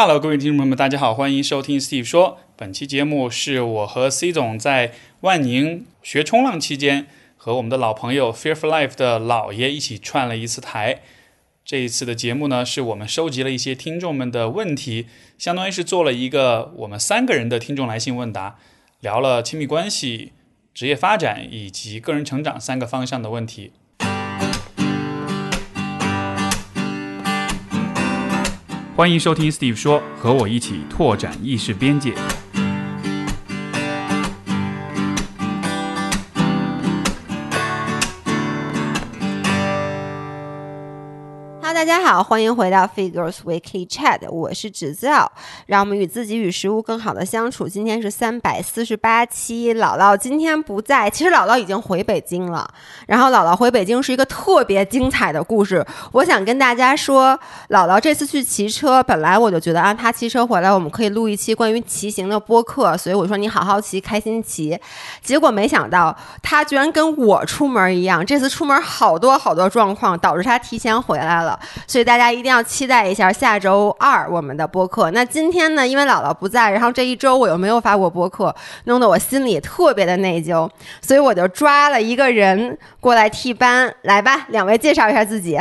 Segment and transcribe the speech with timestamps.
[0.00, 2.38] Hello，各位听众朋友们，大家好，欢迎收听 Steve 说。
[2.54, 11.00] 本期节目是我和 C 总在万宁学冲浪期间，和我们的老朋友 Fearful Life 的老爷一起串了一次台。
[11.64, 18.56] 这一次的节目呢，是我们收集了一些听众们的问题，相当于是做了一个我们三个人的听众来信问答，
[19.00, 20.30] 聊了亲密关系、
[20.72, 23.72] 职业发展以及个人成长三个方向的问题。
[28.98, 32.12] 欢迎收听 Steve 说，和我一起拓展意识边界。
[41.78, 45.30] 大家好，欢迎回到 Figures Weekly Chat，我是芷造，
[45.66, 47.68] 让我们与自己与食物更好的相处。
[47.68, 52.68] 今天是三百四十八期，姥姥今天不在，其实姥姥已经回北京了。
[53.06, 57.38] 然后姥姥回北京是一个特别精彩的故事，我想跟大家说，
[57.68, 64.76] 姥姥这次去骑车，本来我就觉得啊，她骑车回来，我们可以录一期关于骑行的播客，所以我说你好好骑，开心骑。
[65.22, 71.56] 结果没想到，她居然跟我出门一样，这次出门好多好多状况，导致她提前回来了。
[71.86, 75.10] 所以大家一定要期待一下下周二我们的播客。
[75.10, 80.68] 那今天呢，因为姥姥不在，然后这一周我又没有发过播客，弄得我心里特别的内疚，
[81.00, 83.94] 所以我就抓了一个人过来替班。
[84.02, 85.58] 来吧，两位介绍一下自己。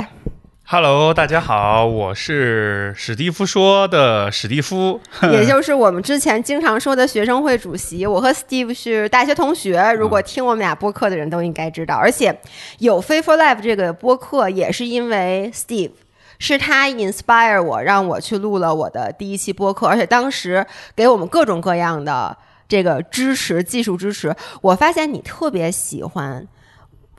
[0.69, 4.99] Hello，大家好，我是史蒂夫说的史蒂夫，
[5.31, 8.05] 也就是我们之前经常说的学生会主席。
[8.05, 11.95] 我和 Steve 是大学同学，如果听我们俩播客的人都应该知道。
[11.95, 12.37] 而且
[12.79, 15.91] 有 f a i t f u l Life 这个播客，也是因为 Steve。
[16.37, 24.35] 是他 inspire 我，让我去录了我的第一期播客，而且当时给我们各种各样的这个支持，技术支持。
[24.61, 26.45] 我发现你特别喜欢，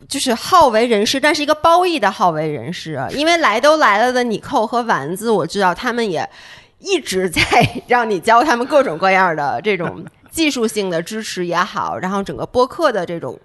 [0.07, 3.03] 就是好为人师，但是一个褒义的好为人师。
[3.11, 6.29] 因为来都来了的你扣和丸子，我知道他们也
[6.79, 7.43] 一直在
[7.89, 13.39] 让你教他们各种各样的这种 技术性的支持也好，然后整个播客的这种。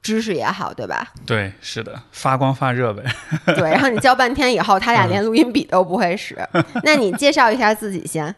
[0.00, 1.08] 知识也好，对吧？
[1.26, 3.02] 对，是的，发光发热呗。
[3.46, 6.38] 对，然后你教半天以后，他俩连录音笔都不会使。
[6.84, 8.32] 那你介绍一下自己先。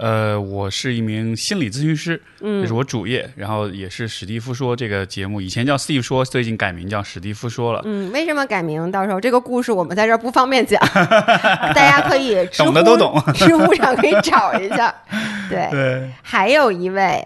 [0.00, 7.82] 呃，我是一名心理咨询师，嗯这是我主业，然后也是史蒂夫说这个节目，以前叫 Steve 说，最近改名叫史蒂夫说了。
[7.84, 8.90] 嗯，为什么改名？
[8.90, 10.80] 到时候这个故事我们在这儿不方便讲，
[11.74, 14.94] 大家可以懂的都懂， 知乎上可以找一下。
[15.50, 17.22] 对，还有一位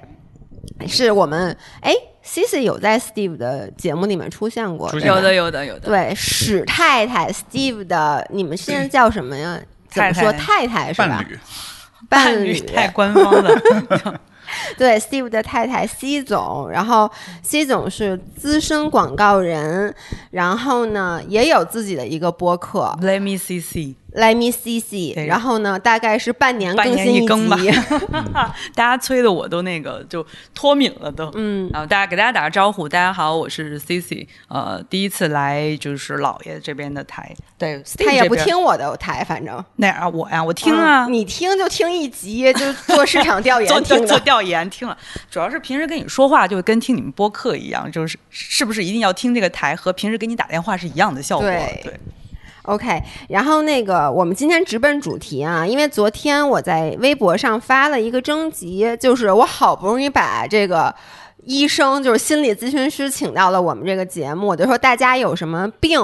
[0.89, 1.95] 是我们哎。
[2.27, 5.81] Cici 有在 Steve 的节目里面出现过，有的有的有的。
[5.81, 9.61] 对，史太太 Steve 的，你们现在叫什么呀？
[9.93, 11.07] 怎么说太太是吧？
[11.07, 11.39] 伴侣
[12.09, 13.51] 太官方了。
[14.77, 17.11] 对，Steve 的太太 C 总，然后
[17.43, 19.93] C 总是资深广告人，
[20.31, 23.95] 然后呢也有自己的一个播客，Let me see see。
[24.15, 27.59] Let me see see，然后呢，大概是半年更新一更吧。
[28.73, 31.29] 大家催的我都那个就脱敏了都。
[31.35, 37.35] 嗯，然后大家给大家打个招呼，大家好，我是 Cici，呃，第一次来就是姥爷这边的台。
[37.59, 44.97] 对，他也不听我的台，反正哪啊我呀，我听啊，你听就听一集，就做市场调研，做做调研听了。
[45.29, 51.49] 主要是平时跟你说话就跟听你们播客一样，就是是不是一定要听这个台，和平时给你打电话是一样的效果？
[51.49, 51.99] 对。
[52.65, 60.95] OK，然后那个我们今天直奔主题啊，因为昨天我在微博上发了一个征集，就是我好不容易把这个
[61.45, 66.01] 医生，就是心理咨询师请到了我们这个节目，我就说大家有什么病，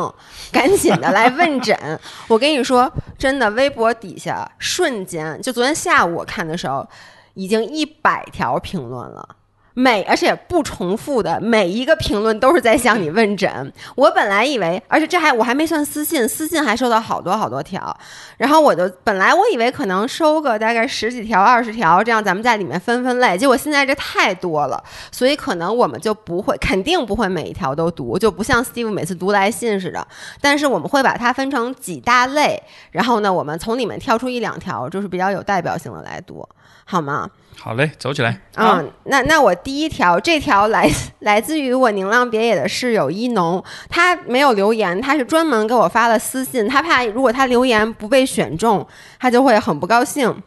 [0.53, 1.75] 赶紧的来问诊。
[2.29, 6.87] 我跟你说，真的，微博底下瞬间，就昨天下午我看的时候，
[7.33, 9.37] 已经一百条评论了。
[9.81, 13.73] 每而且不重复的每一个评论都是在向你问诊。
[13.95, 17.97] 我本来以为，而且这还我还没算私信，私信还收到好多好多条。
[18.37, 23.39] 然后我就本来我以为可能收个大概十几条、二十条，这样咱们在里面分分类。
[23.39, 30.07] 结果现在这太多了，所以可能我们就不会，肯定不会每一条都读，就不像 Steve 每次读来信似的。
[30.43, 36.47] 但是我们会把它分成几大类，然后呢，我们从里面挑出一两条，就是比较有代表性的来读，
[36.85, 37.31] 好吗？
[37.63, 38.41] 好嘞，走起来。
[38.57, 40.91] 嗯，那那我第一条，这条来
[41.21, 48.87] 来自于我宁浪别野的室友一农，他没有留言，他是专门给我发了私信，他怕如果他留言不被选中，
[49.19, 50.43] 他就会很不高兴，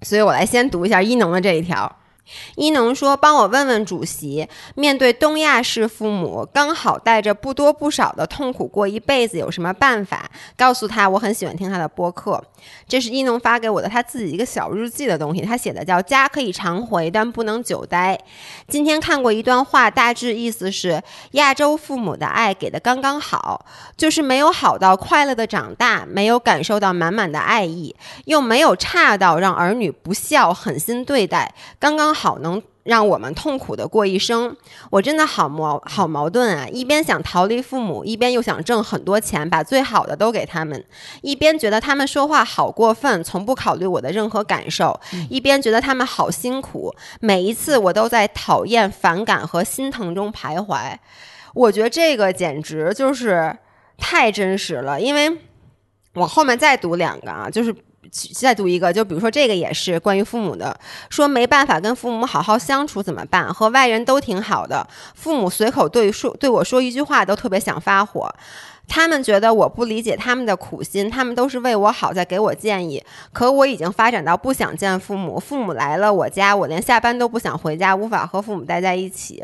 [0.00, 1.94] 所以我来先读一下一农的这一条。
[2.54, 12.42] 伊农说：“帮我问问主席，面对东亚式父母，刚好带着不多不少的痛苦过一辈子，有什么办法？”告诉他，我很喜欢听他的播客。
[12.86, 18.18] 这是伊农发给我的他自己一个小日记的东西，他写的叫“家可以常回，但不能久待”。
[18.68, 21.02] 今天看过一段话，大致意思是：
[21.32, 23.66] 亚洲父母的爱给的刚刚好，
[23.96, 27.96] 就是没有好到快乐的长大，没有感受到满满的爱意，
[28.26, 32.62] 又没有差到让儿女不孝狠心对待，刚刚好能。
[32.82, 34.56] 让我们痛苦的过一生，
[34.88, 36.66] 我真的好矛好矛盾啊！
[36.66, 40.80] 一边想逃离父母，一边又想挣很多钱，把最好的都给他们；
[41.20, 44.98] 一边觉得他们说话好过分，从不考虑我的任何感受；
[45.28, 46.92] 一边觉得他们好辛苦。
[47.20, 50.94] 每一次我都在讨厌、反感和心疼中徘徊。
[51.52, 53.54] 我觉得这个简直就是
[53.98, 55.30] 太真实了，因为
[56.14, 57.76] 我后面再读两个啊，就是。
[58.10, 60.78] 再读一个，就比如说这个也是关于父母的，
[61.08, 63.52] 说没办法跟父母好好相处怎么办？
[63.52, 68.32] 和外人都挺好的，父母随口对说对我说一句话都特别想发火。
[68.90, 73.00] 他们觉得我不理解他们的苦心，他们都是为我好，在给我建议。
[73.32, 79.40] 可我已经发展到不想见父母，父母来了我家，我连下班都不想回家，无法和父母待在一起。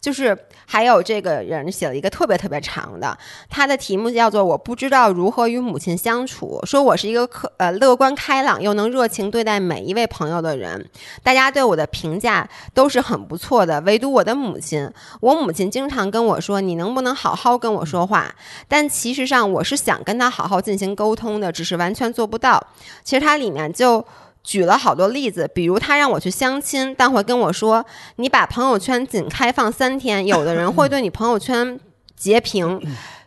[0.00, 3.16] 就是还有这个人写了一个特别特别长的，
[3.50, 10.88] 他的题目叫做“我不知道如何与母亲相处”，说我是一个可呃乐观开朗又能热情对待每一位朋友的人，
[11.22, 14.90] 大家对我的评价都是很不错的，唯独我的母亲，
[15.20, 18.34] 我母亲经常跟我说：“你能不能好好跟我说话？”
[18.68, 22.64] 但其实上我是想跟他好好进行沟通的，只是完全做不到。
[23.02, 24.04] 其实他里面就
[24.42, 27.84] 举了好多例子，比如他让我去相亲，但会跟我说
[28.16, 31.78] ：“你把朋友圈仅开放三天，有的人会 对你朋友圈
[32.16, 32.80] 截屏。”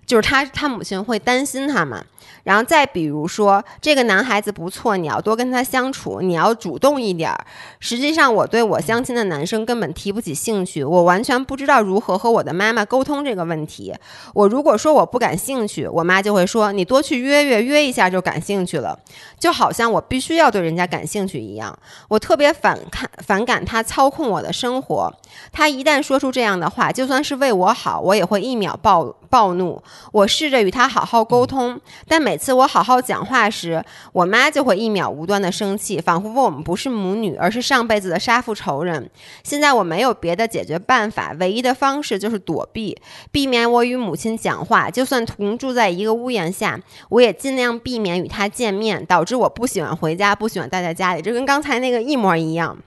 [0.06, 2.04] 就是他他母亲会担心他嘛。
[2.44, 7.46] 然后再比如说，这个男孩子不错，你要多跟他相处，你要主动一点儿。
[7.80, 13.94] 实际上，我对我相亲的男生根本提不起兴趣，我完全不知道如何和我的妈妈沟通这个问题。
[14.34, 18.98] 我如果说我不感兴趣，我妈就会说你多去约约，约一下就感兴趣了，
[19.40, 21.78] 就好像我必须要对人家感兴趣一样。
[22.08, 25.14] 我特别反看反感他操控我的生活。
[25.52, 29.82] 他一旦说出这样的话，就算是为我好，我也会一秒暴暴怒。
[30.12, 33.84] 我试着与他好好沟通，但每次我好好讲话时，
[34.14, 39.10] 我妈就会一秒无端的生气，仿佛我们不是母女，而是上辈子的杀父仇人。
[39.44, 42.98] 现在我没有别的解决办法，唯一的方式就是躲避，
[43.31, 44.90] 避免我与母亲讲话。
[44.90, 46.80] 就算同住在一个屋檐下，
[47.10, 51.22] 我也尽量避免与她见面，导致我不喜欢回家，不喜欢待在家里。
[51.22, 52.78] 这跟刚才那个一模一样。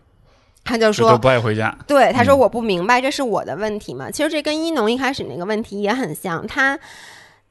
[0.65, 1.77] 他就说不爱回家。
[1.89, 4.09] 对，他说我不明白，这是我的问题吗？
[4.09, 6.47] 其实这跟一农一开始那个问题也很像。
[6.47, 6.79] 他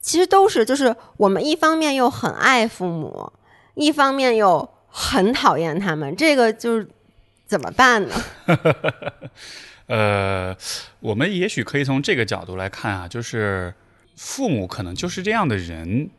[0.02, 3.32] 其实都是，就是我们一方面又很爱父母，
[3.76, 6.90] 一方面又很讨厌他们，这个就是
[7.46, 8.16] 怎么办呢？
[9.88, 10.58] 呃，
[11.00, 13.74] 我们也许可以从这个角度来看啊，就是
[14.16, 16.10] 父母可能就是这样的人，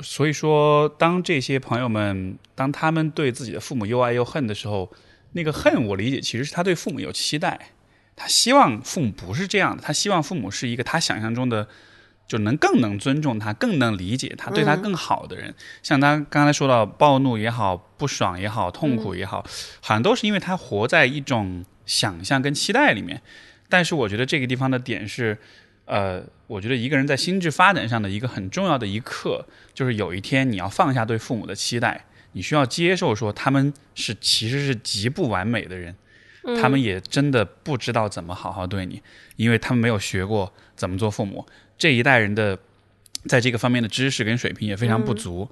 [0.00, 4.90] 所以说当这些朋友们当他们对自己的父母又爱又恨的时候。
[5.34, 7.58] 那个恨，我理解其实是他对父母有期待，
[8.14, 11.66] 他希望父母不是这样的，他希望父母是一个他想象中的，
[12.32, 15.54] 就能更能尊重他、更能理解他、对他更好的人。
[15.82, 19.44] 像他刚才说到暴怒也好、不爽也好、痛苦也好，
[19.82, 23.20] 好像都是因为他活在一种想象跟期待里面。
[23.68, 25.36] 但是我觉得这个地方的点是，
[25.84, 29.44] 呃，我觉得一个人在心智发展上的一个很重要的一刻，
[29.74, 32.06] 就是有一天你要放下对父母的期待。
[32.32, 35.94] 你需要接受说他们是其实是极不完美的人，
[36.62, 39.02] 他们也真的不知道怎么好好对你，
[39.36, 41.46] 因为他们没有学过怎么做父母。
[41.82, 42.56] 这一代人的
[43.26, 45.50] 在这个方面的知识跟水平也非常不足，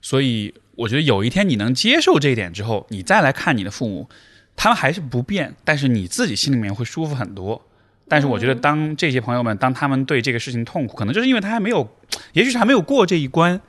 [0.00, 4.08] 所以我觉得有一天你能接受这一点之后，你再来看你的父母，
[4.54, 7.60] 他们还是不变，但是你自己心里面会舒服很多。
[8.06, 11.88] 但是我觉得当这些朋友们当他们对这个事情痛苦，可能就是因为他还没有，
[12.34, 13.60] 也许是还没有过这一关，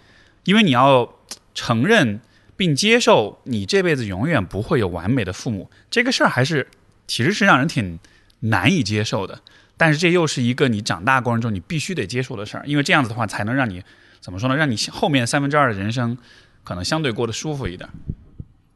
[0.44, 1.16] 因为你要
[1.56, 2.22] 承认。
[2.56, 6.68] 并接受你这辈子永远不会有完美的父母，这个事儿还是
[7.08, 8.00] 其实是让人挺
[8.42, 9.42] 难以接受的。
[9.78, 13.84] 但是这又是一个你长大过程中你必须得接受的事儿，因为这样子的话才能让你
[14.20, 14.56] 怎么说呢？
[14.56, 16.18] 让你后面三分之二的人生
[16.64, 17.90] 可能相对过得舒服一点。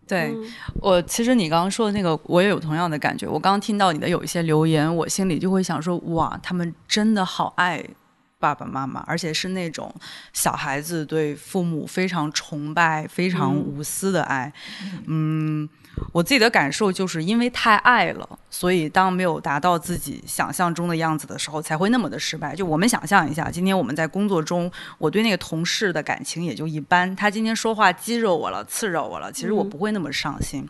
[0.07, 0.33] 对
[0.81, 3.27] 我，其实你刚刚说的那个，我也有同样的感觉。
[3.27, 7.83] 我刚刚听到你的有一些留言，我心里就会想说：哇，他们真的好爱。
[8.39, 9.91] 爸爸妈妈，而且是那种
[10.31, 14.53] 小孩子对父母非常崇拜、非常无私的爱。
[15.07, 15.67] 嗯，
[16.11, 22.55] 我自己的感受就是因为太爱了，所以当没有达到自己想象中的样子的时候，才会那么的失败。
[22.55, 27.15] 就我们想象一下，今天我们在工作中，我对那个同事的感情也就一般。
[27.15, 30.67] 他今天说话激惹我了、刺惹我了，其实我不会那么上心。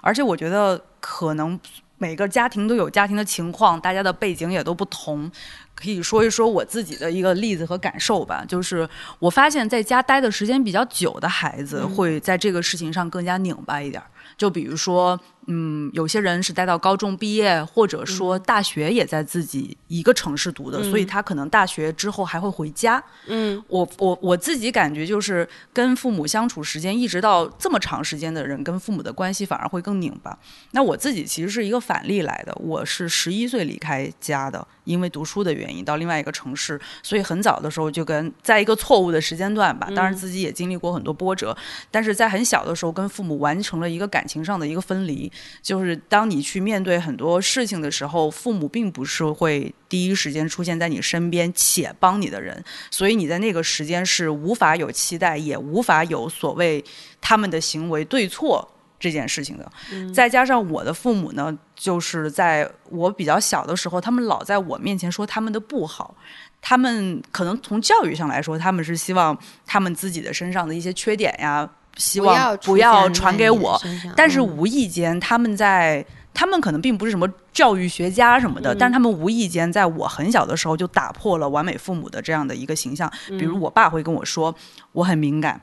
[0.00, 1.58] 而且我觉得可能。
[2.00, 5.28] 每个家庭都有家庭的情况，大家的背景也都不同。
[5.74, 14.00] 可以说一说我自己的一个例子和感受吧，就是我发现在家待的时间比较久的孩子，会在这个事情上更加拧巴一点。
[14.38, 15.20] 就比如说。
[15.50, 23.02] 嗯，有些人是待到高中毕业，或者说大学也在自己一个城市读的，所以他可能大学之后还会回家。
[23.26, 30.38] 嗯，我我我自己感觉就是跟父母相处时间一直到这么长时间的人，跟父母的关系反而会更拧巴。
[30.72, 41.56] 那我自己其实是一个反例来的，我是十一岁离开家的，因为读书的原因到另外一个城市，所以很早的时候就跟在一个错误的时间段吧，当然自己也经历过很多波折，
[41.90, 45.32] 但是在很小的时候跟父母完成了一个感情上的一个分离。
[45.62, 56.82] 就是当你去面对很多事情的时候，父母并不是会第一时间出现在你身边且帮你的人，所以你在那个时间是无法有期待，也无法有所谓
[57.20, 58.66] 他们的行为对错
[58.98, 59.72] 这件事情的。
[60.12, 66.14] 再加上我的父母呢，就是在我比较小的时候，他们老在我面前说他们的不好，
[66.60, 71.68] 他们可能从教育上来说，他们是希望他们自己的身上的一些缺点呀。
[71.98, 73.78] 希望不要传给我，
[74.16, 76.02] 但是无意间他们在，
[76.32, 83.12] 他们可能并不是什么教育学家什么的，但是他们无意间在我很小的时候就打破了完美父母的这样的一个形象。
[83.26, 84.54] 比如我爸会跟我说，
[84.92, 85.60] 我很敏感。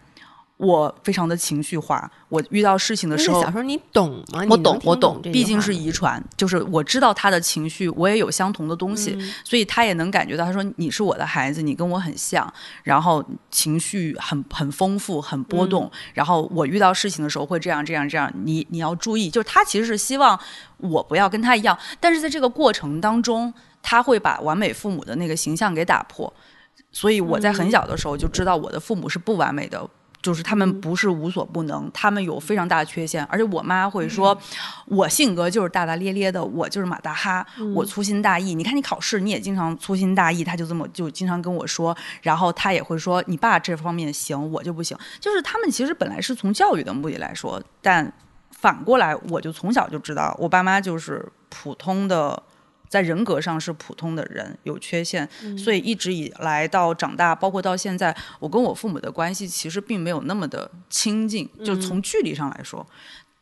[0.58, 4.42] 我非常的情绪化，我遇到事情的时候，小时候你懂吗？
[4.50, 10.46] 我懂，我懂，毕竟是遗传，就是我知道他的情绪，我也有相同的东西，所以他也能感觉到。
[10.46, 12.52] 他说你是我的孩子，你跟我很像，
[12.84, 15.92] 然后情绪很很丰富，很波动。
[16.14, 19.30] 然后我遇到事情的时候会这样这样这样，你你要注意。
[19.30, 20.40] 就是他其实是希望
[20.78, 26.34] 我不要跟他一样，但是在这个过程当中，他会把完美父母的那个形象给打破。
[26.92, 29.86] 所以我在很小的时候就知道我的父母是不完美的。
[30.26, 34.36] 就是他们不是无所不能，他们有非常大的缺陷，而且我妈会说，
[34.88, 38.56] 我性格就是大大咧咧的，我就是马大哈，我粗心大意。
[38.56, 44.98] 你看你考试，你也经常粗心大意，他就这么就经常跟我说，然后他也会说，你爸这方面行，我就不行。
[45.20, 48.12] 就是他们其实本来是从教育的目的来说，但
[48.50, 52.42] 反过来，我就从小就知道，我爸妈就是普通的。
[52.96, 62.88] 在人格上是普通的人，有缺陷，所以一直以来到长大，包括到现在，我跟我父母的关系其实并没有那么的亲近，就从距离上来说，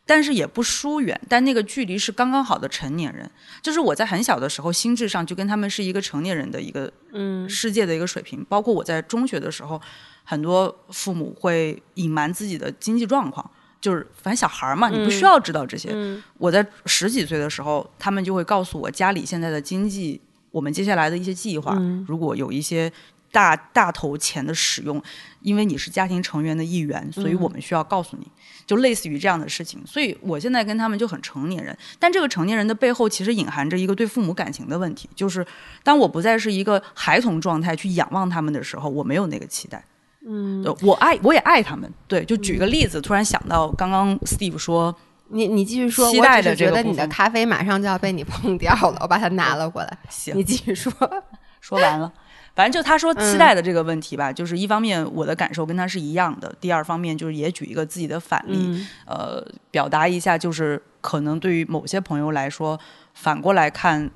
[0.04, 3.30] 但是也不疏远，但那个距离是刚刚好的成年人，
[3.62, 7.48] 就是我在很小的时候，心智上就跟他们是一个成年人的一个嗯。
[7.48, 9.80] 世界的一个水平，包括我在中学的时候，
[10.24, 13.48] 很多父母会隐瞒自己的经济状况。
[13.84, 15.94] 就是反正小孩儿嘛，你不需要知道这些。
[16.38, 20.18] 我在十几岁的时候，他们就会告诉我家里现在的经济，
[20.50, 21.76] 我们接下来的一些计划。
[22.08, 22.90] 如果有一些
[23.30, 25.02] 大大头钱的使用，
[25.42, 28.26] 因为你是家庭成员的一员，所以我们需要告诉你，
[28.66, 29.78] 就类似于这样的事情。
[29.86, 35.46] 所以我现在跟他们就很成年人，但这个成年人的背后其实隐含着一个对父母感情的问题，就是
[35.82, 39.84] 当我不再是一个孩童状态去仰望他们的时候，我没有那个期待。
[40.26, 41.92] 嗯，我爱我也爱他们。
[42.08, 44.94] 对，就举个例子，突然想到刚刚 Steve 说，
[45.28, 49.98] 你你继续说，期待的觉得你的咖啡马上就要被你碰掉了，我把它拿了过来。
[50.08, 50.92] 行，你继续说，
[51.60, 52.12] 说完了。
[52.54, 62.78] 反正就他说期待的这个问题吧，就是一方面我的感受跟他是一样的，第二方面就是也举一个自己的反例，呃，表达一下，就是可能对于某些朋友来说，
[63.12, 64.08] 反过来看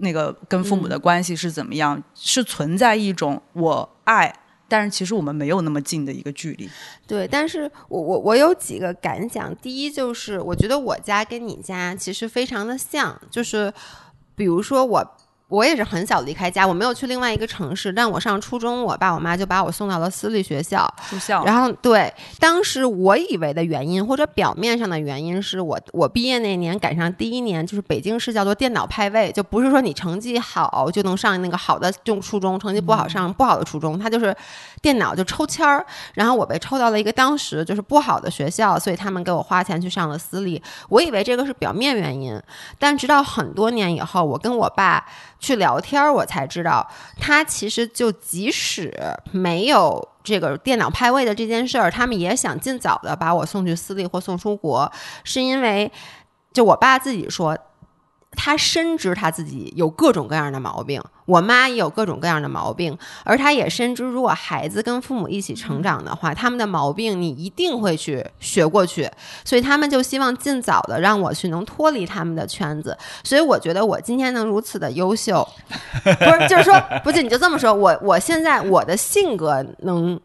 [0.00, 4.32] 那个跟父母的关系是怎么样，是存在一种我爱。
[4.68, 6.68] 但是其实我们没有那么近的一个距离。
[7.06, 9.54] 对，但是我我我有几个感想。
[9.56, 13.72] 第一就是，我觉得我家跟你家其实非常的像，就是
[14.34, 15.16] 比如说我。
[15.48, 17.92] 我也是很小离开家，我没有去另外一个城市。
[17.92, 20.92] 但我上初中，我爸我妈就把我送到了私立学校。
[21.08, 21.44] 住校。
[21.44, 34.34] 然后对，当时我以为的原因或者表面上的原因是我我毕业那年赶上第一年，就是北京市叫做电脑派位，就不是说你成绩好就能上那个好的中初中，成绩不好上不好的初中，它就是
[34.82, 35.86] 电脑就抽签儿。
[36.14, 40.60] 然后我被抽到了一个当时就是不好的学校，所以他们给我花钱去上了私立。
[40.88, 42.36] 我以为这个是表面原因，
[42.80, 45.06] 但直到很多年以后，我跟我爸。
[45.46, 46.84] 去聊天，我才知道，
[47.20, 48.92] 他其实就即使
[49.30, 54.90] 没有这个电脑派位的这件事儿，他们也想尽早的把我送去私立或送出国，
[55.22, 55.92] 是因为，
[56.52, 57.56] 就我爸自己说。
[58.36, 69.10] 他深知他自己有各种各样的毛病，我妈也有各种各样的毛病，而他也深知，如果孩子跟父母一起成长的话，他们的毛病你一定会去学过去，
[69.44, 72.96] 所以他们就希望尽早的让我去能脱离他们的圈子。
[73.24, 75.46] 所以我觉得我今天能如此的优秀，
[76.04, 80.20] 不是就是说，不是你就这么说，我我现在我的性格能。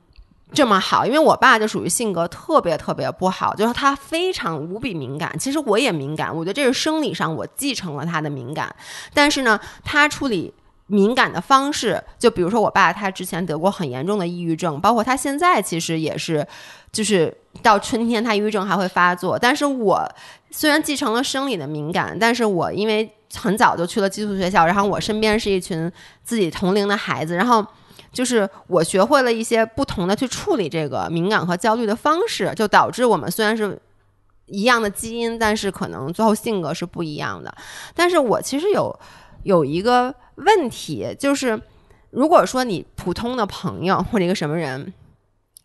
[0.53, 5.33] 这么好，因为我爸就属于性格特别特别不好，就是他非常无比敏感。
[5.39, 8.75] 其实我也敏感，我觉得这是生理上我继承了他的敏感，
[9.13, 10.53] 但是呢，他处理
[10.87, 16.45] 敏感的方式，就比如说我爸他之前得过很严重的抑郁症，包括他现在其实也是，
[16.91, 19.39] 就是到春天他抑郁症还会发作。
[19.39, 20.05] 但是我
[20.49, 25.89] 虽然继承了生理的敏感，但是我因为很早就去了寄宿学校，然后我身边是一群
[26.25, 27.65] 自己同龄的孩子，然后。
[28.11, 33.79] 就是我学会了一些不同的去处理这个敏感和焦虑的方式，就导致我们虽然是
[34.47, 37.55] 一样的基因，但是可能最后性格是不一样的。
[37.95, 38.99] 但是我其实有
[39.43, 41.61] 有一个问题，就是
[42.09, 44.93] 如果说你普通的朋友或者一个什么人，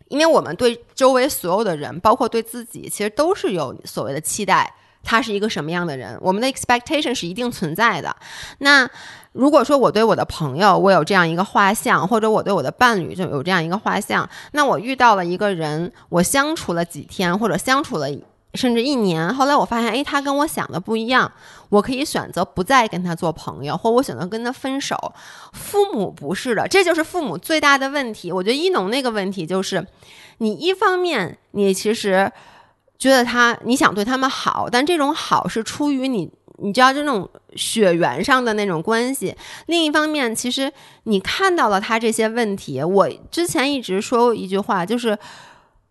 [0.07, 4.73] 因为我们对周围所有的人，包括对自己，其实都是有所谓的期待，
[5.07, 8.13] 他是一个什么样的人，我们的 expectation 是一定存在的。
[8.57, 8.87] 那
[9.31, 18.07] 如果说我对我的朋友我有这样一个画像，或者我对我的伴侣就有这样一个画像，那我遇到了一个人，我相处了几天，或者相处了
[18.53, 21.31] 甚至一年，后来我发现，哎，他跟我想的不一样，
[21.69, 25.13] 我可以选择不再跟他做朋友，或我选择跟他分手。
[25.53, 28.31] 父母不是的，这就是父母最大的问题。
[28.31, 29.85] 我觉得一农那个问题就是，
[30.39, 32.31] 你一方面你其实
[32.97, 36.31] 觉得他你想对他们好，但这种好是出于你。
[36.59, 39.37] 你知道，这种血缘上的那种关系。
[39.67, 40.73] 另一方面，其实
[41.03, 42.81] 你看到了他这些问题。
[42.81, 45.15] 我之前一直说一句话，就是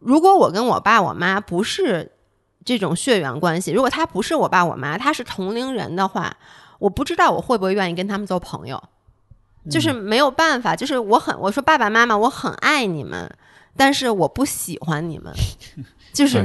[0.00, 2.10] 如果我跟我爸我妈不是
[2.64, 6.36] 这种血缘关系，如果他不是我爸我妈，他是同龄人的话，
[6.80, 8.82] 我不知道我会不会愿意跟他们做朋友。
[9.70, 13.32] 就是没有办法，就是我很我说爸爸妈妈，我很爱你们，
[13.76, 15.32] 但是我不喜欢你们。
[16.16, 16.42] 就是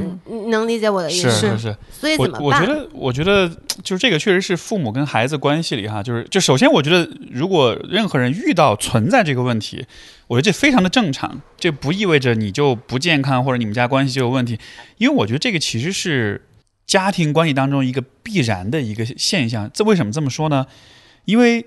[0.50, 2.42] 能理解我的意思，是是，所以怎么办？
[2.42, 3.48] 我觉得，我觉得
[3.82, 9.86] 就是这个，确实是父母跟孩子关系里哈，就是就首先，我觉得如果任何人遇到存在这个问题，
[10.26, 14.58] 我觉得这非常的正常，这不意味着你就不健康或者你们家关系就有问题，
[14.98, 16.46] 因为我觉得这个其实是
[16.86, 19.70] 家庭关系当中一个必然的一个现象。
[19.72, 20.66] 这为什么这么说呢？
[21.24, 21.64] 因为。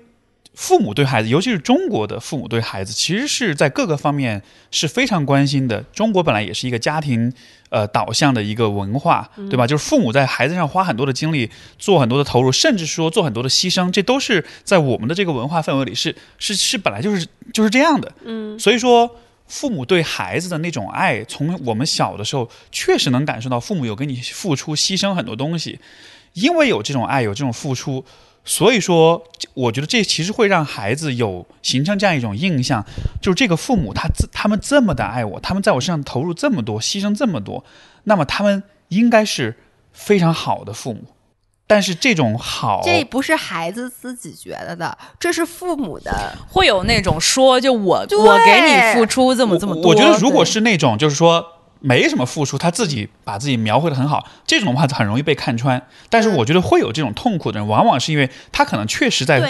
[0.56, 5.82] 父母对孩子，尤其是中国的父母对孩子，其实是在各个方面是非常关心的。
[5.92, 7.30] 中国本来也是一个家庭
[7.68, 9.66] 呃导向的一个文化，对吧？
[9.66, 18.10] 就是父母在孩子上花很多的精力，做很多的投入，甚至说做很多的牺牲，这都是在我们的这个文化氛围里是是是本来就是就是这样的。
[18.24, 19.14] 嗯，所以说
[19.46, 25.78] 父母对孩子的那种爱，从我们小的时候确实能感受到，父母有给你付出、牺牲很多东西，
[26.32, 28.02] 因为有这种爱，有这种付出。
[28.48, 29.24] 所以说，
[29.54, 32.86] 我觉得这其实会让孩子有形成这样一种印象，
[33.20, 37.64] 就是这个父母他他们这么的爱我，他们在我身上投入这么多，牺牲这么多，
[38.04, 39.56] 那么他们应该是
[39.92, 41.02] 非常好的父母。
[41.66, 49.90] 但是这种好，这不是孩子自己觉得的，这是父母的，会有那种说，就我我给你付出这么这么多。
[49.90, 51.44] 我觉得如果是那种，就是说。
[51.80, 55.80] 没什么付出，他自己把自己描绘的很好，这种的话很容易被看穿。
[56.08, 59.40] 但是我觉得会有这种痛苦的人，往往是因为他可能确实在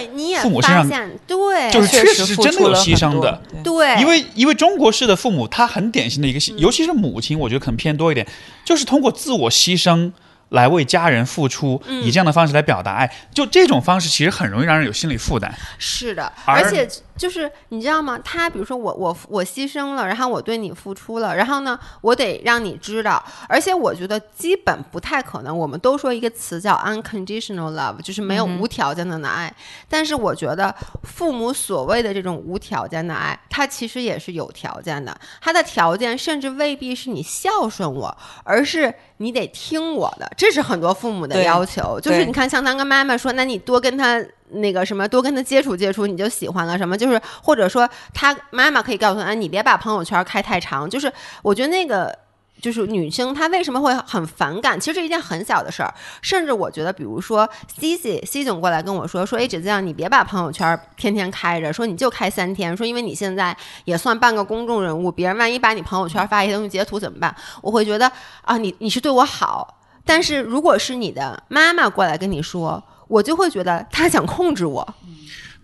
[0.43, 0.89] 父母身上，
[1.27, 4.01] 对，就是确实是真的有牺牲的，对。
[4.01, 8.27] 因为因为中国式的父母，他很典型的一个，尤其是母亲，我觉得可能偏多一点，
[8.65, 10.12] 就是通过自我牺牲。
[10.51, 15.53] 来为家人付出，以这样的方式来表达爱，就这种方式其实很容易让人有心理负担。
[15.77, 18.18] 是的，而且就是你知道吗？
[18.24, 23.22] 他比如说我我我牺牲了，然后我对你付出了，然后呢，我得让你知道。
[23.48, 25.57] 而且我觉得基本不太可能。
[25.57, 29.52] 我们都说一个词叫 unconditional love，就是没有无条件的爱。
[29.88, 35.16] 但是我觉得父母所谓的这种无条件的爱，他其实也是有条件的。
[35.40, 38.94] 他的条件甚至未必是你孝顺我，而是。
[39.18, 41.98] 你得听我的，这是很多父母的要求。
[41.98, 46.97] 就是你看，像他跟妈妈说，那你多跟他那个什么，多跟他接触接触，你就喜欢了什么？
[46.97, 50.89] 就是或者说，他妈妈可以告诉他，你别把朋友圈开太长。
[50.89, 52.17] 就是我觉得那个。
[52.59, 54.81] 就是女生她为什么会很反感？
[54.81, 57.47] 其实是一件很小的事儿，甚至我觉得，比如说
[57.79, 63.55] C C C 总过来跟我说说，哎，姐姐，你别把朋友圈天天开着，说你就开三天，说因为你现在
[63.85, 67.37] 也算半个公众人物，别人万一把你朋友圈发一些东西截图怎么办？
[67.61, 74.95] 我会觉得啊，你你是对我好，但是如果是你的妈妈过来跟你说，我就会觉得他想控制我。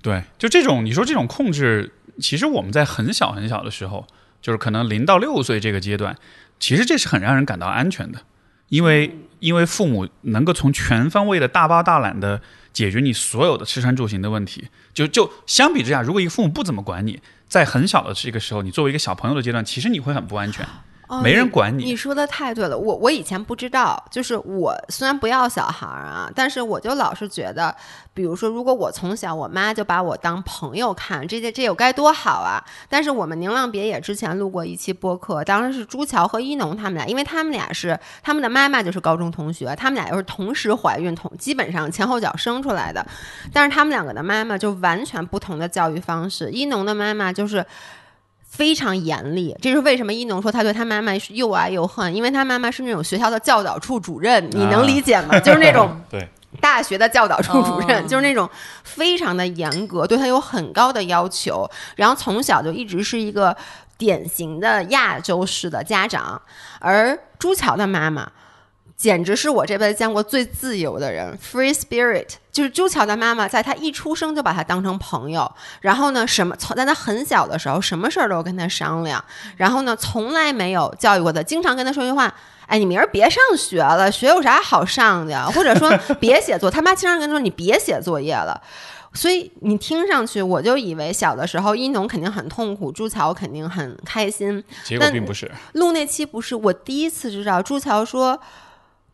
[0.01, 4.07] 对，就这种你说这种控制，其实我们在很小很小的时候，
[4.41, 6.17] 就是可能零到六岁这个阶段。
[6.59, 8.21] 其实这是很让人感到安全的，
[8.69, 12.41] 因为因为父母能够从全方位的大包大揽的
[12.73, 14.69] 解决你所有的吃穿住行的问题。
[14.95, 20.67] 就就相比之下，如果一个父母不怎么管你，在很小的这个时候，你作为一个小朋友的阶段，其实你会很不安全。
[21.21, 21.85] 没人管你。
[21.85, 27.75] 你说的太对了，我我以前不知道，就是我虽然不要小孩儿啊，但是我就老是觉得，
[28.15, 32.63] 比如说，如果我从小我妈就把我当朋友看，这这这有该多好啊！
[32.89, 43.05] 但是我们宁浪别野之前录过一期播客，当时是朱乔和一农他们俩，因为他们俩是他们的妈妈就是高中同学，他们俩又是同时怀孕，同基本上前后脚生出来的，
[43.53, 47.65] 但是他们两个的妈妈就完全不同的教育方式，一农的妈妈就是。
[48.53, 50.13] 非常严厉，这是为什么？
[50.13, 55.41] 一农说他对他妈妈是又爱又恨，因为他妈妈是那种学校的教导处主任，你能理解吗？
[55.41, 56.29] 就是那种 对
[56.61, 58.49] 大学的教导处主任，哦就是那种
[58.85, 63.57] 非常的严格，对他有很高的要求，然后从小就一直是一个
[63.97, 66.41] 典型的亚洲式的家长，
[66.79, 68.31] 而朱乔的妈妈。
[69.03, 72.29] 简直是我这辈子见过最自由的人，free spirit。
[72.53, 79.25] 就是朱乔的妈妈，在他一出生就把他当成朋友，然后呢，什么从在他很小的时候，什么事儿都跟他商量，
[79.57, 82.33] 然后呢，从来没有教育过他，经常跟他说一句话
[82.69, 88.63] ：“哎，你明儿别上学了，学有啥好上的？”或者说别写作，他妈经常跟他说：“你别写作业了。”
[89.15, 94.63] 所以你听上去，我就以为小的时候一农肯定很痛苦，朱乔肯定很开心。
[94.85, 95.51] 结果但并不是。
[95.73, 98.41] 录那期不是我第一次知道，朱乔说，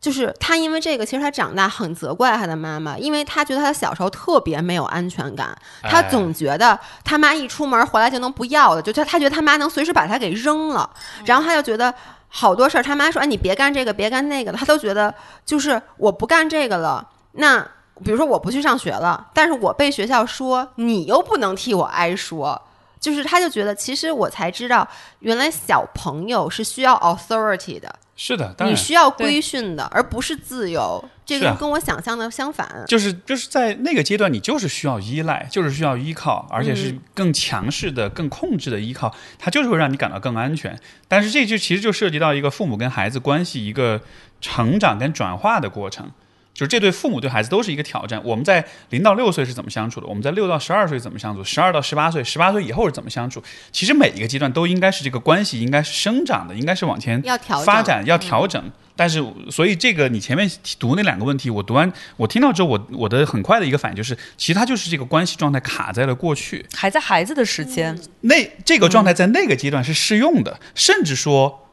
[0.01, 10.89] 就是他因为这个，其实他长大很责怪他的妈妈，因为他觉得他小时候特别没有安全感，他哎总觉得他妈一出门回来就能不要了，就他他觉得他妈能随时把他给扔了，
[11.25, 11.93] 然后他就觉得。
[12.31, 15.11] 好多事儿，他妈说：“哎，你别干这个，别干那个。”他都觉得
[15.43, 17.09] 就是我不干这个了。
[17.31, 17.59] 那
[18.03, 22.61] 比如说我不去上学了，但是我被学校说，你又不能替我挨说，
[22.99, 24.87] 就是他就觉得，其实我才知道，
[25.21, 31.01] 原来小朋友是需要 authority 的，是的，当你需要规训的，而不是自由。
[31.25, 32.67] 这个跟我想象的相反。
[32.85, 40.77] 就是就是在那个阶段，你就是需要依赖，就是需要依靠，而且是更强势的、更控制的依靠，它就是会让你感到更安全。
[41.07, 44.01] 但是这就其实就涉及到一个父母跟孩子关系一个
[44.41, 46.11] 成长跟转化的过程。
[46.59, 48.21] 就是这对父母对孩子都是一个挑战。
[48.21, 50.07] 我们在零到六岁是怎么相处的？
[50.07, 51.41] 我们在六到十二岁怎么相处？
[51.41, 53.41] 十二到十八岁，十八岁以后是怎么相处？
[53.71, 58.61] 其实每一个阶段都应该是这个关系应该是生长的，应该是往前要发展，要调整。
[58.93, 71.69] 但是，所以这个你前面读那两个问题，我读完我听到之后，我我的很快的一个反应就是，其实它就是这个关系状态卡在了过去，还在孩子的时间，那这个状态在那个阶段是适用的，甚至说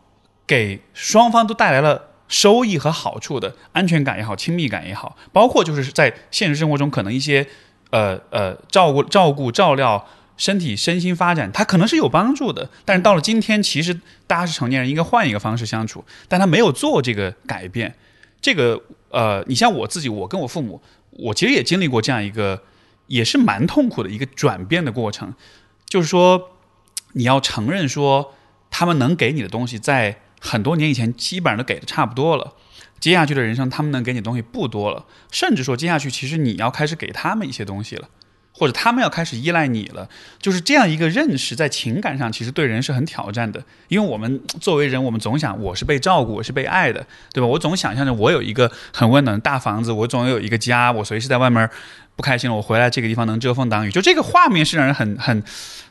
[0.47, 7.47] 给双方都带来了收益和好处的安全感也好，亲密感也好，包括就是在现实生活中可能一些
[7.91, 10.07] 呃呃照顾照顾照料。
[10.39, 17.95] 身体身心发展，它可能是有帮助的，但是到了今天，其实大家是成年人，应该换一个方式相处，但他没有做这个改变。
[18.43, 22.63] 这个呃，你像我自己，我跟我父母，我其实也经历过这样一个，
[23.07, 25.33] 也是蛮痛苦的一个转变的过程。
[25.87, 26.51] 就是说，
[27.15, 28.35] 你要承认说，
[28.71, 32.55] 他们能给你的东西，在很多年以前基本上都给的差不多了。
[32.99, 38.09] 接下去的人生，他们能给你东西不多了，甚至说接下去，其实你要开始给他们一些东西了。
[38.59, 40.09] 或者他们要开始依赖你了，
[40.41, 43.63] 就是这样一个认识，在情感上其实对人是很挑战的。
[43.89, 47.47] 因为我们作为人，我们总想我是被照顾，我是被爱的，对吧？
[47.47, 51.69] 我总想象着我有一个很温暖的大房子，我总有一个家，我随时在外面
[52.17, 55.43] 不开心了，我回来这个地方能遮风挡雨，就这个画面是让人很很，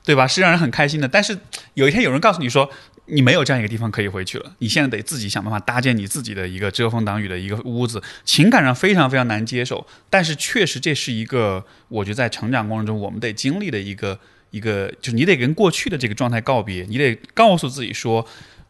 [0.03, 0.25] 对吧？
[0.25, 1.07] 是让人很开心的。
[1.07, 1.37] 但是
[1.75, 2.67] 有一天有人告诉你说，
[3.07, 9.85] 你没有这样一个地方可以回去了，你现在得自己想办法搭建你自己的一个遮风挡雨的一个屋子，情感上非常非常难接受。
[10.09, 14.19] 但是确实这是一个，我觉得在成长过程中我们得经历的一个
[14.51, 18.27] 一个，就是你得跟过去的这个状态告别，你得告诉自己说。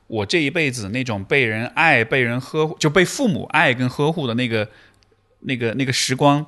[0.07, 4.69] 我这一辈子那种被人爱、被人呵护，就被父母爱跟呵护的那个、
[5.39, 6.45] 那个、那个时光，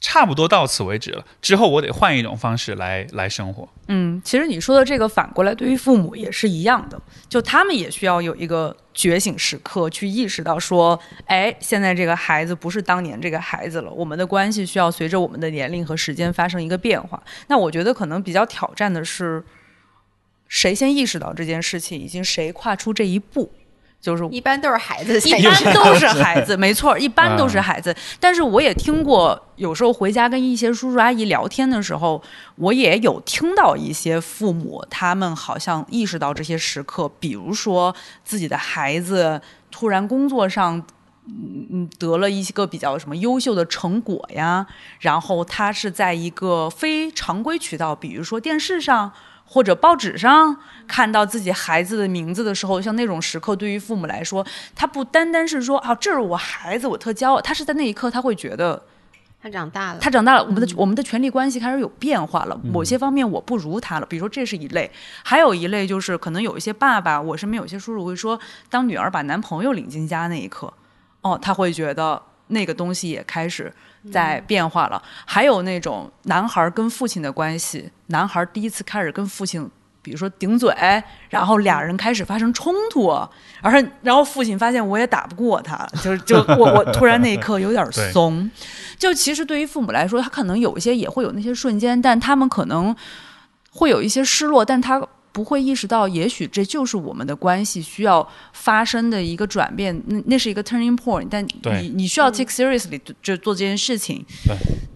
[0.00, 1.24] 差不多到此为止了。
[1.40, 3.68] 之后我得换一种方式来来生活。
[3.88, 17.22] 嗯，其实你说的这个反过来，对于父母也是一样的，就他们也需要有一个觉醒时刻，去意识到说，哎，现在这个孩子不是当年这个孩子了，我们的关系需要随着我们的年龄和时间发生一个变化。
[17.46, 19.42] 那我觉得可能比较挑战的是，
[20.48, 23.52] 谁先意识到这件事情，以及谁跨出这一步，
[24.06, 27.92] 就是一般都是孩子一般都是孩子，没错，一般都是孩子。
[28.20, 32.22] 但是我也听过，有时候回家跟一些叔叔阿姨聊天的时候，
[32.54, 37.92] 我也有听到一些父母，他们好像意识到这些时刻，比如说
[38.22, 39.42] 自己的孩子
[39.72, 40.80] 突然工作上。
[41.28, 44.64] 嗯嗯，得了一些个比较什么优秀的成果呀，
[45.00, 49.12] 然后他是在一个非常规渠道，比如说电视上
[49.46, 50.56] 或者报纸上
[50.86, 58.82] 看到自己孩子的名字的时候，像那种时刻，对于父母来说，他不单单是说啊，这是我孩子，我特骄傲，他是在那一刻他会觉得
[59.40, 62.60] 他长大了，他长大了，我们的我们的权力关系开始有变化了。
[62.64, 64.90] 某些方面我不如他了，比如说这是一类，
[65.22, 70.72] 还有一类就是可能有一些爸爸，我身边有些叔叔会说，当女儿把男朋友领进家那一刻，
[71.20, 73.72] 哦，他会觉得那个东西也开始
[74.10, 75.02] 在变化了。
[75.24, 79.70] 还有那种男孩跟父亲的关系，男孩第一次开始跟父亲。
[80.02, 80.72] 比如说顶嘴，
[81.30, 83.08] 然后俩人开始发生冲突，
[83.60, 88.48] 而然后父亲发现我也打不过他，就是就 我我突然那一刻有点怂。
[88.96, 92.94] 就其实对于父母来说，他可能有一些也会有那些瞬间，但他们可能
[93.72, 95.04] 会有一些失落，但他。
[95.36, 101.26] 不会意识到，也许这就是我们的关系需要发生的一个转变，那那是一个 turning point。
[101.30, 101.46] 但
[101.82, 104.24] 你你需要 take seriously 就做这件事情。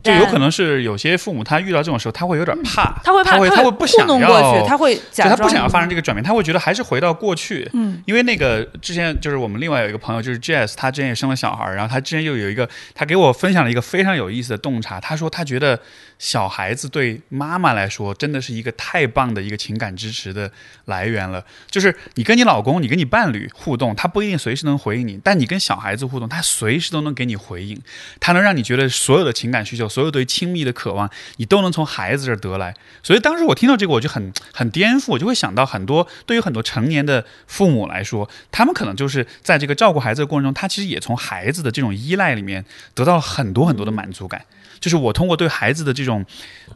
[0.02, 7.68] 对，就有可能是有些父母他遇到这种时候，他会有点怕，他会他会他会不想要，他会他不想要发生这个转变，他会觉得还是回到过去。
[7.74, 15.78] 嗯，因为那个之前就是我们另外有一个朋友就是 Jazz，他之前也生了小孩，然后他之前又有一个，他给我分享了一个非常有意思的洞察，他说他觉得
[16.20, 20.30] 小孩子对妈妈来说真的是一个太棒的一个情感支持。
[20.32, 20.48] 的
[20.84, 27.80] 来源了，就是你跟你老公、你跟你伴侣互动，他不一定随时能回应你，但你跟小孩子互动，他随时都能给你回应，
[28.20, 32.72] 他能让你觉得所有的情感需求、所有对亲密的渴望，你都能从孩子这儿得来。
[33.02, 44.44] 所以当时我听到这个，我就很很颠覆，我就会想到很多对于很多成年的父母来说，他们可能就是在这个照顾孩子的过程中，他其实也从孩子的这种依赖里面得到了很多很多的满足感。
[44.80, 46.24] 就是我通过对孩子的这种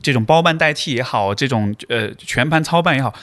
[0.03, 3.15] 这种包办代替也好，这种呃全盘操办也好。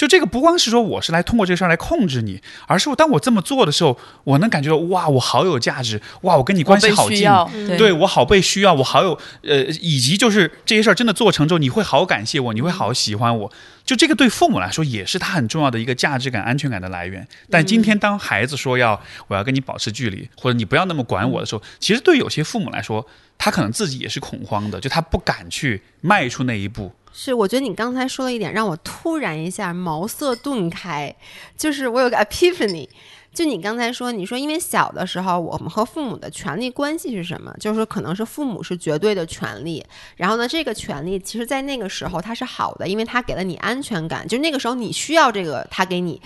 [0.00, 7.30] 就这个不光是说我是来通过这个事儿来控制你，而是当我这么做的时候，我能感觉到哇，我好有价值，哇，我跟你关系好近，
[7.76, 13.52] 对我好被需要，我好有呃，以及就是这些事儿真的做成之后，你会好感谢我，你会好喜欢我。
[13.84, 17.28] 就这个对父母来说也是他很重要的一个价值感、安全感的来源。
[17.50, 26.90] 但今天当孩子说要我要跟你保持距离，或者你不要那么管我的时候，其实对有些父母来说，他可能自己也是恐慌的，就他不敢去迈出那一步。
[27.12, 31.14] 是，我觉得你刚才说了一点，让我突然一下茅塞顿开，
[31.56, 32.88] 就是我有个 epiphany。
[33.32, 37.54] 就你刚才说，你说因为小的时候我们和父母的权利关系是什么？
[37.60, 39.84] 就是可能是父母是绝对的权利，
[40.16, 46.20] 然后呢，这个权利其实在那个时候它是好的，因为他给了你安全感，就那个时候你需要这个，他给你，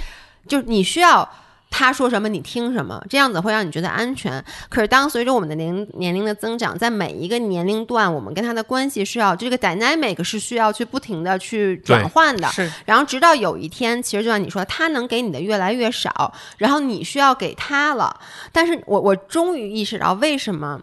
[0.49, 1.29] 就是你需要。
[1.77, 4.43] 他说什么你听什么，这样子会让你觉得安全。
[4.69, 12.47] 可是当随着我们的年年龄的增长，在每一个年龄段，我们跟他的关系是要这个 dynamic 是需要去不停的去转换的。
[12.53, 12.71] 是。
[12.85, 18.21] 然后直到有一天，其实就像你说，他能给你的越来越少，然后你需要给他了。
[18.53, 20.81] 但是我我终于意识到为什么。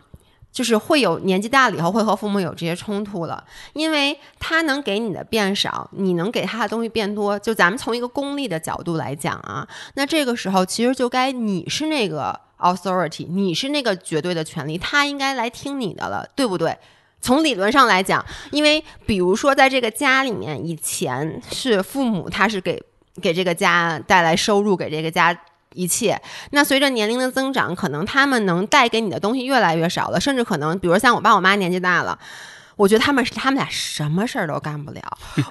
[0.51, 7.39] 就是会有年纪大了以后会和父母有这些冲突了，因为他能给你的变少，你能给他的东西变多。
[7.39, 16.77] 就咱们从一个功利的角度来讲啊，那这个时候其实就该你是那个 authority，你是那个绝对的权利，他应该来听你的了，对不对？
[17.21, 22.83] 从理论上来讲，因为比如说在这个家里面，以前是父母他是给
[23.21, 25.37] 给这个家带来收入，给这个家。
[25.73, 32.17] 一切，那随着年龄的增长，可能他们能带给你的东西越来越少了，甚至可能，比如像我爸我妈年纪大了，
[32.75, 35.01] 我觉得他们是他们俩什么事儿都干不了。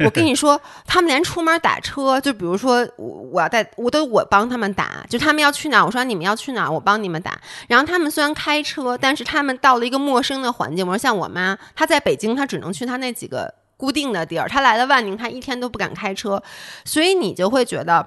[0.05, 7.41] 我跟你说，他们连出门打车，就比如说我我要带，我都我帮他们打，就他们要去哪儿，我说你们要去哪儿，我帮你们打。
[7.69, 16.43] 然后他们虽然开车，但是他们到了一个陌生的环境，我说像我妈，她在北京，她只能去她那几个固定的地儿，她来了万宁，她一天都不敢开车，
[16.85, 18.07] 所以你就会觉得。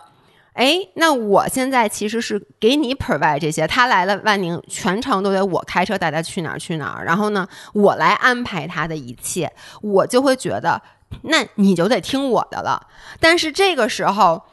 [0.54, 10.80] 哎，那我现在其实是给你 provide 这些，他来了万宁，全程都得我开车带他去哪儿去哪儿，然后呢，我来安排他的一切，我就会觉得，
[11.24, 12.88] 那你就得听我的了。
[13.20, 14.44] 但是这个时候，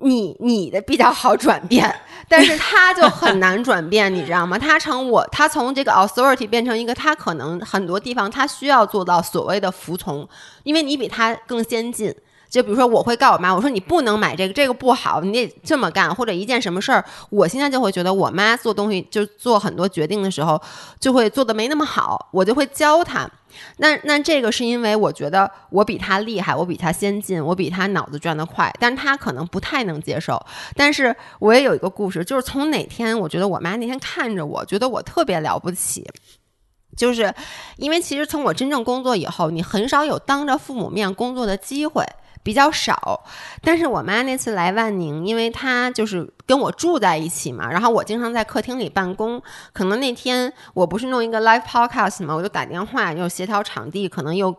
[0.00, 4.58] 你你的比较好转变，但是他就很难转变，你知道吗？
[4.58, 10.28] 他从我，他从这个 authority 变成一个，他可能很多地方他需要做到所谓的服从，
[10.64, 12.12] 因为你比他更先进。
[12.54, 20.62] 就比如说，我会告我妈，我说你不能买这个，这个不好，你得这么干，或者一件什么事儿，我现在就会觉得我妈做东西就做很多决定的时候，
[21.00, 23.28] 就会做的没那么好，我就会教她。
[23.78, 30.40] 那那这个是因为我觉得我比她厉害，我比她先进，我比她脑子转得快，但她可能不太能接受。
[30.76, 36.08] 但是我也有一个故事，就是从哪天我觉得我妈那天看着我，觉得我特别了不起，
[36.96, 37.34] 就是
[37.78, 42.04] 因为其实从我真正工作以后，你很少有当着父母面工作的机会。
[42.44, 43.24] 比较少，
[43.62, 49.42] 但是我妈那次来万宁，因为她就是跟我住在一起嘛，然后我经常在客厅里办公。
[49.72, 54.54] 可能那天我不是弄一个 live podcast 嘛，我就打电话又协调场地，可能又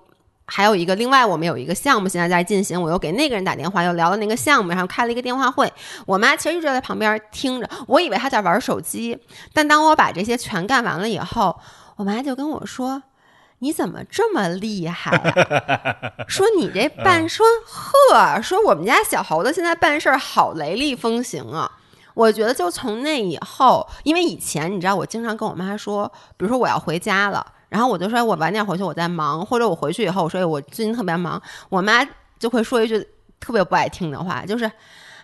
[0.48, 5.72] 还有一个另外我们有一个项目现在在进行，我又给那个人打电话，又聊了那个项目，然后开了一个电话会。
[6.08, 9.18] 我妈其实一直在旁边听着，我以为她在玩手机，
[9.54, 11.56] 但当我把这些全干完了以后，
[11.98, 13.04] 我妈就跟我说
[13.60, 16.26] ：“你怎么这么厉害啊？
[16.28, 21.72] 说你这办说呵，说我们家小猴子现在办事儿好雷厉风行啊。
[22.14, 32.08] 我觉得就从那以后，因为以前你知道，我经常跟我妈说，比如说我要回家了，然后我就说我晚点回去，我在忙，或者我回去以后，我说我最近特别忙，我妈
[32.40, 33.06] 就会说一句
[33.40, 34.72] 特别不爱听的话，就是，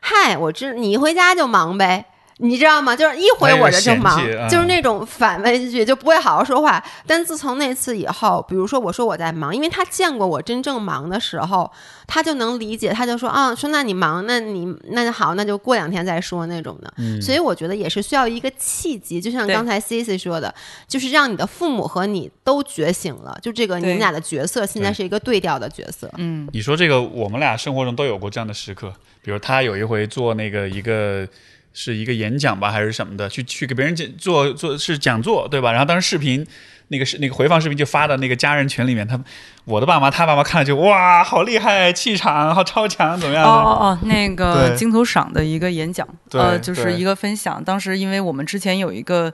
[0.01, 2.11] 嗨，我知你一回家就忙呗。
[2.41, 2.95] 你知道吗？
[2.95, 6.84] 就是一回我这就忙，啊、就是那种反问句，就不会好好说话。
[7.06, 11.71] 但自从那次以后，比如说我说我在忙，因为他见过我真正忙的时候，
[12.08, 16.91] 他就能理解，他就说啊，说那你忙，那你那就好，那就过两天再说那种的。
[16.97, 20.54] 嗯、所以我觉得也是需要一个契机，就像刚才 C C 说的，
[20.88, 26.12] 就是让你的父母和你都觉醒了，就这个你们俩的角色现在是一个对调的角色。
[26.17, 31.27] 嗯，你说这个，我们俩生活中都有过这样的时刻，比如他有一回做那个一个。
[31.73, 33.29] 是一个演讲吧，还是什么的？
[33.29, 35.71] 去去给别人讲做做是讲座，对吧？
[35.71, 36.45] 然后当时视频
[36.89, 39.19] 那个是那个回放视频就发到那个家人群里面，他
[39.65, 43.45] 我的爸妈他爸妈看了就哇，好厉害，气场好超强，怎么样？
[43.45, 47.63] 哦哦哦，那个金头赏的一个演讲，呃，就是一个分享。
[47.63, 49.31] 当时因为我们之前有一个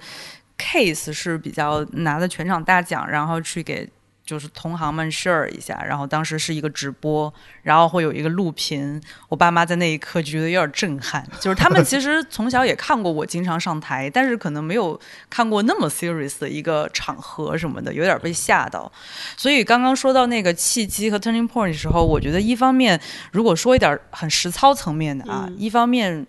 [0.57, 3.89] case 是比较拿的全场大奖，然后去给。
[4.27, 9.01] 就是同行们 share 一下，然后当时是一个直播，然后会有一个录屏。
[9.29, 18.91] 我爸妈在那一刻就觉得有点震撼，就是他们其实从小也看过我经常上台，但是可能没有看过那么 serious 的一个场合什么的，有点被吓到。
[19.37, 22.99] 所以刚刚说到那个契机和 turning point 的时候，我觉得一方面
[23.31, 26.27] 如果说一点很实操层面的啊，嗯、一方面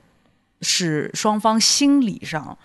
[0.62, 2.56] 是双方心理上。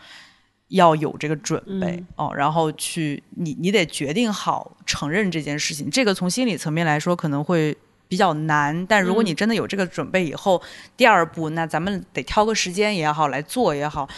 [0.73, 5.89] 要有这个准备、嗯、哦，然后去你你得决定好承认这件事情。
[5.89, 7.75] 这个从心理层面来说可能会
[8.07, 14.09] 比较难，但如果你真的有这个准备以后，嗯、第二步那咱们得挑个时间也好来做也好，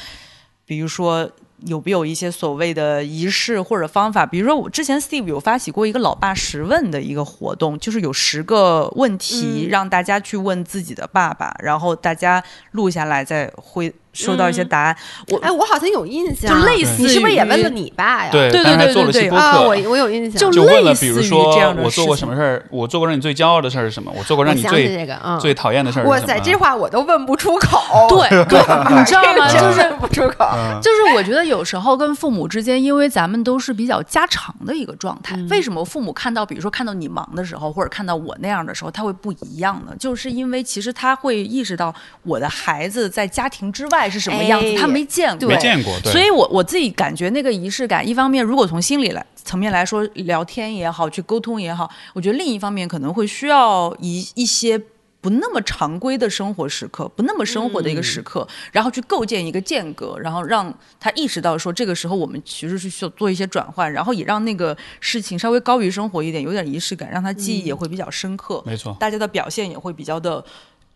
[0.65, 1.29] 比如说
[1.65, 4.25] 有没有一些所谓的仪式或者方法？
[4.25, 12.41] 比如说我之前 Steve 有发起过一个老爸十问的一个活动，就是有十个问题、嗯、让大家去问自己的爸爸，然后大家
[12.71, 13.93] 录下来再回。
[14.15, 14.97] 收到一些答案，
[15.29, 18.31] 我哎，我好像有印象，就类似你是不是也问了你爸呀？
[18.31, 24.11] 对对对对对对啊，我我有印象，就就问了，比如类似于说这样的我做过什么事儿，我做过让你最骄傲的事儿是什么？
[24.17, 26.19] 我做过让你最这个，嗯，最讨厌的事儿是什么？
[26.19, 28.07] 哇塞，这话我都问不出口。
[28.09, 28.59] 对对，
[28.97, 29.47] 你知道吗？
[29.51, 30.45] 就是问不出口。
[30.53, 35.35] 嗯就是我觉得有时候跟父母之间，因为咱们都是比较家常的一个状态。
[35.49, 39.93] 为什么父母看到，比如说看到你忙的时候，或者看到我那样的时候，他会不一样呢？
[39.97, 45.47] 就是因为其实他会意识到我的孩子在家庭之外是什么样子，哎他没见过。
[45.47, 54.81] 没见过，对，所以我我自己感觉那个仪式感，一方面如果从心理来层面来说，聊天也好，去沟通也好，我觉得另一方面可能会需要一一些。
[55.21, 70.45] 不那么常规的生活时刻，不那么生活的一个时刻，然后去构建一个间隔，然后让他意识到说，这个时候我们其实是需要做一些转换，然后也让那个事情稍微高于生活一点，有点仪式感，让他记忆也会比较深刻，没错，大家的表现也会比较的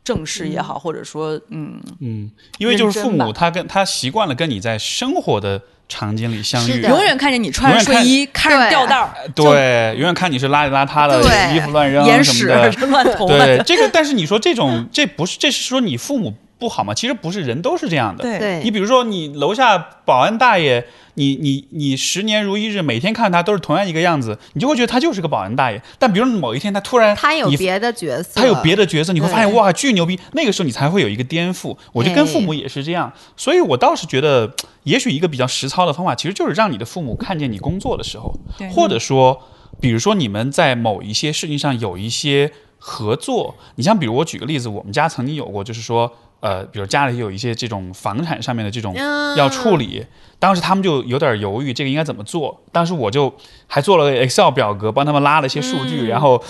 [0.09, 6.71] 正式也好，或者说嗯嗯，因为就是父母他跟他习惯了跟你在生活的场景里相遇。
[6.71, 8.69] 是，永远看见你穿睡衣，看着对。
[8.71, 11.21] 吊带儿，对，永远看你是邋里邋遢的，
[11.53, 16.93] 衣服乱扔眼屎什么的，乱投对，这个，但是你说这种，这不是，这是说你父母不好吗？
[16.93, 18.21] 其实不是，人都是这样的。
[18.21, 25.81] 对对你比如说，你楼下保安大爷，你你你十年如一日，每天看他都是同样一个样子，你就会觉得他就是个保安大爷。
[25.97, 30.19] 但比如某一天他突然你他有别的角色，他有别的角色，你会发现哇，巨牛逼！
[30.33, 31.77] 那个时候你才会有一个颠覆。
[31.93, 38.37] 我觉得跟父母也是这样，所以我倒是觉得，也许一个比较实操的方法，其实就是让你的父母看见你工作的时候，
[38.73, 39.41] 或者说，
[39.79, 43.55] 比如说你们在某一些事情上有一些合作。
[43.75, 46.11] 你像比如我举个例子，我们家曾经有过，就是说。
[46.39, 50.05] 呃，比如家里有一些这种房产上面的这种嗯要处理，
[50.39, 52.59] 当时他们就有点犹豫，这个应该怎么做？
[52.71, 53.31] 当时我就
[53.67, 56.41] 还做了个 Excel 表格，帮他们拉了一些数据，然后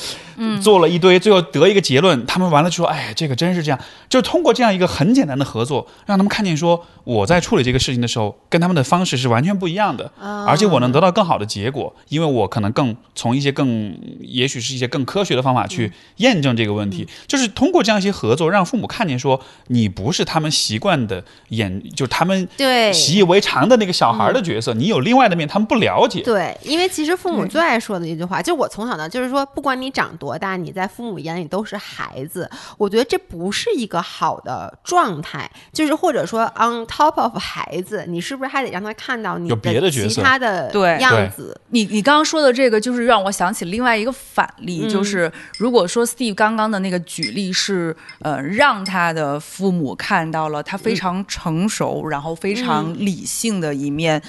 [0.62, 2.26] 做了一堆，最后得一个结论。
[2.26, 10.12] 他们完了就说：“哎，这个真是这样。”就通过这样一个很简单的合作，让他们看见说我在处理这个事情的时候，跟他们的方式是完全不一样的，
[10.46, 17.08] 而且我能得到更好的结果，因为我可能更从一些更，也许是一些更科学的方法去验证这个问题。
[17.26, 26.22] 就是通过这样一些合作，让父母看见说你不是他们习惯的眼，就是他们对习以为常的那个小孩的角色，你有另外的面，他们不了解。
[26.22, 32.50] 对，因为其实父母最爱说的一句话，就我从小呢，就是说，不管你长多大，你在父母眼里都是孩子。
[32.78, 41.60] 我觉得这不是一个好的状态，就是或者说 on top of 孩子，你是不是还得让他看到你有别的角色其他的对样子？
[41.70, 54.22] 你你刚刚说的这个，就是让我想起另外一个反例，嗯就是如果说 Steve 刚刚的那个举例是，呃，让他的父母看到了他非常成熟，然后非常理性的一面。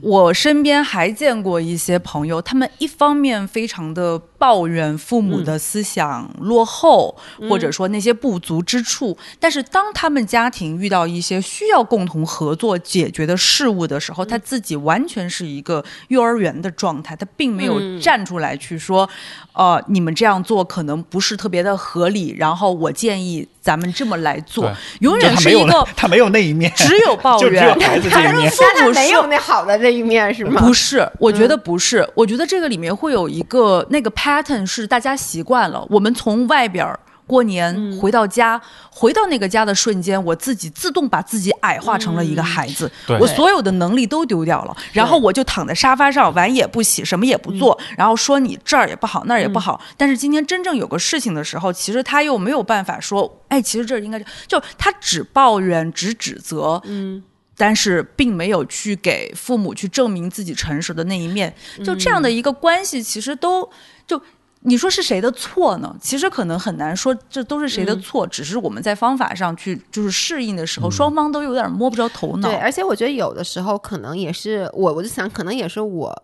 [0.00, 7.14] 我身边还见过一些朋友，他们一方面非常的抱怨父母的思想落后，
[7.46, 19.06] 或者说那些不足之处，但是当他们家庭遇到一些需要共同合作解决的事物的时候，他自己完全是一个幼儿园的状态，他并没有站出来去说，
[19.52, 28.50] 呃，你们这样做可能不是特别的合理，然后我建议咱们这么来做，永远是一个那 他没有那一面， 只有抱怨，孩子这一面。
[28.58, 30.62] 但他没有那好的这一面是吗？
[30.62, 34.29] 不是，我觉得不是，我觉得这个里面会有一个那个 pattern
[34.66, 36.98] 是大家习惯了，我们从外边儿。
[37.26, 38.60] 过年回到家，
[38.90, 49.80] 回到那个家的瞬间，我自己自动把自己矮化成了一个孩子，对我所有的能力都丢掉了，然后我就躺在沙发上，碗也不洗，什么也不做，然后说你这儿也不好，那儿也不好。
[49.96, 57.22] 但是今天真正有个事情的时候，其实他又没有办法说，哎，其实这应该就他只抱怨，只指责，嗯。
[57.60, 61.54] 但是并没有去给父母去证明自己诚实的那一面，
[61.84, 63.68] 就这样的一个关系，其实都
[64.06, 64.18] 就
[64.60, 65.94] 你说是谁的错呢？
[66.00, 72.48] 其实可能很难说这都是谁的错，只是我们在方法上去就是适应的时候，双方都有点摸不着头脑。
[72.48, 76.22] 对，而且我觉得有的时候可能也是我，我就想可能也是我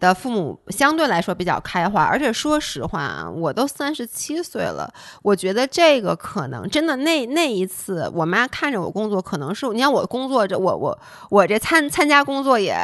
[0.00, 4.92] 的父母相对来说比较开化，而且说实话啊，我都三十七岁了，
[5.22, 10.98] 我觉得这个可能真的那那一次，我妈看着我工作，可能是你看我工作这我我
[11.30, 12.76] 我这参参加工作也。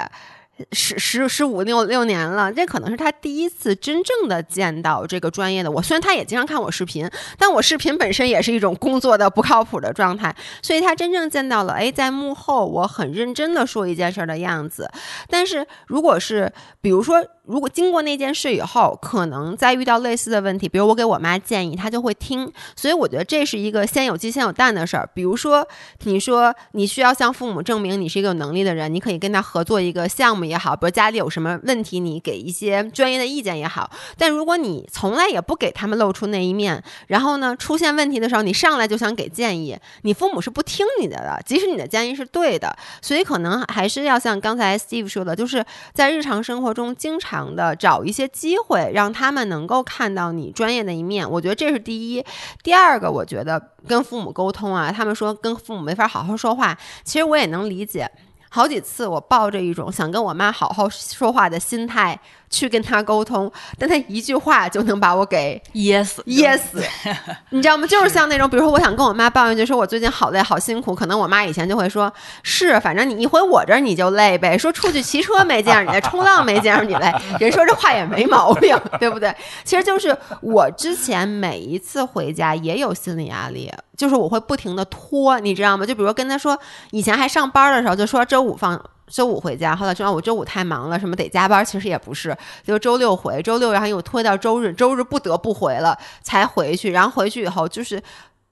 [0.72, 5.82] 十十十五六六年了，这可能是他第一次真正的见到这个专业的我。
[5.82, 7.08] 虽然他也经常看我视频，
[7.38, 14.90] 但我视频本身也是一种工作的不靠谱的状态，所以他真正见到了，哎，在幕后我很认真的说一件事儿的样子。
[15.28, 22.50] 但是如果是比如说，如果经过那件事以后，可能再遇到类似的问题，比如我给我妈建议，她就会听。
[22.76, 25.08] 所以我觉得这是一个先有鸡先有蛋的事儿。
[25.14, 25.66] 比如说，
[26.04, 33.90] 你说你需要向父母证明你是一个有能力的人，你可以跟他合作一个项目也好，比如家里有什么问题，你给一些专业的意见也好。
[34.16, 42.76] 但如果你从来也不给他们露出那一面，然后呢，出现问题的时候，你上来就想给建议，你父母是不听你的的，即使你的建议是对的。
[43.02, 51.28] 所以可能还是要像刚才 Steve 说的，就是在日常生活中经常的找一些机会，让他们能够看到你专业的一面。
[51.28, 52.24] 我觉得这是第一。
[52.62, 58.10] 第二个，我觉得跟父母沟通啊，他们说跟父母没法好好说话，其实我也能理解。
[58.52, 62.18] 好几次我抱着一种想跟我妈好好说话的心态
[62.50, 66.82] 去跟他沟通，但他一句话就能把我给噎死，噎死，
[67.50, 67.86] 你知道吗？
[67.86, 79.32] 就是像那种，比如说我想跟我妈抱怨，就说我最近好累好辛苦，可能我妈以前就会说，是，反正你一回我这儿你就累呗，说出去骑车没见着你，冲浪没见着你累，人说这话也没毛病，对不对？
[79.64, 85.86] 其实就是我之前每一次回家也有心理压力，就是我会不停的拖，你知道吗？
[85.86, 86.58] 就比如说跟他说，
[86.90, 88.82] 以前还上班的时候，就说周五放。
[89.10, 98.00] 周五回家，后来说啊我周五太忙了，什么得加班，其实也不是，就周六回，周六然后又拖到周日，周日不得不回了才回去，然后回去以后就是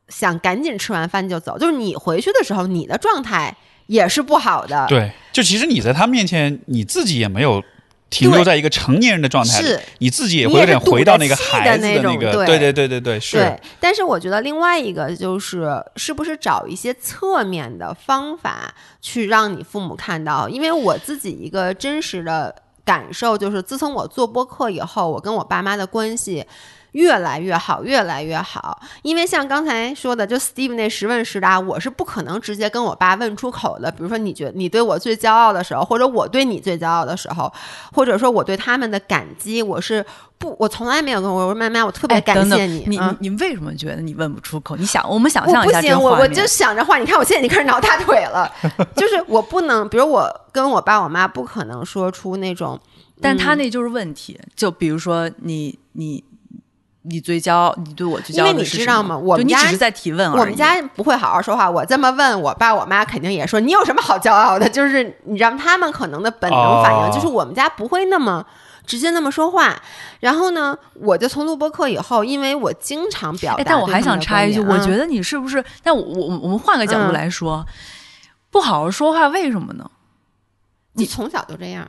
[0.09, 3.57] 想赶紧吃完饭就走，就是你回去的时候，你的状态
[3.87, 7.63] 也是不好的，对，就其实你在他面前，你自己也没有
[8.11, 20.49] 停留在一个成年人的状态里是，你自己也会有点回到那个孩子的那种对对对对对，是对，但是我觉得另外一个就是，是不是找一些侧面的方法去让你父母看到？
[20.49, 22.55] 因为我自己一个真实的
[22.85, 26.47] 感受就是，自从我做播客以后，我跟我爸妈的关系。
[26.93, 28.81] 越来越好，越来越好。
[29.03, 33.91] 因为像刚才说的，就 Steve 那十问十答，我是不可能直接跟我爸问出口的。
[33.91, 37.53] 比如说，你觉你对我最骄傲的时候，或者我对你最骄傲的时候，
[37.93, 40.05] 或者说我对他们的感激，我是
[40.39, 42.85] 不，我从来没有跟我说妈妈，我特别哎，感谢你。
[42.87, 44.77] 你啊你你为什么觉得你问不出口？
[44.77, 48.51] 你想，我们想象一下不行我我就想着话，你看我现在已经开始挠大腿了，
[48.97, 52.81] 就是我不能，比如我跟我爸我妈不可能说出那种，
[53.21, 54.39] 但他嗯那就是问题。
[54.55, 56.23] 就比如说你你
[57.09, 60.41] 你最骄傲，你对我最骄因为你知道吗我们家只是在提问而已。
[60.41, 61.71] 我们家不会好好说话。
[61.71, 64.69] 我这么问我爸我妈，肯定也说你有什么好骄傲的？
[64.69, 68.45] 就是你知道他们可能的本能反应，哦就是我们家不会那么。
[68.87, 69.77] 直接那么说话，
[70.21, 75.63] 然后呢，我就从录播课以后，因为我经常表达但我还想插一句，我嗯觉得你是不是？
[75.83, 77.63] 但我我我们换个角度嗯来说，
[78.51, 79.91] 不好好说话，为什么呢？
[80.95, 81.87] 你从小就这样，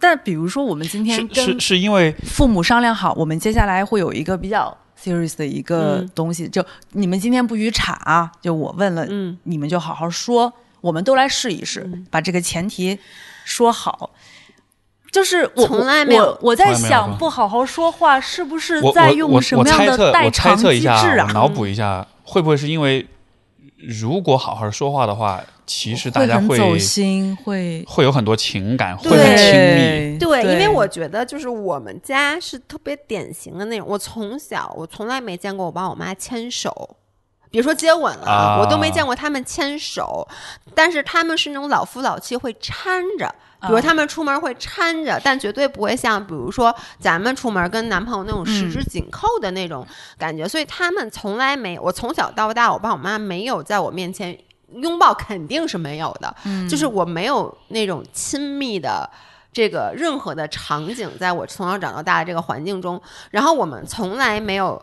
[0.00, 12.98] 但比如说，我们今天是跟是是因为父母商量好，我们接下来会有一个比较 serious 的一个嗯东西，就你们今天不许岔啊，就我问了，嗯你们就好好说，我们都来试一试，把这个前提
[13.44, 14.10] 说好。
[15.12, 21.26] 就是我从来没有我我在想，不好好说话是不是在用什么样的代偿机测一下啊，制啊？
[21.26, 23.04] 我脑补一下，会不会是因为
[23.76, 25.42] 如果好好说话的话，
[25.72, 30.18] 其实大家会很走心，会会有很多情感，会对很亲密。
[30.18, 36.96] 对，因为我觉得就是我们家是特别典型的那种，我从小我从来没见过我爸我妈牵手。
[37.52, 40.26] 别说接吻了，啊我都没见过他们牵手，
[40.74, 54.36] 但是他们是那种老夫老妻会搀着，比如啊他们出门会搀着，但绝对不会像比如说咱们出门跟男朋友那种十指紧扣的那种感觉，所以他们从来没，我从小到大，我爸我妈没有在我面前
[54.74, 56.34] 拥抱，肯定是没有的，
[56.68, 59.08] 就是我没有那种亲密的。
[59.52, 63.02] 这个任何的场景，在我从小长到大的这个环境中，
[63.32, 64.80] 然后我们从来没有，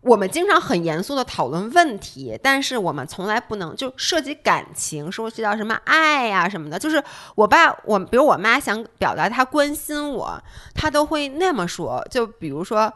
[0.00, 6.78] 我们经常很严肃的讨论问题，但是我们从来不能就涉及感情，说涉及到什么爱呀、什么的。
[6.78, 10.42] 就是我爸，我比如我妈想表达她关心我，
[10.74, 12.02] 她都会那么说。
[12.10, 12.90] 就比如说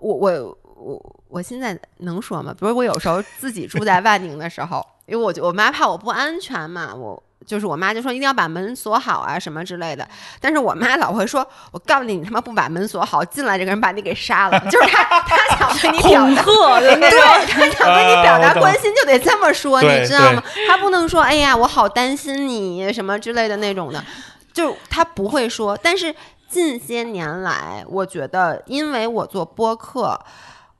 [0.00, 2.54] 我我我我现在能说吗？
[2.58, 7.22] 比如我有时候自己住在 万宁的时候，因为我就我妈怕我不安全嘛，我。
[7.44, 10.08] 就是我妈就说一定要把门锁好啊什么之类的，
[10.40, 14.56] 但是我妈老会说，我告诉你，你他妈不把门锁好，进来这个人把你给杀了。
[14.70, 16.44] 就是她，她想对你表达，
[16.78, 17.10] 对，
[17.48, 20.42] 她想跟你表达关心就得这么说，你知道吗？
[20.68, 24.00] 她不能说，哎呀，我好担心你什么之类的那种的，
[24.52, 25.76] 就她不会说。
[25.76, 26.14] 但是
[26.48, 30.16] 近些年来，我觉得因为我做播客。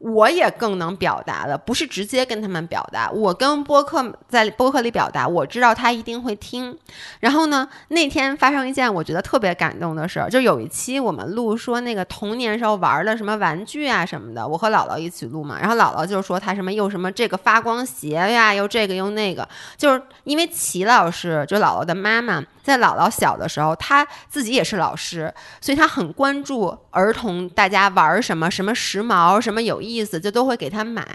[0.03, 6.77] 我也更能表达了，不是直接跟他们表达，我跟播客在播客里表达，我知道他一定会听。
[7.21, 31.07] 然后呢，那天发生一件我觉得特别感动的事儿，就有一期我们录说那个童年时候玩的什么玩具啊什么的，我和姥姥一起录嘛，然后姥姥就说她什么又什么这个发光鞋呀，又这个又那个，就是因为齐老师就姥姥的妈妈，在姥姥小的时候，她自己也是老师，所以她很关注儿童大家玩什么，什么时髦，什么有意思，就都会给他买。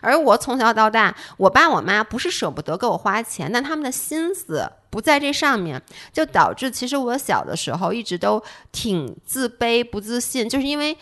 [0.00, 5.82] 而我从小到大，我爸我妈不是舍不得给我花钱，但他们的心思不在这上面，
[6.12, 8.40] 就导致其实我小的时候一直都
[8.70, 10.96] 挺自卑、不自信，就是因为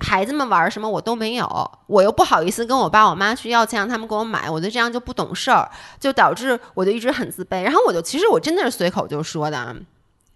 [0.00, 5.70] 孩子们玩什么我都没有，我又不好意思跟我爸我妈去要钱让他们给我买，我就这样就不懂事儿，
[6.00, 7.60] 就导致我就一直很自卑。
[7.60, 9.76] 然后我就其实我真的是随口就说的啊，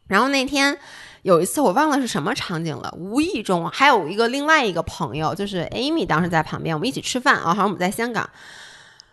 [0.08, 0.78] 然后那天。
[1.22, 8.30] 有一次我忘了是什么场景了，无意中还有一个另外一个朋友，就是 Amy，当时在旁边，我们一起吃饭啊，好像我们在香港。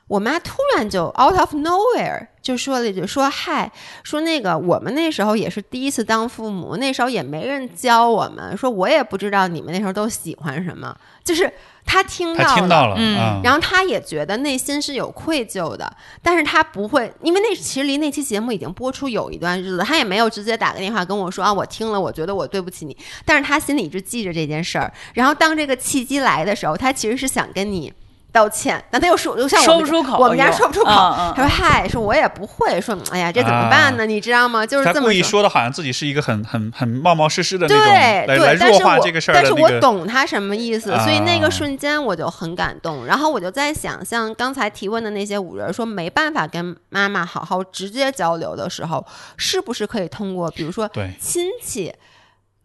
[0.07, 3.71] 我妈突然就 out of nowhere 就说了一句说嗨，
[4.03, 11.51] 说那个我们那时候也是第一次当父母，那时候也没人教我们，说我也不知道你们那时候都喜欢什么，就是
[11.83, 15.91] 她听到他听到了，嗯啊然后他也觉得内心是有愧疚的，
[16.21, 22.95] 但是他不会，因为那其实离那期节目已经播出有一段日子，他也没有直接打个电话跟我说啊，我听了，我觉得我对不起你，
[23.25, 24.93] 但是他心里一直记着这件事儿。
[25.15, 27.91] 然后当这个契机来的时候，他其实是想跟你
[28.35, 30.89] 道歉，但他又说，又像我们说不出口我们家说不出口。
[30.89, 34.05] 他说嗨，说我也不会，说哎呀，这怎么办呢？
[34.05, 34.65] 你知道吗？
[34.65, 35.29] 就是他故意这么说。
[35.29, 39.69] 说的好像自己是一个很很很冒冒失失的那种，对来来对，但弱是我化这个事儿但是我。
[39.79, 43.05] 懂他什么意思，所以那啊个瞬间我就很感动。
[43.05, 49.05] 然后我就在想，像刚才提问的那些五人说没办法跟妈妈好好直接交流的时候，
[49.37, 51.93] 是不是可以通过比如说亲戚？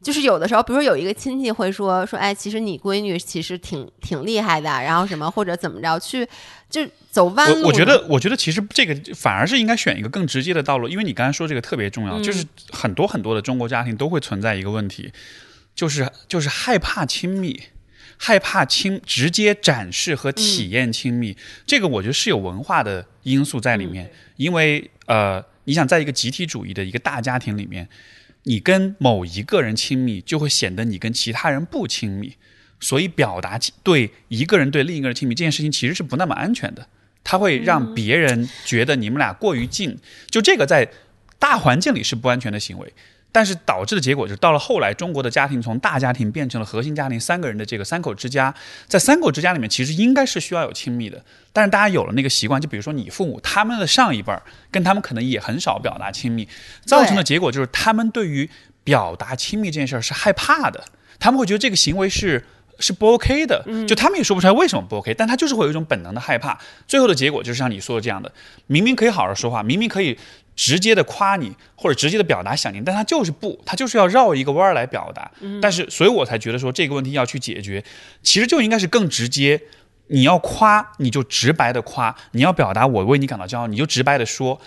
[0.03, 6.27] 就是有的时候，比如说有一个亲戚会说说，哎，其实你闺女其实挺挺厉害的，然后什么或者怎么着去，
[6.69, 6.81] 就
[7.11, 7.63] 走弯路。
[7.63, 15.13] 我我觉得，我觉得其实这个反而是应该选一个更直接的道路，因为你刚才说这个特别重要，嗯就是很多很多的中国家庭都会存在一个问题，
[15.75, 17.61] 就是就是害怕亲密。
[18.23, 21.35] 害怕亲直接展示和体验亲密，
[21.67, 24.13] 这个我觉得是有文化的因素在里面。
[24.37, 27.89] 因为呃，你想在一个集体主义的一个大家庭里面，
[28.45, 32.35] 你跟某一个人亲密，就会显得你跟其他人不亲密。
[32.83, 36.89] 所以表达对一个人对另一个人亲密这件事情其实是不那么安全的，
[37.23, 39.99] 它会让别人觉得你们俩过于近，
[40.31, 40.91] 就这个在
[41.39, 42.93] 大环境里是不安全的行为。
[43.33, 48.55] 但是导致的结果就是，到了后来，中国的家庭从大家庭变成了核心家庭，三个人的这个三口之家，
[48.89, 51.23] 在三口之家里面，其实应该是需要有亲密的。
[51.53, 56.49] 但是大家有了那个习惯，就比如说你父母他们的上一辈儿，跟他们可能也很少表达亲密，
[56.85, 58.49] 造成的结果就是他们对于
[58.85, 60.85] 表达亲密这件事儿是害怕的，
[61.19, 62.45] 他们会觉得这个行为是。
[62.83, 66.59] 是不 OK 的，就他们也说不出来为什么不 OK，但他就是会有一种本能的害怕。
[66.89, 68.33] 最后的结果就是像你说的这样的，
[68.69, 70.19] 明明可以好好说话，明明可以
[70.61, 75.31] 直接的夸你或者直接的表达想念，但他就是不，他就是要绕一个弯儿来表达。
[75.63, 77.83] 但是，所以我才觉得说这个问题要去解决，
[78.23, 79.63] 其实就应该是更直接。
[80.09, 84.61] 你要夸，你就直白的夸；你要表达我为你感到骄傲，你就直白的说。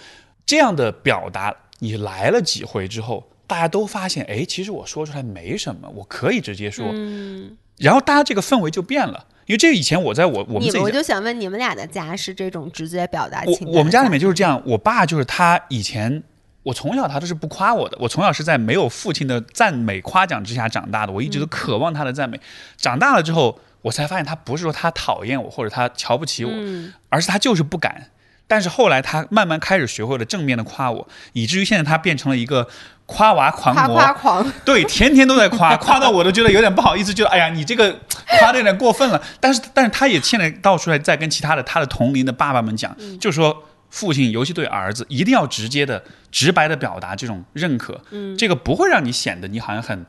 [0.47, 9.27] 这样的表达，你来了几回之后，大家都发现，哎，其实我说出来没什么，我可以直接说，嗯，然后大家这个氛围就变了。
[9.45, 16.23] 因为这以前我在我我们我自己家就想问，你们俩的家是这种直接表达我情感我我们家里面就是这样，我爸就是他以前。
[16.65, 22.39] 我从小他都是不夸我的，我从小是在没有父亲的赞美夸奖之下长大的，我一直都渴望他的赞美。
[22.77, 28.11] 长大了之后，我才发现他不是说他讨厌我或者他瞧不起我，嗯而是他就是不敢。
[28.53, 32.67] 但是后来他慢慢开始学会了正面的夸我，以至于现在他变成了一个
[33.07, 37.99] 夸娃狂夸魔，夸狂， 对，天天都在夸， 夸到我都觉得有点不好意思，觉得哎呀，你这个
[38.37, 39.19] 夸的有点过分了。
[39.39, 50.05] 但是，但是他也现在到处来在跟其他的他的同龄的爸爸们讲，就是说父亲，尤其对儿子，一定要直接的、直白的表达这种认可，嗯，这个不会让你显得你好像很，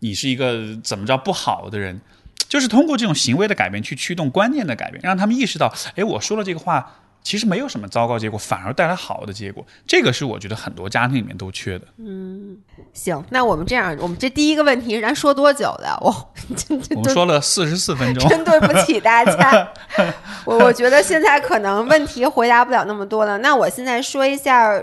[0.00, 1.98] 你是一个怎么着不好的人，
[2.46, 7.00] 就是通过这种行为的改变去驱动观念的改变，让他们意识到，哎，我说了这个话。
[7.26, 9.66] 其实没有什么糟糕结果，反而带来好的结果。
[9.84, 11.84] 这个是我觉得很多家庭里面都缺的。
[11.98, 12.56] 嗯
[12.92, 15.98] 行，那我们这样，我们这第一个问题，咱说多久的？
[16.00, 16.30] 我
[16.94, 19.68] 我们说了四十四分钟，真对不起大家，
[20.46, 23.38] 我我觉得现在可能问题回答不了那么多了。
[23.38, 24.80] 那我现在说一下，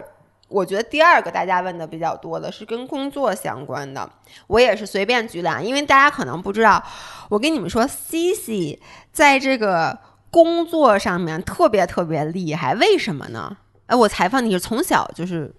[0.50, 4.10] 我觉得第二个大家问的比较多的是跟工作相关的，
[4.48, 6.84] 我也是随便举俩，因为大家可能不知道，
[7.30, 8.82] 我跟你们说，C C
[9.14, 9.98] 在这个
[10.34, 13.56] 工作上面特别特别厉害，为什么呢？
[13.86, 15.54] 哎，我采访你是从小就是。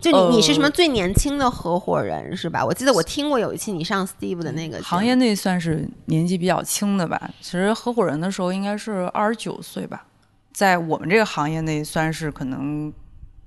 [0.00, 2.64] 就你，你是什么呃最年轻的合伙人是吧？
[2.64, 7.30] 我记得我听过有一期你上 Steve 的那个行业内算是年纪比较轻的吧。
[7.42, 10.06] 其实合伙人的时候应该是二十九岁吧，
[10.54, 12.90] 在我们这个行业内算是可能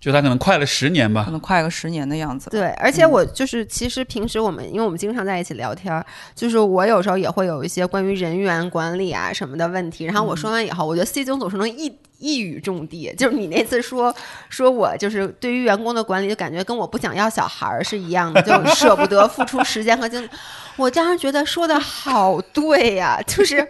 [0.03, 1.31] 就他可能快了十年吧可。
[1.31, 2.49] 能快个十年的样子。
[2.49, 10.03] 对，而且我就是，其实平时我们，因为我们经常在一起聊天儿，就是我有时候也会有一些关于人员管理啊什么的问题。
[10.03, 11.89] 然后我说完以后，我觉得 C 总总是能一
[12.19, 14.13] 一语中的，就是你那次说
[14.49, 20.29] 说我就是对于员工的管理，就感觉跟我不想要小孩儿是一样的，就舍不得付出时间和精力。
[20.75, 23.65] 我当时觉得说的好对呀、 就是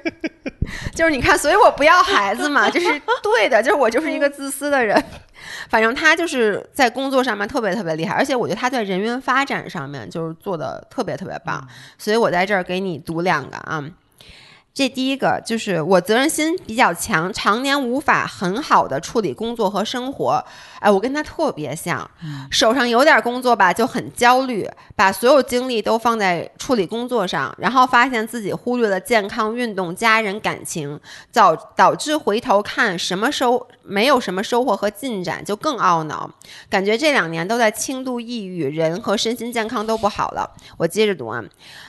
[0.96, 2.88] 就是你看，所以我不要孩子嘛，就是
[3.22, 5.04] 对的，就是我就是一个自私的人。
[5.70, 13.84] 反正他就是在工作上面特别特别厉害，而且我觉得他在人员发展上面就是做的特别特别棒，所以我在这儿给你读两个啊。
[14.74, 20.44] 这第一个就是我责任心比较强，常年无法很好的处理工作和生活。
[20.80, 22.10] 哎，我跟他特别像，
[22.50, 31.00] 手上有点工作吧就很焦虑，把所有精力都放在处理工作上，然后发现自己忽略了健康、运动、家人、感情，
[31.32, 36.30] 导导致回头看什么收没有什么收获和进展，就更懊恼。
[36.68, 40.50] 感觉这两年都在轻度抑郁，人和身心健康都不好了。
[40.78, 41.42] 我接着读啊，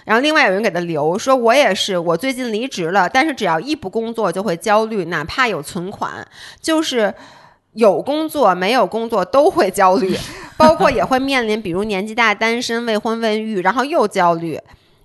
[0.05, 6.27] 然后另外有人给他留说，我也是，我最近离职了，但是只要一不工作就会焦虑，哪怕有存款，
[6.61, 7.15] 就是。
[7.75, 10.17] 有工作没有工作都会焦虑，
[10.57, 14.57] 包括也会面临，比如年纪大、单身、未婚未育，然后又焦虑。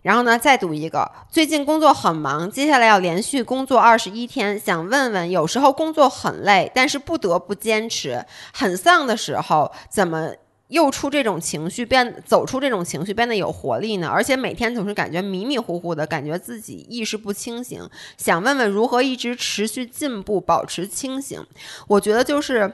[0.04, 8.24] 然后呢，再读一个，最近工作很忙，接下来要连续工作二十一天，想问问，有时候工作很累，但是不得不坚持，
[8.54, 10.30] 很丧的时候，怎么
[10.70, 14.08] 又出这种情绪，变走出这种情绪，变得有活力呢？
[14.08, 21.46] 而且每天总是感觉迷迷糊糊的，感觉自己意识不清醒，想问问如何一直持续进步，保持清醒。
[21.88, 22.74] 我觉得就是。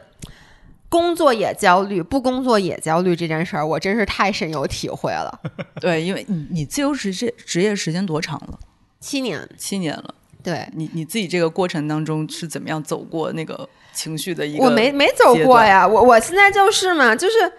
[0.87, 5.41] 工作也焦虑，不工作也焦虑这件事儿，我真是太深有体会了。
[5.81, 8.57] 对，因为你你自由职业职业时间多长了？
[9.01, 10.13] 七年，七年了。
[10.41, 14.63] 对你你自己这个过程当中是怎么样走过那个情绪的一个？
[14.63, 15.61] 我没没走过。
[15.61, 17.51] 呀，我我现在就是嘛，就是。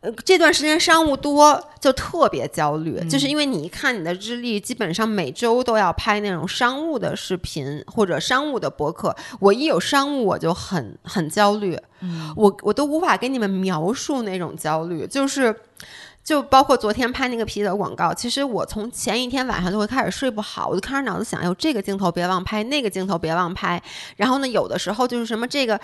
[0.00, 11.78] 呃，这段时间商务多，就特别焦虑，就是因为你一看你的日历，基本上每周都要拍那种商务的视频或者商务的博客，我一有商务我就很很焦虑，
[12.34, 15.54] 我我都无法给你们描述那种焦虑，就是。
[16.22, 23.82] 就包括昨天拍那个啤酒广告，其实我从前一天晚上就会开始睡不好，我就开始脑子想，哎呦这个镜头别忘拍，那个镜头别忘拍。
[24.16, 25.80] 然后呢，有的时候就是什么这个，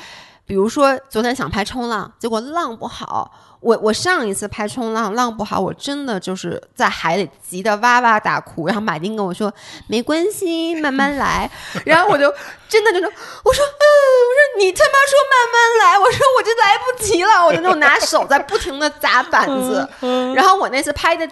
[0.47, 3.30] 比如说昨天想拍冲浪，结果浪不好。
[3.61, 8.66] 我我上一次拍冲浪浪不好，我真的就是在海里急得哇哇大哭。
[8.66, 9.53] 然后马丁跟我说
[9.88, 11.51] 没关系，慢慢来。
[11.84, 12.32] 然后我就
[12.68, 13.11] 真的就说，
[13.44, 13.84] 我说嗯，
[14.28, 19.88] 我说你他妈说慢慢来，我说我就来不及了，我就那种拿手在不停的砸板子。
[20.34, 21.28] 然后我那次拍的。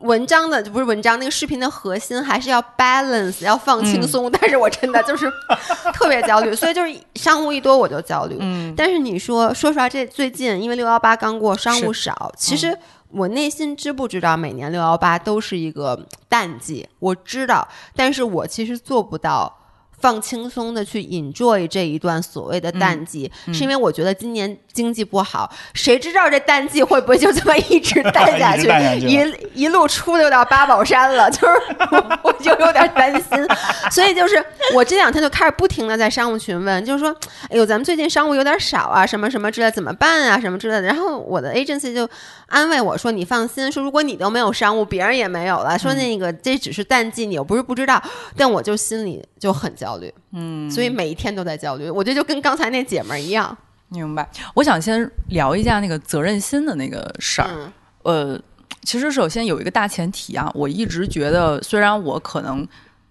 [0.00, 4.30] 文章的就不是文章，那个视频的核心还是要 balance，要放轻松。
[4.30, 5.30] 但是我真的就是
[5.94, 8.36] 特别焦虑，所以就是商务一多我就焦虑。
[8.40, 12.76] 嗯，但是你说说实话，这最近因为六幺八刚过，商务少，其实
[13.10, 19.59] 我内心知不知道每年六幺八都是一个淡季，我知道，但是我其实做不到
[20.00, 28.68] 放轻松的去 enjoy 这一段所谓的淡季，是因为我觉得今年经济不好，谁知道这淡季会不会就这么一直淡下去，
[29.06, 31.54] 一一一路出溜到八宝山了， 就是
[31.90, 33.46] 我我就有点担心，
[33.90, 34.42] 所以就是
[34.74, 37.14] 我这两天就开始不停的在商务群问，就是说，
[37.48, 40.82] 哎呦，咱们最近商务有点少啊，什么什么之类，怎么办啊，什么之类的。
[40.82, 42.08] 然后我的 agency 就
[42.50, 48.02] 安慰我说，你放心，说如果你都没有商务，别人也没有了，说那个这只是淡季，你又不是不知道，
[48.36, 51.88] 但我就心里就很焦虑，嗯，所以每一天都在焦虑。
[51.88, 53.56] 我觉得就跟刚才那姐们儿一样，
[53.88, 54.28] 明白。
[54.54, 57.48] 我想先聊一下那个责任心的那个事儿。
[57.50, 57.72] 嗯。
[58.02, 58.40] 呃，
[58.82, 62.66] 其实首先有一个大前提啊，我一直觉得，虽然我可能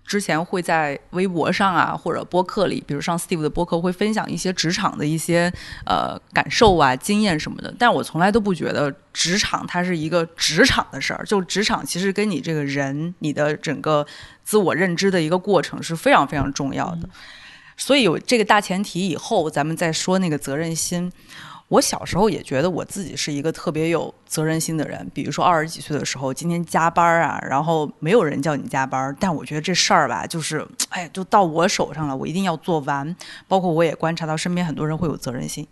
[0.10, 5.54] 之前会在微博上啊或者播客里，比如上 Steve 的播客会分享一些职场的一些
[5.86, 11.24] 呃感受啊、经验什么的，但我从来都不觉得职场它是一个职场的事儿。
[11.26, 14.04] 就职场其实跟你这个人、你的整个
[14.44, 17.08] 自我认知的一个过程是非常非常重要的。
[17.78, 21.12] 所以有这个大前提以后，咱们再说那个责任心。
[21.70, 33.16] 我小时候也觉得我自己是一个特别有责任心的人，比如说二十几岁的时候，今天加班啊，然后没有人叫你加班，但我觉得这事儿吧，就是哎，就到我手上了，我一定要做完。
[33.48, 35.68] 包括我也观察到身边很多人会有责任心，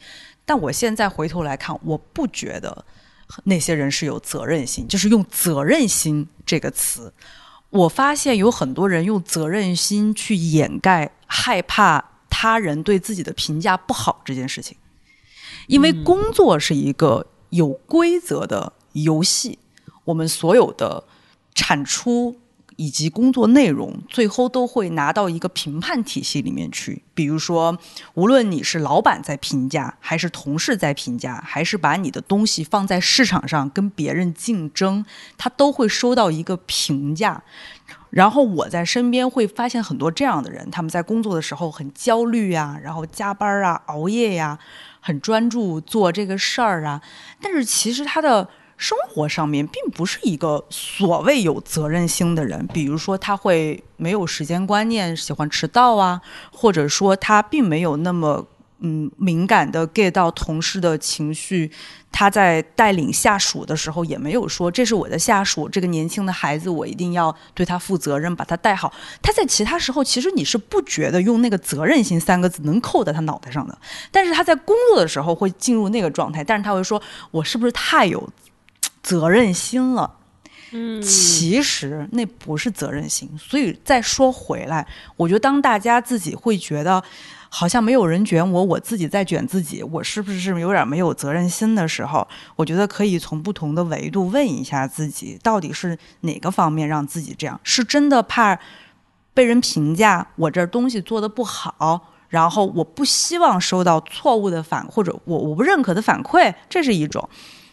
[0.46, 2.86] 但我现在回头来看，我不觉得
[3.46, 7.12] 那些人是有责任心，就是用责任心这个词。
[7.72, 14.78] 我发现有很多人用责任心去掩盖害怕他人对自己的评价不好这件事情。
[15.68, 19.60] 因为工作是一个有规则的游戏，
[20.06, 21.04] 我们所有的
[21.54, 22.38] 产出
[22.78, 27.04] 以及工作内容，最后都会拿到一个评判体系里面去。
[27.14, 27.78] 比如说，
[28.14, 35.04] 无论你是老板在评价，还是同事在评价，还是把你的东西放在市场上跟别人竞争，
[35.38, 37.44] 他都会收到一个评价。
[38.10, 44.58] 然后我在身边会发现很多这样的人，他们在工作的时候很焦虑呀，然后加班啊、熬夜呀，
[45.08, 47.02] 很专注做这个事儿啊。
[47.42, 58.46] 但是其实他的生活上面并不是一个所谓有责任心的人，比如说他会没有时间观念，喜欢迟到啊，或者说他并没有那么
[58.80, 61.72] 嗯敏感的 get 到同事的情绪。
[62.10, 68.92] 他在带领下属的时候，也没有说这是我的下属，这个年轻的孩子，我一定要对他负责任，把他带好。
[69.22, 73.78] 他在其他时候，其实你是不觉得用那个责任心三个字能扣在他脑袋上的，
[74.10, 77.00] 但是他在工作的时候会进入那个状态，但是他会说，
[77.30, 78.28] 我是不是太有
[79.04, 80.16] 责任心了？
[80.72, 83.30] 嗯其实那不是责任心。
[83.38, 87.04] 所以再说回来，我觉得当大家自己会觉得
[87.50, 97.60] 好像没有人卷我，我自己在卷自己，我是不是有点没有责任心的时候，我觉得可以从不同的维度问一下自己，到底是哪个方面让自己这样？
[97.64, 98.60] 是真的怕
[99.34, 102.14] 被人评价我这东西做的不好？
[102.30, 107.24] 然后我不希望收到错误的反或者我我不认可的反馈，这是一种；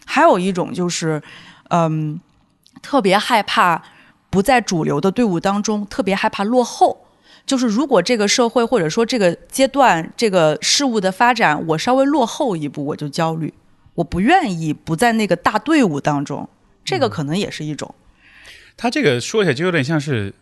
[0.05, 1.21] 还有一种就是，
[1.69, 2.17] 嗯，
[2.81, 3.83] 特别害怕
[4.29, 7.04] 不在主流的队伍当中，特别害怕落后。
[7.45, 13.53] 就是如果这个社会或者说这个阶段这个事物的发展，我稍微落后一步，我就焦虑，
[13.93, 16.49] 我不愿意不在那个大队伍当中，
[16.83, 17.93] 这个可能也是一种。
[18.75, 20.33] 他这个说起来就有点像是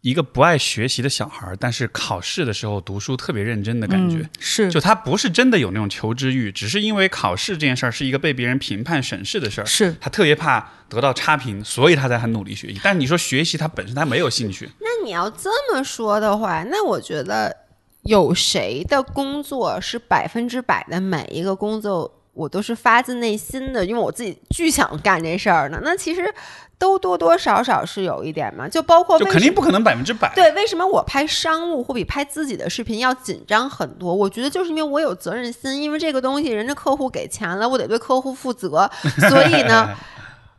[0.00, 4.18] 一个不爱学习的小孩儿，但是考试的时候读书特别认真的感觉。
[4.18, 12.80] 嗯是就他不是真的有那种求知欲，只是因为考试这件事儿是一个被别人评判审视的事儿，是他特别怕得到差评，所以他才很努力学习。
[12.82, 17.54] 但是你说学习，他本身他没有兴趣，那你要这么说的话，那我觉得
[18.02, 25.80] 有谁的工作是百分之百的每一个工作我都是发自内心的，因为我自己巨想干这事儿呢？
[25.82, 26.32] 那其实
[26.78, 30.32] 都多多少少是有一点嘛，就包括就肯定不可能百分之百。
[30.34, 34.14] 对，为什么我拍商务会比拍自己的视频要紧张很多？
[34.14, 38.88] 我觉得就是因为我有责任心，因为这个东西人家客户给钱了，我得对客户负责，
[39.28, 39.90] 所以呢。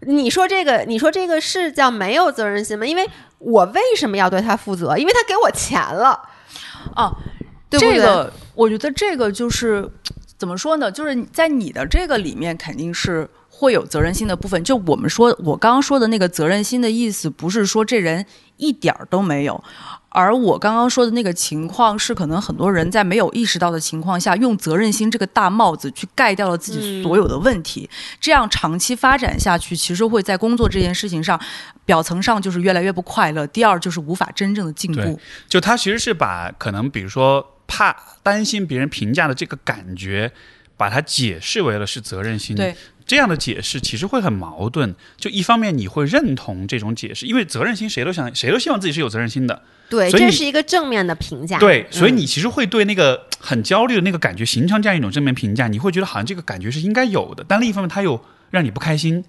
[0.03, 2.85] 你说这个，你说这个是叫没有责任心吗？
[2.85, 3.05] 因为
[3.37, 4.97] 我为什么要对他负责？
[4.97, 6.17] 因为他给我钱了，
[6.95, 7.13] 哦，
[7.69, 7.95] 对不对？
[7.95, 9.85] 这个我觉得这个就是
[10.39, 10.89] 怎么说呢？
[10.89, 14.63] 就是在你的这个里面肯定是会有责任心的部分。
[14.63, 18.25] 就我们说，我刚刚说的那个责任心的意思，不是说这人
[18.55, 19.61] 一点儿都没有。
[20.11, 27.87] 而我刚刚说的那个情况是，可能很多人在没有意识到的情况下，用责任心这个大帽子去盖掉了自己所有的问题。
[28.21, 31.39] 这样长期发展下去，其实会在工作这件事情上，
[31.85, 33.45] 表层上就是越来越不快乐。
[33.47, 35.19] 第二就是无法真正的进步。
[35.49, 40.31] 就他其实是把可能比如说怕担心别人评价的这个感觉，
[40.75, 42.55] 把它解释为了是责任心。
[42.55, 44.95] 对，这样的解释其实会很矛盾。
[45.17, 49.61] 就一方面你会认同这种解释，因为责任心谁都想，谁都希望自己是有责任心的。
[49.89, 51.57] 对，这是一个正面的评价。
[51.57, 58.19] 对，所以嗯你其实会对那个很焦虑的那个感觉形成这样一种正面评价，你会觉得好像这个感觉是应该有的，但另一方面它又
[58.51, 59.23] 让你不开心，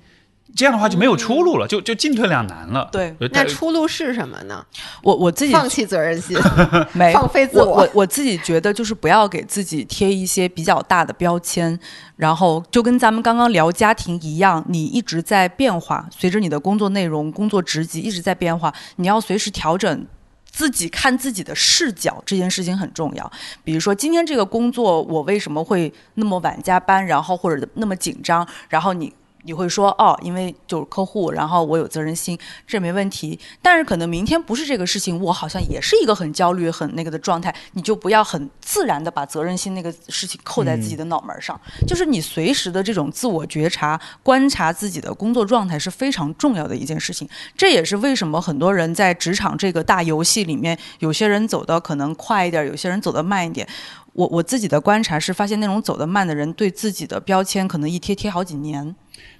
[0.55, 2.89] 这样的话就没有出路了，就就进退两难了。
[2.93, 4.65] 对呃，那出路是什么呢？
[5.03, 6.37] 我我自己放弃责任心，
[6.93, 11.79] 没放飞自我我我我自己觉得就是不要给自己贴一些比较大的标签，
[12.17, 20.07] 然后就跟咱们刚刚聊家庭一样，你一直在变化，随着你的工作内容、工作职级一直在变化，你要随时调整。
[20.53, 23.33] 自己看自己的视角这件事情很重要。
[23.63, 29.13] 比如说，今天这个工作我为什么会那么晚加班，然后或者那么紧张，然后你
[29.51, 32.39] 你会说哦，因为就是客户，然后我有责任心，
[32.69, 33.37] 这没问题。
[33.61, 41.61] 但是可能明天不是这个事情，我好像也是一个很焦虑、很那个的状态，你就不要很自然的把责任心那个事情扣在自己的脑门上。
[41.85, 47.29] 就是你随时的这种自我觉察、观察自己的工作状态是非常重要的一件事情。
[47.57, 53.67] 这也是为什么很多人在职场这个大游戏里面，有些人走的可能快一点，有些人走得慢一点。
[54.13, 58.95] 我我自己的观察是，发现那种走得慢的人，对自己的标签可能一贴贴好几年。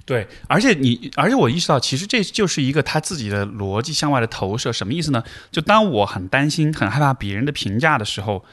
[0.05, 4.73] 对，而且你，而且我意识到，其实这就是一个他自己的逻辑向外的投射。
[4.73, 5.23] 什么意思呢？
[5.51, 8.43] 就当我很担心、很害怕别人的评价的时候，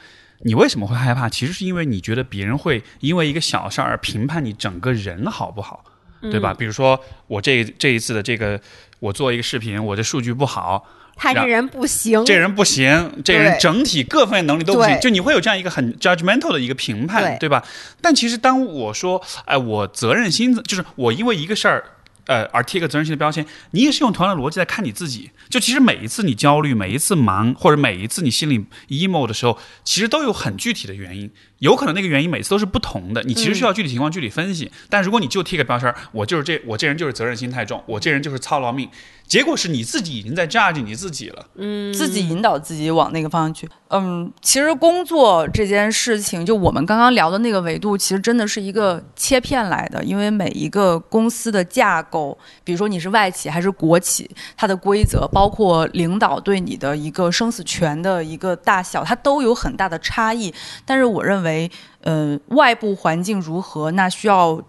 [0.43, 1.27] 你为什么会害怕？
[1.27, 5.83] 其实是因为你觉得别人会因为一个小事儿而评判你整个人好不好，
[6.21, 6.53] 对吧？
[6.53, 8.59] 比如说我这这一次的这个，
[8.99, 10.85] 我做一个视频，我的数据不好，
[11.19, 17.63] 他这人不行，这人不行，这人整体各方面能力都不行，就你会有这样一个很 judgmental 的一个评判，对吧？
[18.01, 21.83] 但其实当我说，哎，我责任心，就是我因为一个事儿。
[22.25, 25.31] 呃，而贴个责任心的标签，你也是用同样的逻辑在看你自己。
[25.49, 31.31] 就其实每一次你焦虑，每一次忙，或者每一次你心里 emo 的时候，其实都有很具体的原因。
[31.59, 34.71] 有可能那个原因每次都是不同的，你其实需要具体情况具体分析。
[34.89, 38.89] 但如果你就贴个标签儿，我就是这，我这人就是责任心太重，我这人就是操劳命，
[39.27, 41.45] 结果是你自己已经在 judge 你自己了。
[41.55, 43.69] 嗯，自己引导自己往那个方向去。
[43.89, 60.53] 嗯，其实工作这件事情，就我们刚刚聊的那个维度，其实真的是一个切片来的，因为每一个公司的架构，比如说你是外企还是国企，它的规则，包括领导对你的一个生死权的一个大小，它都有很大的差异。
[60.85, 61.69] 但是我认为，为
[62.01, 64.63] 呃，外部环境如何，那需要。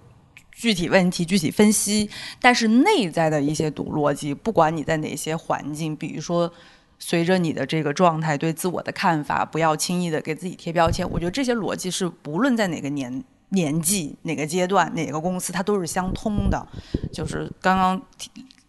[0.52, 6.52] 具体问题具体分析，但是内在的一些赌逻辑，不管你在哪些环境，比如说
[6.98, 11.08] 随着你的这个状态对自我的看法，不要轻易的给自己贴标签。
[11.10, 16.66] 我觉得这些逻辑是不论在哪个年 年纪、哪个阶段、哪个公司，它都是相通的。
[17.10, 18.02] 就是刚刚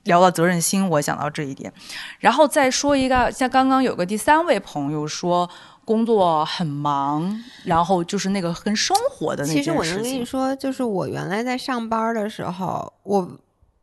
[0.04, 1.72] 聊到责任心，我想到这一点，
[2.20, 5.49] 然后再说一个，像刚刚有个第三位朋友说。
[5.84, 9.95] 工作很忙，然后就是那个跟生活的那件其实我能。
[9.95, 13.28] 跟你说，就是我原来在上班的时候，我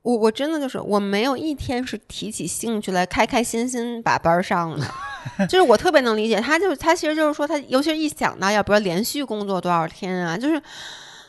[0.03, 4.87] 我我真的就是我没有一天是提起兴趣来开开心心把班上的，
[5.49, 10.63] 就是我特别能理解他，就是他其实就是说他，尤其是一想到要不要连续工作多少天啊，就是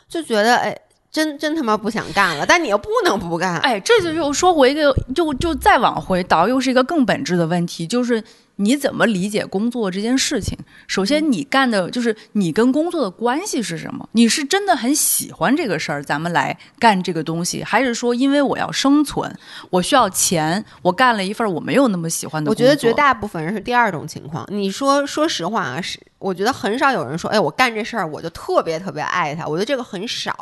[0.07, 0.77] 就觉得哎，
[1.11, 8.23] 真真他妈不想干了，但你又不能不干，哎，这就又说回一个，就就再往回倒，又是一个更本质的问题，就是
[8.61, 10.57] 你怎么理解工作这件事情？
[10.85, 14.07] 首先，你干的就是你跟工作的关系是什么？
[14.11, 19.33] 你是真的很喜欢这个事儿，咱们来干这个东西，还是说因为我要生存，
[19.69, 22.65] 我需要钱，我干了一份我没有那么喜欢的工作？
[22.65, 24.45] 我觉得绝大部分人是第二种情况。
[24.49, 29.47] 你说，说实话啊，是我觉得很少有人说，哎，我干这事儿我就特别特别爱它。
[29.47, 30.33] 我觉得这个很少，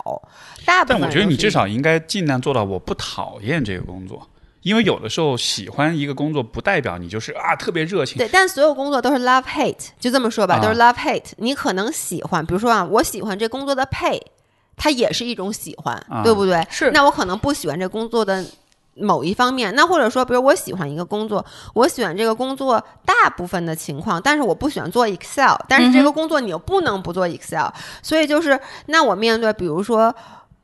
[0.66, 4.28] 大部分但我觉得你至少应该尽量做到我不讨厌这个工作，
[4.68, 8.18] 因为有的时候喜欢一个工作不代表你就是啊特别热情。
[8.18, 11.32] 对，但所有工作都是 love hate，就这么说吧，啊都是 love hate。
[11.38, 14.22] 你可能喜欢，比如说啊，我喜欢这工作的 pay，
[14.76, 16.68] 它也是一种喜欢，啊对不对？
[16.70, 18.44] 是那我可能不喜欢这工作的
[18.96, 27.70] 某一方面，那或者说，比如我喜欢一个工作，我喜欢这个工作大部分的情况，但是我不喜欢做 Excel，但是这个工作你又不能不做 Excel，、
[28.02, 30.14] 所以就是那我面对，比如说。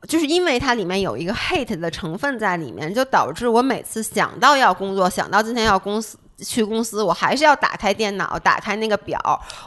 [0.06, 9.18] 就是因为它里面有一个 hate 的成分在里面，就导致我每次想到要工作，想到今天要公司去公司，我还是要打开电脑，打开那个表。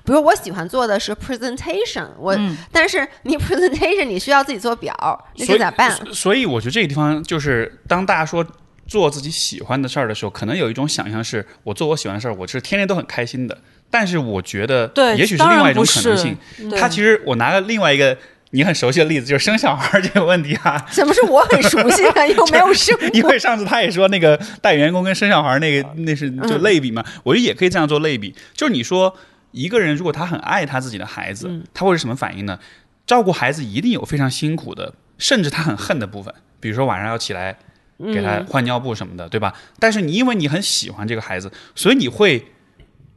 [0.03, 4.93] 比如我喜欢做的是 presentation，我、嗯但是你 presentation 你需要自己做表，
[5.37, 5.91] 那所以就咋办？
[5.91, 8.45] 所所以我觉得这个地方就是当大家说
[8.85, 13.57] 做自己喜欢的事儿的时候，可能有一种想象是我做我喜欢的事儿，我是天天都很开心的。
[13.89, 16.37] 但是我觉得，对也许是另外一种可能性。
[16.69, 18.17] 对它其实我拿了另外一个
[18.51, 20.85] 你很熟悉的例子，就是生小孩儿这个问题啊。
[20.91, 23.21] 怎么是我很熟悉的，又没有生 因？
[23.23, 28.33] 为上次他也说那个带员工跟生小孩儿那个那是就类比嘛，我觉得也可以这样做类比。
[28.53, 29.15] 就是你说
[29.51, 32.57] 一个人如果他很爱他自己的孩子，他会是什么反应呢？
[33.05, 36.33] 照顾孩子一定有非常辛苦的，甚至他很恨的部分。
[36.59, 37.57] 比如说晚上要起来
[37.97, 39.53] 给他换尿布什么的，对吧？
[39.79, 42.47] 但是你因为你很喜欢这个孩子，所以你会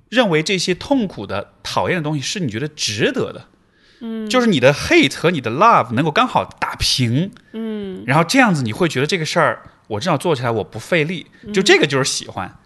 [0.08, 3.46] 认为这些痛苦的、讨厌的东西是你觉得值得的。
[4.00, 7.30] 嗯，就是你的 hate 和你的 love 能够刚好打平。
[7.52, 12.56] 嗯，然后这样子你会觉得这个事儿我至少做起来我不费力，就这个就是喜欢。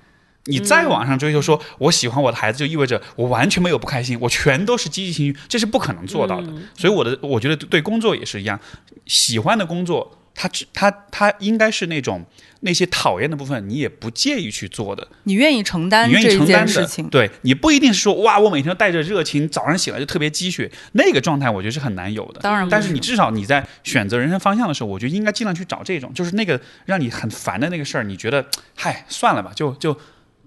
[0.46, 6.52] 你再往上追求，说我喜欢我的孩子，就意味着我完全没有不开心，我全都是积极情绪，这是不可能做到的。
[6.76, 8.60] 所以我的，我觉得对工作也是一样，
[9.06, 12.22] 喜欢的工作，它它它应该是那种
[12.64, 17.06] 那些讨厌的部分，你也不介意去做的，你愿意承担你愿意承担的事情。
[17.08, 22.40] 对你不一定是说哇，我每天都带着热情，早上醒来就特别鸡血，那个状态我觉得是很难有的。
[22.40, 29.94] 当然但是你至少你在选择人生方向的时候，我觉得应该尽量去找这种，就是那个让你很烦的那个事儿，你觉得嗨算了吧，就就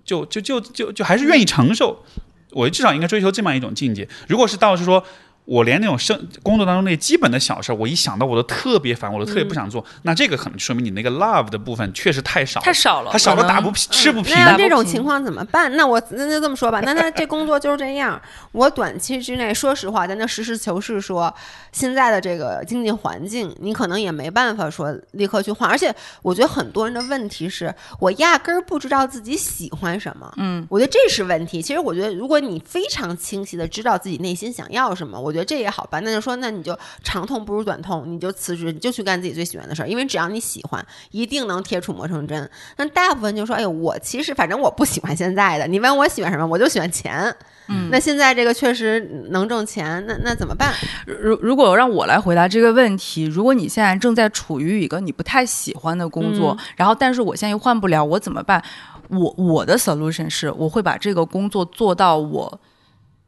[0.03, 2.03] 就就就就就还是愿意承受。
[2.51, 4.07] 我至少应该追求这么一种境界。
[4.27, 5.05] 如果是到是说。
[5.47, 9.83] 我连那种生工作当中那基本的小事儿，我一想到我都特别烦，我都特别不想做。
[10.01, 14.57] 那这个可能说明你那个 love 的部分确实太少了，太少了它少可能的打不平吃不平那。
[14.57, 15.73] 这种情况怎么办？
[15.77, 18.21] 那我那就这么说吧，那那这工作就是这样。
[18.51, 21.33] 我短期之内，说实话，咱就实事求是说，
[21.71, 25.69] 现在的这个经济环境，你可能也没办法说立刻去换。
[25.69, 30.29] 而且，我觉得很多人的问题是我压根儿不知道自己喜欢什么。
[30.35, 31.61] 嗯，我觉得这是问题。
[31.61, 36.03] 其实我觉得，如果你非常清晰的知道自己内心想要什么，我觉得这也好办。
[36.03, 42.49] 那就说，那你就长痛不如短痛，你就辞职，你就去干自己最喜欢的事儿，因为只要你喜欢，一定能铁杵磨成针。
[42.77, 47.35] 那大部分就说，哎呦，我其实反正我不喜欢现在的，你问我喜欢什么，我就喜欢钱。
[47.69, 50.73] 嗯，那现在这个确实能挣钱，那那怎么办？
[51.05, 58.63] 如如果让我来回答这个问题，如果你现在正在处于一个你不太喜欢的工作，然后但是我现在又换不了，我怎么办？
[59.09, 62.59] 我我的 solution 是，我会把这个工作做到我，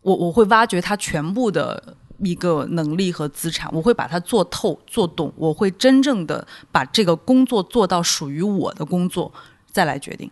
[0.02, 9.32] 我我会挖掘他全部的一个能力和资产，我会把它做透做懂，我会真正的把这个工作做到属于我的工作，
[9.72, 10.30] 再来决定。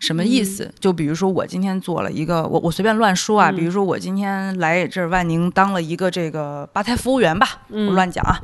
[0.00, 0.72] 什么意思？
[0.80, 8.40] 就比如说我今天做了一个，我我随便乱说啊，比如说我今天来这儿万宁当了一个这个吧台服务员吧，我乱讲啊。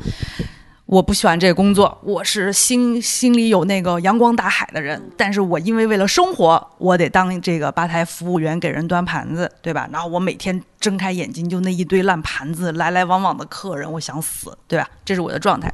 [0.92, 9.88] 我不喜欢这个工作，我是心心里有那个阳光大海的人，但是我因为为了生活，我得当这个吧台服务员，给人端盘子，对吧？
[9.90, 14.86] 然后我每天睁开眼睛就那一堆烂盘子，来来往往的客人，我想死，对吧？
[15.02, 15.72] 这是我的状态。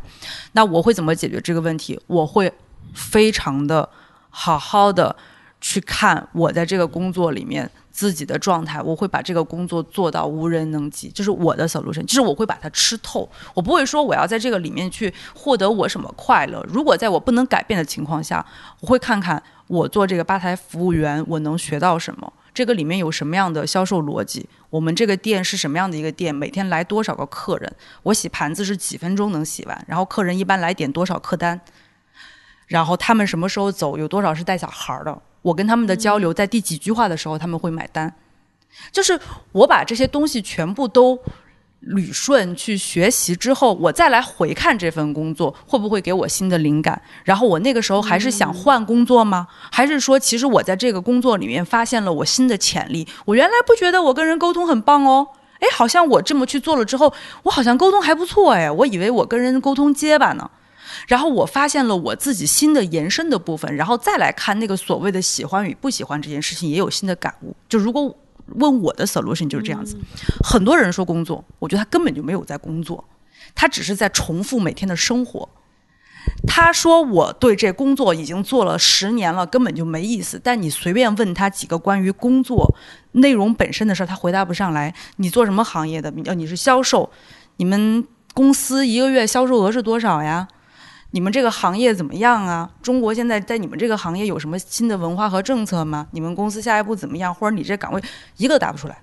[0.52, 2.00] 那我会怎么解决这个问题？
[2.06, 2.52] 我会
[2.94, 3.88] 非常的
[4.30, 5.16] 好好的
[5.60, 7.68] 去看我在这个工作里面
[7.99, 16.64] 自己的状态，我会把这个工作做到无人能及，这是我的 solution，就是我会把它吃透，我不会说我要在这个里面去获得我什么快乐。
[16.68, 18.46] 如果在我不能改变的情况下，
[18.82, 27.74] 我会看看我做这个吧台服务员我能学到什么，这个里面有什么样的销售逻辑，我们这个店是什么样的一个店，每天来多少个客人，
[28.05, 31.61] 我洗盘子是几分钟能洗完，然后客人一般来点多少客单。
[32.68, 35.18] 然后他们什么时候走，有多少是带小孩儿的？
[35.43, 38.12] 我跟他们的交流，在第几句话的时候他们会买单，
[38.93, 39.18] 就是
[39.53, 41.18] 我把这些东西全部都
[41.86, 47.01] 捋顺去学习之后，我再来回看这份工作，会不会给我新的灵感？
[47.22, 49.47] 然后我那个时候还是想换工作吗？
[49.70, 53.07] 还是说，其实我在这个工作里面发现了我新的潜力？
[53.24, 55.28] 我原来不觉得我跟人沟通很棒哦。
[55.61, 57.12] 哎，好像我这么去做了之后，
[57.45, 60.51] 我好像沟通还不错哎，我以为我跟人沟通结巴呢。
[61.07, 67.55] 然后我发现了我自己新的延伸的部分，然后再来看那个所谓的喜欢与不喜欢这件事情，也有新的感悟。
[67.68, 68.16] 就如果
[68.55, 69.96] 问我的 solution 就是这样子，
[70.42, 73.05] 很多人说工作，我觉得他根本就没有在工作，
[73.55, 75.49] 他只是在重复每天的生活。
[76.46, 80.40] 他说我对这工作已经做了十年了，根本就没意思。
[80.42, 82.74] 但你随便问他几个关于工作
[83.12, 84.94] 内容本身的事儿，他回答不上来。
[85.16, 86.12] 你做什么行业的？
[86.26, 87.11] 呃，你是销售，
[87.57, 90.46] 你们公司一个月销售额是多少呀？
[91.11, 92.70] 你们这个行业怎么样啊？
[92.82, 96.06] 中国现在在你们这个行业有什么新的文化和政策吗？
[96.11, 97.34] 你们公司下一步怎么样？
[97.34, 98.02] 或者你这岗位
[98.36, 98.98] 一个都答不出来，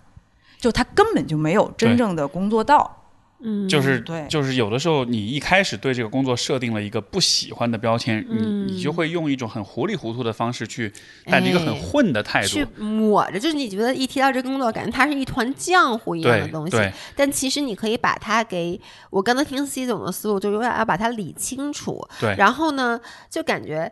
[0.60, 3.05] 就他根本就没有真正的工作到。
[3.42, 10.92] 嗯，就是对就是有的时候你一开始对这个工作设定了一个不喜欢的标签，你你就会用一种很糊里糊涂的方式去
[11.26, 16.72] 带着一个很哎混的态度，去抹着，就是你觉得一提到这工作，感觉它是一团浆糊一样的东西。
[16.72, 18.80] 对但其实你可以把它给
[19.10, 22.08] 我刚才听 C 总的思路，就永远要把它理清楚。
[22.20, 23.92] 对然后呢，就感觉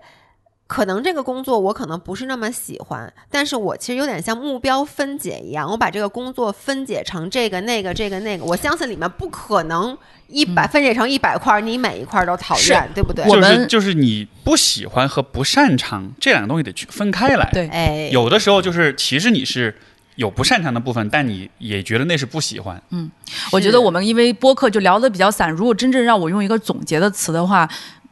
[0.74, 9.96] 可能这个工作我可能不是那么喜欢，但是我其实有点像目标分解一样，我把这个工作分解成这个那个这个那个，我相信里面不可能
[10.30, 13.24] 一百、分解成一百块儿，你每一块儿都讨厌，对不对？
[13.24, 17.48] 就是我们就是你不喜欢和不擅长这两个东西得去分开来。
[17.54, 19.78] 对哎，有的时候就是其实你是
[20.16, 22.82] 有不擅长的部分，但你也觉得那是不喜欢。
[22.90, 23.12] 嗯
[23.52, 27.70] 我觉得我们因为播客就聊得比较散，如果真正让我用一个总结的词的话，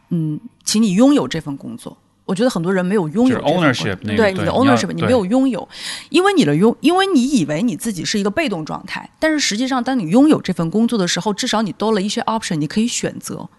[0.09, 1.97] 嗯，请你拥有这份工作。
[2.31, 5.67] 我觉得很多人没有拥有就是 ownership 那个对你的对你要 ownership，你对没有拥有，
[6.09, 13.49] 因为你的拥，因为你以为你自己是一个被动状态，但是实际上，当你拥有这份工作的时候，至少你多了一些 option，你可以选择。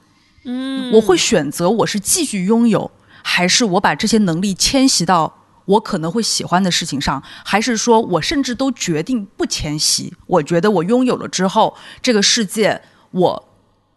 [0.45, 2.91] 嗯，我会选择我是继续拥有，
[3.23, 5.35] 还是我把这些能力迁徙到
[5.67, 10.15] 我可能会喜欢的事情上，还是说我甚至都决定不迁徙？
[10.27, 13.52] 我觉得我拥有了之后，这个世界我。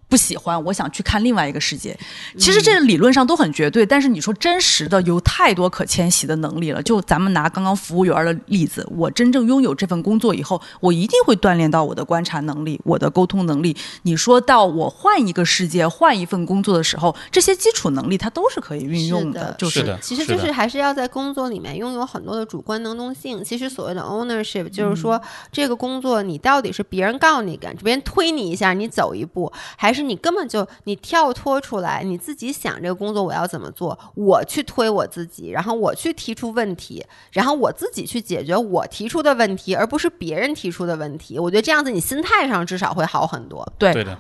[0.08, 1.97] 不喜欢，我想去看另外一个世界。
[2.38, 6.82] 其实这个理论上都很绝对，但是你说真实的，有太多可迁徙的能力了。
[6.84, 13.76] 就咱们拿刚刚服务员的例子，我真正拥有这份工作以后，我一定会锻炼到我的观察能力、我的沟通能力。
[14.03, 23.43] 你说到我换一个世界、换一份工作的时候，这些基础能力它都是可以运用是的就是的其实就是还是要在工作里面拥有很多的主观能动性。
[23.43, 25.20] 其实所谓的 ownership 就是说，
[25.51, 41.39] 这个工作你到底是别人告诉你干，别人推你一下你走一步，还是你根本就你跳脱出来，你自己想这个工作我要怎么做，我去推我自己，然后我去提出问题，然后我自己去解决我提出的问题，而不是别人提出的问题。
[41.39, 43.68] 我觉得这样子你心态上至少会好很多。
[43.80, 44.20] 对对的。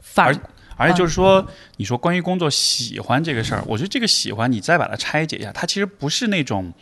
[0.00, 0.34] 反而
[0.76, 1.46] 而且就是说，
[1.76, 6.72] 你说关于工作喜欢这个事儿，我觉得这个喜欢，你再把它拆解一下，它其实不是那种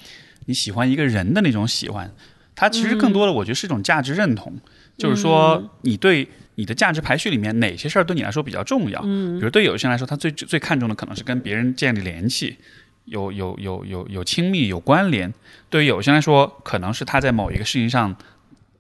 [0.47, 2.09] 你喜欢一个人的那种喜欢，
[2.55, 4.57] 它其实更多的我觉得是一种价值认同，
[4.97, 6.29] 就是说你对
[6.59, 9.01] 你的价值排序里面哪些事儿对你来说比较重要。
[9.01, 12.57] 比如对有些人来说，他最最看重的可能是跟别人建立联系。
[13.05, 15.33] 有有有有有亲密有关联，
[15.71, 18.15] 对于有些人来说，可能是他在某一个事情上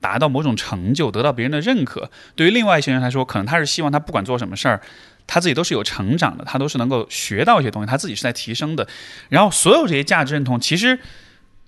[0.00, 4.82] 达到某种成就，得到别人的认可；对于另外一些人来说，可能他是希望他不管做什么事儿，
[5.26, 8.86] 他自己都是有成长的，他都是能够学到一些东西，他自己是在提升的。
[9.28, 10.98] 然后所有这些价值认同，其实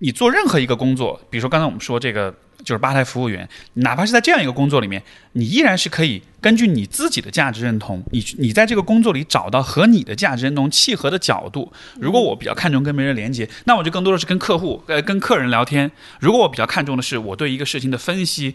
[0.01, 2.35] 你做任何一个工作，比如说刚才我们说这个
[2.65, 5.03] 就是吧台服务员，哪怕是在这样一个工作里面，
[5.33, 11.73] 你依然是可以根据你自己的价值认同，你你在这个工作里找到和你的价值认同契合的角度。
[11.99, 15.89] 如果我比较看重跟别人连接，那我就更多的是跟客户呃跟客人聊天；
[16.21, 18.55] 如果我比较看重的是我对一个事情的分析。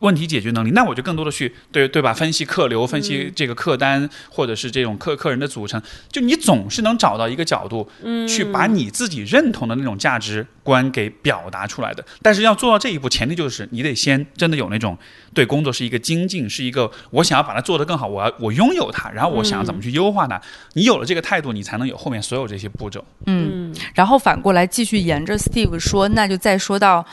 [0.00, 2.12] 问题解决能力，那我就更多的去对对吧？
[2.12, 5.80] 分析客流，分析这个客单，或者是这种客客人的组成，
[6.10, 12.04] 就你总是能找到一个角度，嗯去把你自己认同的那种价值观给表达出来的。
[12.22, 14.96] 但是要做到这一步，前提就是你得先真的有那种
[15.34, 20.40] 对工作是一个精进，是一个我想要把它做得更好，我要我拥有它，然后我想要怎么去优化它。
[20.74, 23.04] 你有了这个态度，你才能有后面所有这些步骤。
[23.26, 27.04] 嗯，然后反过来继续沿着 Steve 说，那就再说到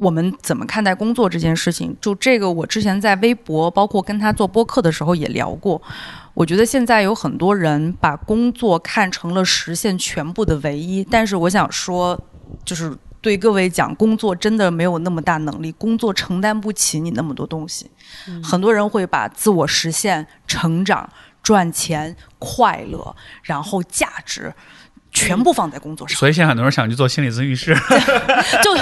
[0.00, 1.94] 我们怎么看待工作这件事情。
[2.00, 5.80] 就这个，我之前在微博，包括跟他做播客的时候也聊过。
[6.32, 12.18] 我觉得现在有很多人把工作看成了实现全部的唯一，但是我想说，
[12.64, 17.90] 就是对各位讲，工作真的没有那么大能力，工作承担不起你那么多东西。
[18.42, 21.08] 很多人会把自我实现、成长、
[21.42, 24.54] 赚钱、快乐，然后价值。
[25.12, 27.76] 全部放在工作上，所以现在很多人想去做心理咨询师。
[28.62, 28.76] 就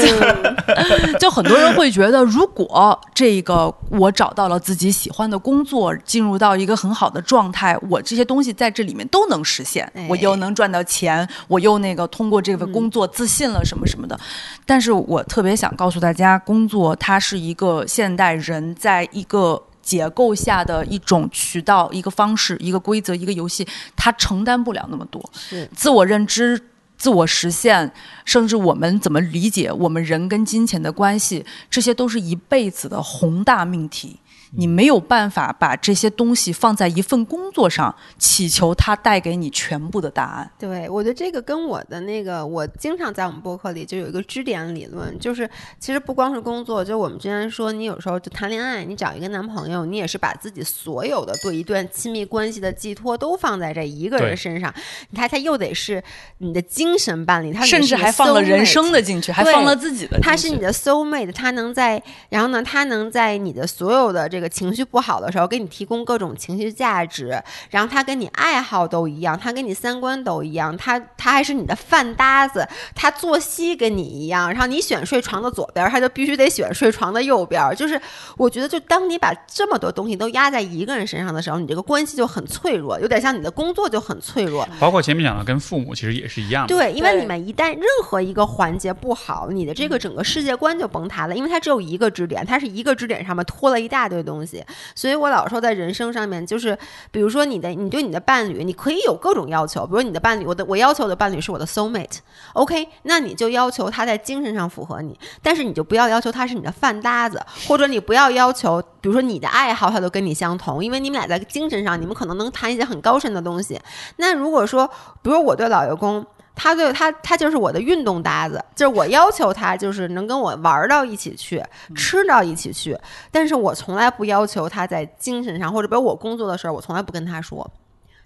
[0.00, 14.18] 就 就很多人会觉得，如果这个我找到了自己喜欢的工作，进入到一个很好的状态，我这些东西在这里面都能实现，哎我又能赚到钱，我又那个通过这份工作自信了什么什么的。
[14.66, 19.62] 但是我特别想告诉大家，工作它是一个现代人在一个。
[19.84, 25.22] 结构下的一种渠道、一个方式、一个规则、一个游戏，它承担不了那么多。
[25.34, 26.60] 是自我认知、
[26.96, 27.92] 自我实现，
[28.24, 34.18] 甚至我们怎么理解我们人跟金钱的关系，这些都是一辈子的宏大命题。
[34.56, 40.50] 你没有办法把这些东西放在一份工作上，祈求它带给你全部的答案。
[40.58, 45.48] 对，我觉得这个跟我的那个，我经常在我们播客里就有一个支点理论，就是
[45.78, 54.72] 其实不光是工作，就我们之前说，你有时候就谈恋爱，你找一个男朋友，你也是把自己所有的对一段亲密关系的寄托都放在这一个人身上，
[55.14, 56.02] 他他又得是
[56.38, 60.18] 你的精神伴侣，他甚至还放了人生的进去，还放了自己的。
[60.20, 67.40] 他是你的 soul mate，他能在，然后呢，他能在你的所有的这个情绪不好的时候，给你提供各种情绪价值，
[67.70, 78.00] 然后他跟你爱好都一样，他跟你三观都一样，他他还是你的饭搭子，他作息跟你一样，然后你选睡床的左边，他就必须得选睡床的右边，就是
[78.36, 86.74] 我觉得，就当你把这么多东西都压在一个人身上的时候，你这个关系就很脆弱，有点像你的工作就很脆弱，包括前面讲的跟父母其实也是一样的。
[86.74, 94.64] 对，因为你们一旦任何一个环节不好，你的这个整个世界观就崩塌了，因为它只有一个支点，它是一个支点上面拖了一大堆东东西。
[94.96, 96.76] 所以我老说，在人生上面，就是
[97.12, 113.80] 比如说你的，你对你的伴侣，你可以有各种要求，比如你的伴侣，我的我要求的伴侣是我的 soul mate，OK，那你就要求他在精神上符合你，但是你就不要要求他是你的饭搭子，或者你不要要求，比如说你的爱好他都跟你相同，因为你们俩在精神上，你们可能能谈一些很高深的东西。
[114.16, 114.90] 那如果说，
[115.22, 116.26] 比如我对老爷公。
[116.54, 121.62] 他对他，他就是我的运动搭子，就是我要求他，就是能跟我玩到一起去，
[121.96, 122.96] 吃到一起去。
[123.32, 127.68] 但是我从来不要求他在精神上，或者比如我工作的事儿，我从来不跟他说，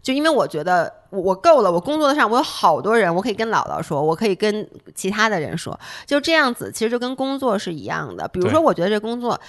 [0.02, 1.72] 就因为我觉得我我够了。
[1.72, 8.28] 我工作上我有好多人，我可以跟姥姥说，我可以跟其他的人说，就这样子，其实就跟工作是一样的。
[8.28, 9.40] 比如说，我觉得这工作，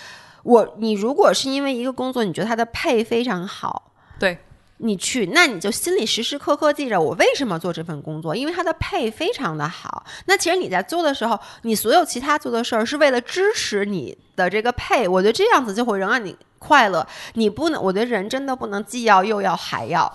[0.43, 4.38] 我你如果是因为一个工作，你觉得他的配非常好，对。
[4.81, 10.06] 你去，那你就心里时时刻刻记着我为什么做这份工作，因为他的配非常的好。
[10.26, 15.07] 那其实你在做的时候，你所有其他做的事儿是为了支持你的这个配。
[15.07, 17.06] 我觉得这样子就会能让你快乐。
[17.34, 20.11] 你不能，我觉得人真的不能既要又要还要。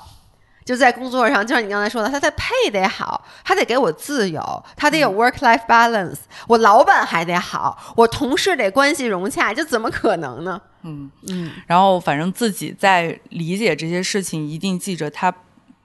[0.65, 6.21] 就在工作上，就像你刚才说的，他的配得好，他得给我自由，他得有 work life balance。
[6.47, 10.61] 我老板还得好，我同事得关系融洽，这怎么可能呢？
[10.83, 11.51] 嗯嗯。
[11.67, 15.33] 然后，反正自己在理解这些事情，一定记着，它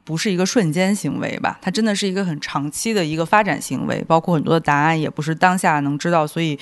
[0.06, 1.60] 不是一个瞬间行为吧？
[1.62, 6.58] 它真的是一个很长期的一个发展行为，包括很多的答案也不是当下能知道，所以。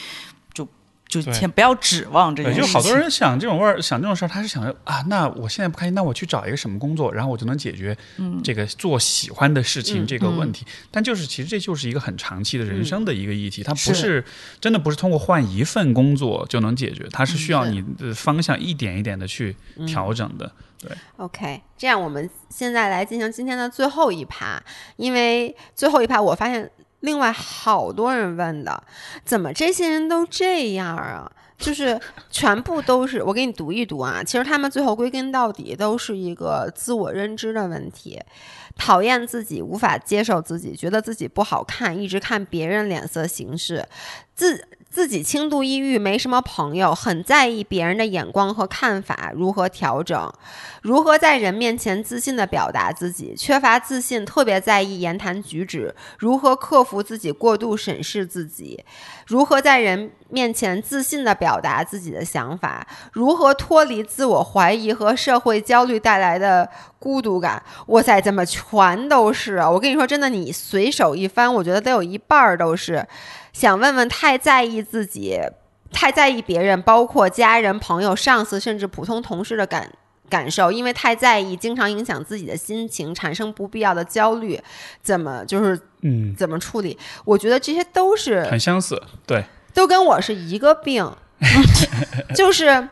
[1.22, 2.68] 就先不要指望这件事情。
[2.68, 7.98] 就好多人想这种味儿，想这种事儿，他是想着啊，那我现在不开心，那我去找一个什么工作，然后我就能解决
[8.44, 10.66] 这个做喜欢的事情这个问题。
[10.92, 14.24] 但就是其实这就是一个很长期的人生的一个议题，它不是
[14.60, 20.52] 真的不是通过换一份工作就能解决，它是需要你的方向一点一点的去调整的。
[20.80, 24.62] 对，OK，这样我们现在来进行今天的最后一趴，
[24.98, 26.70] 因为最后一趴我发现。
[27.02, 28.84] 另外，好多人问的，
[29.24, 31.32] 怎么这些人都这样啊？
[31.58, 32.00] 就是
[32.30, 34.24] 全部都是，我给你读一读啊。
[34.24, 38.22] 其实他们最后归根到底都是一个自我认知的问题，
[38.78, 43.88] 讨厌自己，无法接受自己，觉得自己不好看，一直看别人脸色行事，
[44.36, 44.68] 自。
[44.98, 50.34] 自己轻度抑郁，没什么朋友，很在意别人的眼光和看法，如何调整？
[50.82, 53.36] 如何在人面前自信地表达自己？
[53.38, 58.84] 缺乏自信，特别在意言谈举止，如何克服自己过度审视自己？
[59.28, 62.88] 如何在人面前自信地表达自己的想法？
[63.12, 66.68] 如何脱离自我怀疑和社会焦虑带来的
[66.98, 67.62] 孤独感？
[67.86, 69.70] 哇塞，怎么全都是啊？
[69.70, 73.08] 我跟你说，真的，你随手一翻，我觉得得有一半儿都是。
[73.58, 75.36] 想问问，太在意自己，
[75.92, 79.92] 太在意别人，包括家人、朋友、上司，甚至普通同事的感
[80.30, 84.62] 感受，因为太在意，经常影响自己的心情，产生不必要的焦虑。
[85.02, 86.96] 怎么就是嗯，怎么处理？
[87.26, 89.44] 我觉得这些都是很相似，对，
[89.74, 91.12] 都跟我是一个病，
[92.38, 92.88] 就是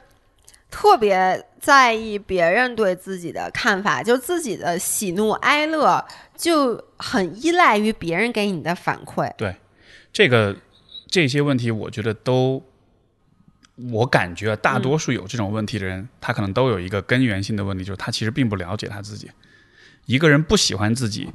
[0.71, 6.03] 特别在意别人对自己的看法，就自己的喜怒哀乐
[6.35, 9.55] 就很依赖于别人给你的反馈，对。
[10.15, 10.55] 这个
[11.09, 12.63] 这些问题，我觉得都，
[13.91, 19.29] 我感觉大多数有这种问题的人，他可能都有一个根源性的问题，就是他其实并不了解他自己。
[20.05, 21.27] 一个人不喜欢自己，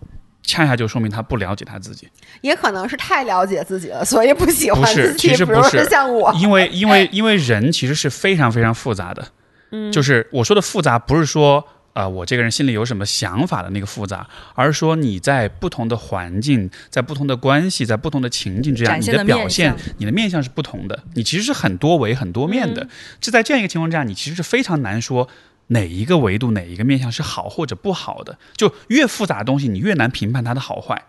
[0.43, 2.09] 恰恰就说明他不了解他自己。
[2.41, 5.29] 也可能是太了解自己了，所以不喜欢自己。
[5.29, 9.29] 其实不是像我，因为因为 因为人其实是非常非常复杂的。
[9.73, 11.63] 嗯，就是我说的复杂，不是说。
[11.93, 21.03] 啊，我这个人心里有什么想法的那个复杂，而是说你在不同的环境、在不同的关系、在不同的情境之下，你的表现、你的面相是不同的。
[21.15, 22.89] 你其实是很多维、很多面的。
[23.21, 25.29] 就在这样一个情况之下，你其实是非常难说
[25.69, 28.39] 哪一个维度、哪一个面相是好或者不好的。
[28.57, 31.05] 就越复杂的东西，你越难评判它的好坏。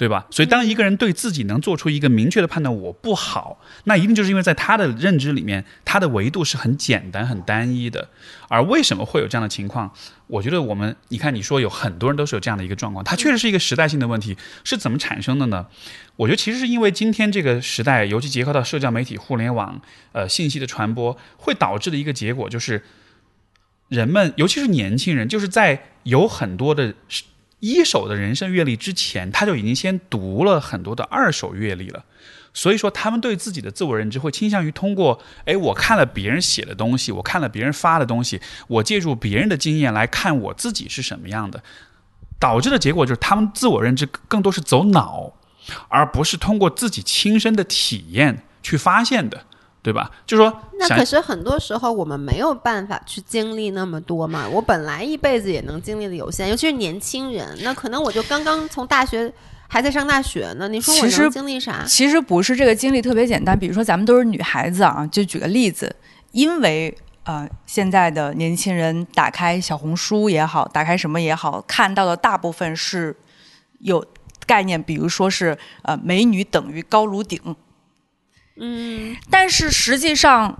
[0.00, 0.24] 对吧？
[0.30, 8.08] 所以当一个人对自己能做出一个明确的判断，我不好，那一定就是因为在他的认知里面，他的维度是很简单、很单一的。
[8.48, 9.92] 而为什么会有这样的情况？
[10.26, 14.38] 我觉得我们，你看，你说有很多人都是有这样的一个状况，它确实是一个时代性的问题。
[14.64, 15.66] 是怎么产生的呢？
[16.16, 19.82] 我觉得其实是因为今天这个时代，尤其结合到社交媒体、互联网，
[20.12, 22.82] 呃，信息的传播，会导致的一个结果就是，
[23.88, 26.94] 人们，尤其是年轻人，就是在有很多的。
[27.60, 32.04] 一手的人生阅历之前，他就已经先读了很多的二手阅历了，
[32.52, 41.62] 所以说他们对自己的自我认知会倾向于通过，哎，我看了别人写的东西，我看了别人发的东西，我借助别人的经验来看我自己是什么样的，
[42.38, 45.34] 导致的结果就是他们自我认知更多是走脑，
[45.88, 49.44] 而不是通过自己亲身的体验去发现的。
[49.82, 50.10] 对吧？
[50.26, 54.48] 就说那可是很多时候我们没有办法去经历那么多嘛。
[54.48, 59.32] 我本来一辈子也能经历的有限，尤其是年轻人，那可能我就刚刚从大学
[59.68, 60.68] 还在上大学呢。
[60.68, 61.84] 你说我能经历啥？
[61.86, 63.58] 其实不是这个经历特别简单。
[63.58, 65.94] 比如说咱们都是女孩子啊，就举个例子，
[66.32, 66.96] 因为。
[67.24, 73.14] 呃，现在的年轻人打开小红书也好，打开什么也好，看到的大部分是
[73.80, 74.04] 有
[74.46, 77.38] 概念，比如说是呃，美女等于高颅顶。
[78.56, 80.58] 嗯，但是实际上，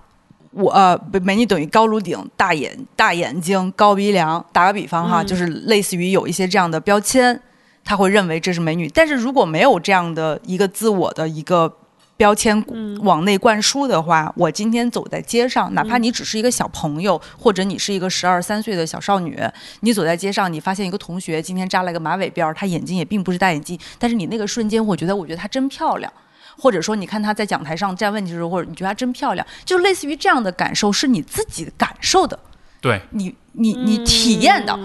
[0.53, 4.45] 我呃，美女等于高颅顶、大眼大眼睛、高鼻梁。
[4.53, 7.41] 打个比方哈，嗯就是类似于有一些这样的标签，
[7.85, 8.89] 他会认为这是美女。
[8.89, 11.77] 但是如果没有这样的一个自我的一个
[12.17, 12.63] 标签
[13.03, 19.39] 往内灌输的话，我今天走在街上，哪怕你只是一个小朋友，或者你是一个十二三岁的小少女，
[19.81, 26.13] 你走在街上，你发现一个同学今天扎了个马尾辫儿，她眼睛也并不是大眼睛，但是你那个瞬间，我觉得，我觉得她真漂亮。
[26.61, 32.39] 或者说，你看她在讲台上站问题的时候，或者你觉得她真漂亮，就类似于这样的感受，是你自己感受的，
[32.81, 34.79] 对，你你你体验的。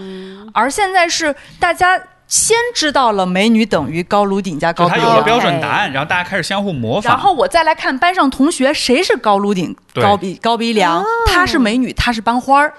[0.53, 7.13] 而现在是大家先知道了美女等于高颅顶加高鼻梁，就他有了标准答案，然后大家开始相互模仿。
[7.13, 11.03] 然后我再来看班上同学，谁是高颅顶、高鼻高鼻梁？
[11.27, 12.73] 她是美女，她是班花儿。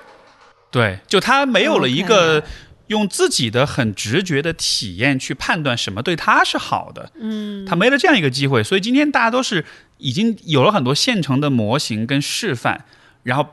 [0.69, 2.43] 对，就他没有了一个
[2.89, 9.65] 用自己的很直觉的体验去判断什么对他是好的，嗯，他没了这样一个机会，所以今天大家都是
[9.99, 12.85] 已经有了很多现成的模型跟示范，
[13.23, 13.47] 然后，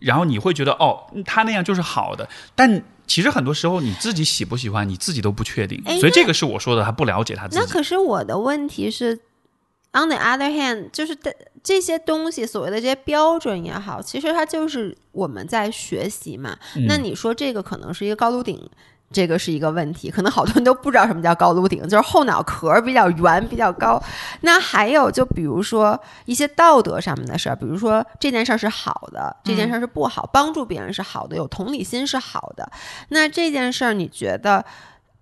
[0.00, 7.60] 然后你会觉得哦，他那样就是好的，但其实很多时候你自己喜不喜欢，你自己都不确定，哎所以这个是我说的，他不了解他自己。
[7.60, 9.20] 那可是我的问题是
[9.94, 16.58] ，on the other hand，就是的这些东西，所谓的这些标准也好，其实它就是我们在学习嘛。
[16.76, 18.68] 嗯那你说这个可能是一个高颅顶。
[19.12, 24.02] 这个是一个问题，可能好多人都不知道什么叫高颅顶，就是后脑壳比较圆、比较高。
[24.40, 32.68] 那还有，就比如说一些道德上面的事儿，比如说这件事儿是好的，这件事儿是不好，帮助别人是好的，有同理心是好的。
[33.10, 34.64] 那这件事儿，你觉得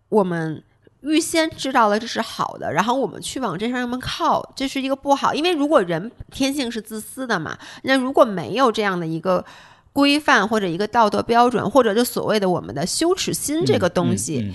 [0.08, 0.62] 我们
[1.02, 5.34] 预先知道了这是好的，然后我们去往这上面靠，这是一个不好。
[5.34, 9.44] 因为如果人天性是自私的嘛，那如果没有这样的一个
[9.92, 14.54] 规范或者一个道德标准，或者就所谓的我们的羞耻心这个东西、嗯嗯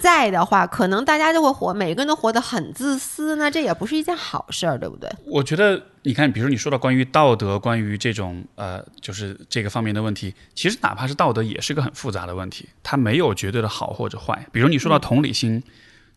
[0.00, 5.10] 在的话，可能大家就会活，每个人都活得很自私，那这也不是一件好事儿，对不对？
[5.26, 14.46] 我觉得，你看，比如你说到关于道德、关于这种呃，就是这个方面的问题，其实哪怕是道德，也是个很复杂的问题，它没有绝对的好或者坏。
[14.52, 15.62] 比如你说到同理心，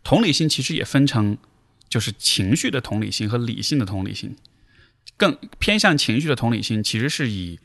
[0.02, 1.36] 同理心其实也分成，
[1.88, 4.36] 就是情绪的同理心和理性的同理心。
[5.16, 7.58] 更偏向情绪的同理心，其实是以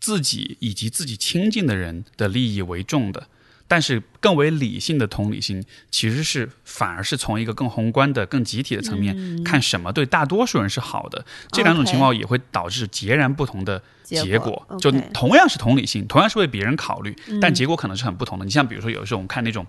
[0.00, 3.28] 自己以及自己亲近的人的利益为重的。
[3.72, 11.24] 但是更为理性的同理心，其实是反而是从一个更宏观的、更集体的层面、看什么对大多数人是好的。
[11.50, 14.62] 这两种情况也会导致截然不同的结结果。
[14.78, 18.44] 就同样是同理心，同样是为别人考虑，但结果可能是很不同的。
[18.44, 19.66] 你像比如说，有的时候我们看那种，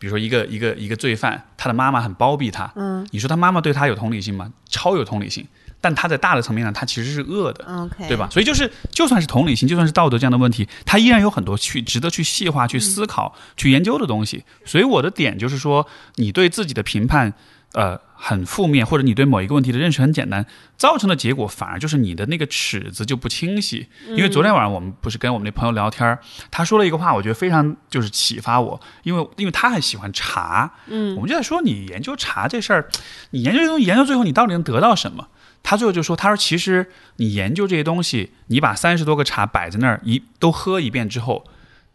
[0.00, 4.52] 比如说一个一个一个罪犯，他的妈妈很包庇他，嗯你说他妈妈对他有同理心吗？
[4.68, 5.46] 超有同理心。
[5.84, 7.62] 但他在大的层面上，他其实是恶的。
[7.66, 8.26] ，OK，对吧？？
[8.30, 14.44] 所以就是，就算是同理心，就算是道德这样的问题，它依然有很多去值得去细化、去思考、去研究的东西。
[14.64, 17.34] 所以我的点就是说，你对自己的评判，
[17.72, 20.46] 呃，很负面，或者你对某一个问题的认识很简单，
[20.78, 23.86] 造成的结果反而就是你的那个尺子就不清晰。
[24.08, 26.18] 因为昨天晚上我们不是跟我们那朋友聊天儿，
[26.50, 32.88] 他说了一个话，我觉得非常就是启发我，因为因为他很喜欢茶，嗯，我们就在说你研究茶这事儿，
[33.30, 35.28] 你研究这东西研究最后你到底能得到什么？
[35.64, 41.44] 他最后就说：“他说其实你研究这些东西，你把三十多个茶摆在那儿一都喝一遍之后，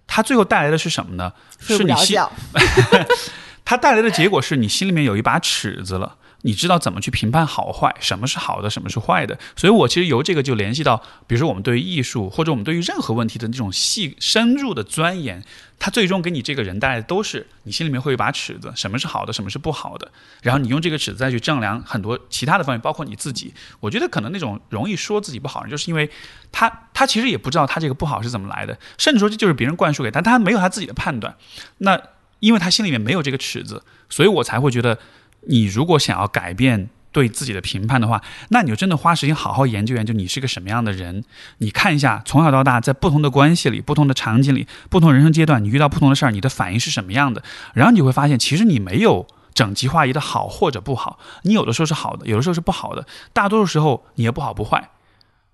[0.08, 1.32] 它最后带来的是什么呢？
[1.60, 2.20] 睡是你心，
[3.64, 9.38] 它带来的结果是你心里面有一把尺子了。”你知道怎么去评判好坏，什么是好的，什么是坏的。
[9.56, 10.98] 所以我其实由这个就联系到，
[11.28, 15.44] 比如说我们对于艺术，或者我们对于任何问题的这种细深入的钻研，
[15.78, 20.10] 它最终给你这个人带来的都是你心里面会有一把尺子，什么是好的，什么是不好的。
[20.42, 23.54] 然后你用这个尺子再去丈量很多其他的方面，包括你自己。
[23.82, 26.10] 我觉得可能那种容易说自己不好，就是因为
[26.52, 31.36] 他他其实也不知道他这个不好是怎么来的，甚至说这就是别人灌输给他，他没有他自己的判断。
[31.80, 32.02] 那
[32.40, 34.98] 因为他心里面没有这个尺子，所以我才会觉得，
[35.48, 41.24] 你如果想要改变对自己的评判的话，那你就真的花时间好好研究研究你是个什么样的人。
[41.60, 47.44] 你看一下从小到大，在不同的关系里、不同的场景里、不同人生阶段，你遇到不同的事儿，你的反应是什么样的？
[47.74, 49.28] 然后你会发现，其实你没有。
[49.52, 54.90] 整齐划一的好或者不好，你有的时候是好的，有的时候是不好的，大多数时候你也不好不坏。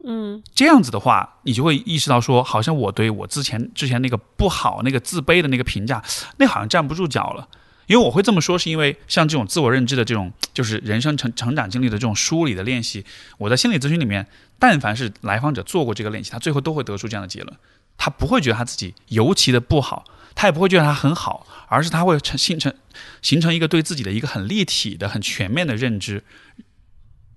[0.03, 6.03] 嗯，这样子的话，你就会意识到说，好像我对我之前之前那个不好、那个自卑的那个评价，
[6.37, 7.47] 那好像站不住脚了。
[7.87, 13.05] 因为我会这么说，是因为像这种自我认知的这种， 就是人生成成长经历的这种梳理的练习，
[13.37, 17.55] 我在心理咨询里面，但凡是来访者做过这个练习，他最后都会得出这样的结论，
[17.97, 20.03] 他不会觉得他自己尤其的不好，
[20.33, 22.73] 他也不会觉得他很好，而是他会成形成
[23.21, 26.23] 形成一个对自己的一个很立体的、很全面的认知。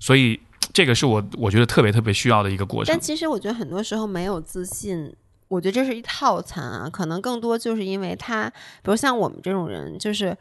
[0.00, 0.40] 所以
[0.72, 3.00] 这个是我我觉得特别特别需要的一个过程但。
[3.00, 5.12] 其实我觉得很多时候没有自信，
[5.48, 8.48] 我觉得这是一套餐啊，可能更多就是因为他，
[8.82, 10.36] 比如像我们这种人，就是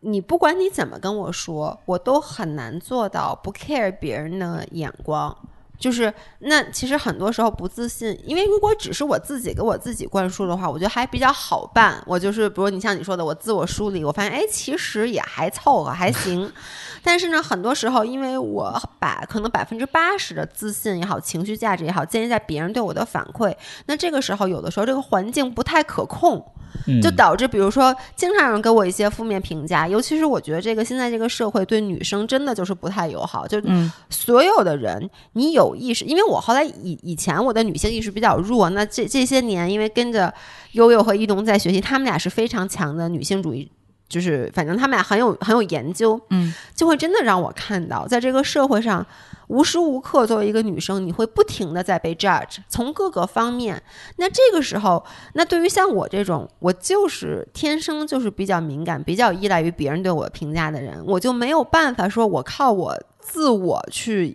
[0.00, 5.36] 你不管你怎么跟我说，我都很难做到不 care 别人的眼光。
[5.78, 12.02] 就是那其实很多时候不自信，因为如果只是我自己给我自己灌输的话，我觉得还比较好办。
[12.04, 16.52] 我就是比如你像你说的，我自我梳理，我发现哎，其实也还凑合，还行。
[17.00, 23.54] 但是呢，很多时候因为我把可能百分之八十的自信也好，情绪价值也好，建立在别人对我的反馈，
[23.86, 26.57] 那这个时候有的时候这个环境不太可控，嗯
[27.02, 40.32] 就导致比如说经常有人给我一些负面评价，尤其是我觉得这个现在这个社会对女生真的就是不太友好，就嗯所有的人，你有意识，因为我后来以以前我的女性意识比较弱，那这这些年因为跟着
[40.72, 43.70] 悠悠和一东在学习，他们俩是非常强的女性主义。
[44.08, 49.06] 就是，反正他们俩很有很有研究，嗯，就会真的让我看到，在这个社会上，
[49.48, 53.82] 无时无刻作为一个女生，你会不停的在被 judge，从各个方面。
[54.16, 55.04] 那这个时候，
[55.34, 64.34] 那对于像我这种，我就是天生就是比较敏感、比较依赖于别人对我评价的人，我就没有办法说我靠我自我去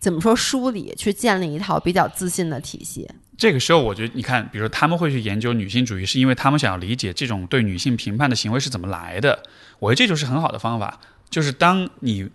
[0.00, 3.08] 怎么说梳理，去建立一套比较自信的体系。
[3.42, 9.42] 这个时候，我觉得你看，比如说他们会去研究女性主义，是因为他们想要理解这种对女性评判的行为是怎么来的。
[9.80, 12.30] 我觉得这就是很好的方法，就是当你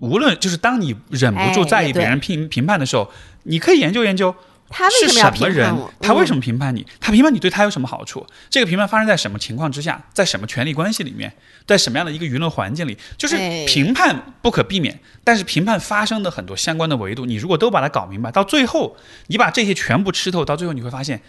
[0.00, 3.10] 无论就是当你忍不住在意别人评评判的时候，
[3.44, 4.36] 你可以研究研究
[4.70, 6.40] 他为是什么要什么人评判我？，他为什么？
[6.40, 6.86] 评判你？
[7.00, 8.26] 他评判你对他有什么好处？
[8.50, 10.02] 这个评判发生在什么情况之下？
[10.12, 11.32] 在什么权力关系里面？
[11.66, 12.98] 在什么样的一个舆论环境里？
[13.16, 18.96] 就是哎评判不可避免，但是评判发生的很多相关的维度，你如果都把它搞明白，到最后
[19.28, 21.20] 你把这些全部吃透，到最后你会发现，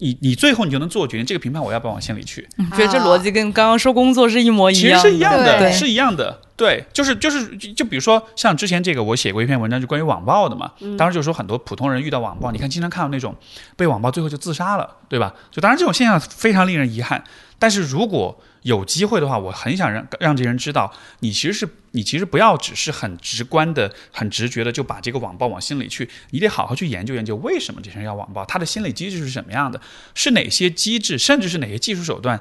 [0.00, 2.48] 你你最后你就能做决定，这个评判我要不要往心里去？
[2.72, 6.40] 觉得这逻辑跟刚刚说工作是一模一样其实，是一样的，对是一样的。
[6.56, 10.72] 对，就是就是就就比如说像之前这个我写过一篇文章，就关于网暴的嘛。
[10.98, 13.34] 当时就说很多普通人遇到网暴，你看经常看到那种
[13.76, 15.34] 被网暴最后就自杀了，对吧？
[15.50, 17.24] 就当然这种现象非常令人遗憾。
[17.58, 29.80] 但是如果有机会的话，我很想让让这些人知道，你其实是你其实不要只是很直观的、很直觉的就把这个网暴往心里去，你得好好去研究研究为什么这些人要网暴，他的心理机制是什么样的，
[30.14, 32.40] 是哪些机制，甚至是哪些技术手段。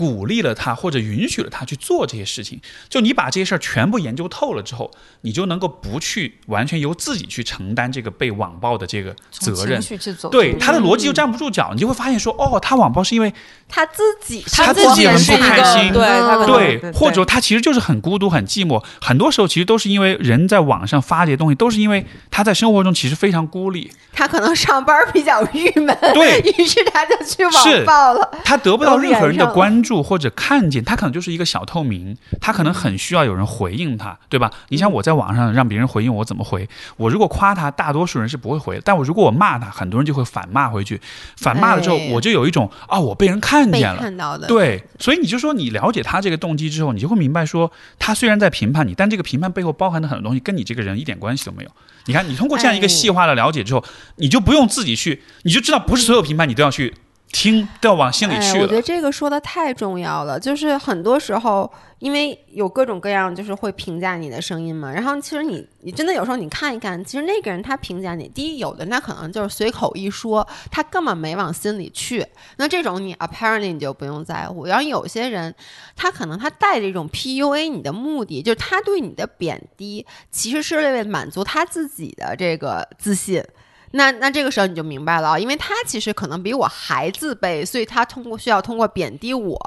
[0.00, 2.58] 鼓励了他或者允许了他去做这些事情，
[2.88, 4.90] 就你把这些事儿全部研究透了之后，
[5.20, 9.78] 你就能够不去完全由自己去承担这个被网暴的这个责任。
[9.78, 9.98] 情。
[9.98, 13.30] 绪去走，对他的逻辑就站不住脚，你就会发现说，哦，他网暴是因为
[13.68, 15.92] 他自己他自自己很不开心。
[15.92, 18.82] 对他可能对对，或者说他其实就是很孤独、很寂寞。
[19.02, 26.40] 很多时候其实都是因为人在网上发这些东西，都是因为他在生活中其实非常孤立，他可能上班比较郁闷，对。
[26.40, 28.38] 于是他就去网暴了。
[28.44, 34.50] 他得不到任何人的关注或者看见，他可能就是一个小透明，他可能很需要有人回应他，对吧？
[34.68, 36.68] 你想我在网上让别人回应我，怎么回？
[36.96, 41.00] 我如果夸他，大多数人是不会回的，但我如果我骂他，很多人就会反骂回去。
[41.36, 44.00] 反骂了之后，哎我就有一种啊，我被人看见了。
[44.00, 51.70] 看到的，对，所以你就说你了解他这个动机之后，你就会明白说，他虽然在评判你，但这个评判背后包含的很多东西跟你这个人一点关系都没有。
[52.06, 53.84] 你看，你通过这样一个哎细化的了解之后，
[54.16, 56.94] 你就不用自己去，你就知道不是所有评判你都要去
[57.32, 58.62] 听，都要往心里哎，去了。
[58.62, 61.70] 我觉得这个说的太重要了，就是很多时候，
[62.00, 72.26] 因为有各种各样就是会评价你的声音嘛，然后其实你你真的有时候你看一看，其实那个人他评价你，第一有的那可能就是随口一说，他根本没往心里去，
[72.56, 74.66] 那这种你 apparently 你就不用在乎。
[74.66, 75.54] 然后有些人
[75.94, 83.42] 他可能他带着一种 PUA 你的目的，就是他对你的贬低其实是为了满足他自己的这个自信。
[83.92, 89.58] 那那这个时候你就明白了啊，因为他其实可能比我还自卑，所以他通过需要通过贬低我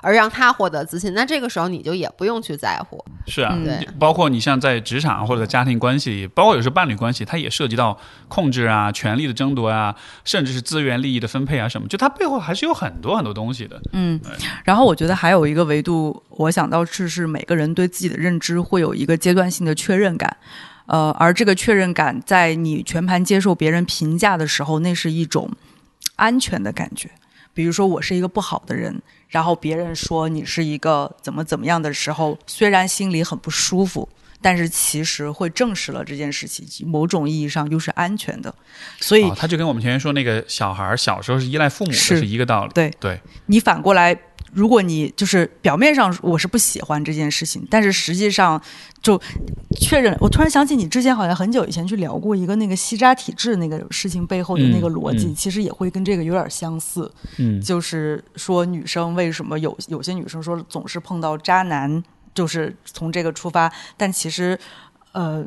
[0.00, 1.12] 而让他获得自信。
[1.14, 3.58] 那这个时候你就也不用去在乎，是啊，
[3.98, 7.98] 包括你像在职场或者家庭关系，包括有时候伴侣关系，它也涉及到
[8.28, 9.94] 控制啊、权力的争夺啊，
[10.24, 13.80] 甚至是资源利益的分配啊什么，就它背后还是有很多很多东西的。
[13.92, 14.20] 嗯，
[14.64, 20.36] 然后我觉得还有一个维度，我想到是是每个人对自己的认知会有一个阶段性的确认感，
[20.86, 25.50] 呃，而这个确认感在你全盘接受别人评价的时候，那是一种
[26.16, 27.10] 安全的感觉。
[27.54, 34.08] 比如说我是一个不好的人，然后别人说你是一个怎么怎么样的时候，虽然心里很不舒服。
[34.44, 38.52] 但是其实会证实了这件事情，某种意义上又是安全的，
[38.98, 42.72] 所以哦，他就跟我们前面说那个小孩儿小时候是依赖父母是一个道理。
[42.74, 44.12] 对对，你反过来，
[44.52, 48.60] 如果你就是表面上我是不喜欢这件事情，但是实际上
[49.02, 49.20] 就
[49.80, 50.16] 确认。
[50.20, 57.10] 我突然想起你之前好像很久以前去聊过一个那个吸渣体质那个事情背后的那个逻辑，嗯嗯其实也会跟这个有点相似。
[57.38, 62.02] 嗯，就是说女生为什么有有些女生说总是碰到渣男，
[62.34, 64.58] 就是从这个出发，但其实
[65.12, 65.44] 呃。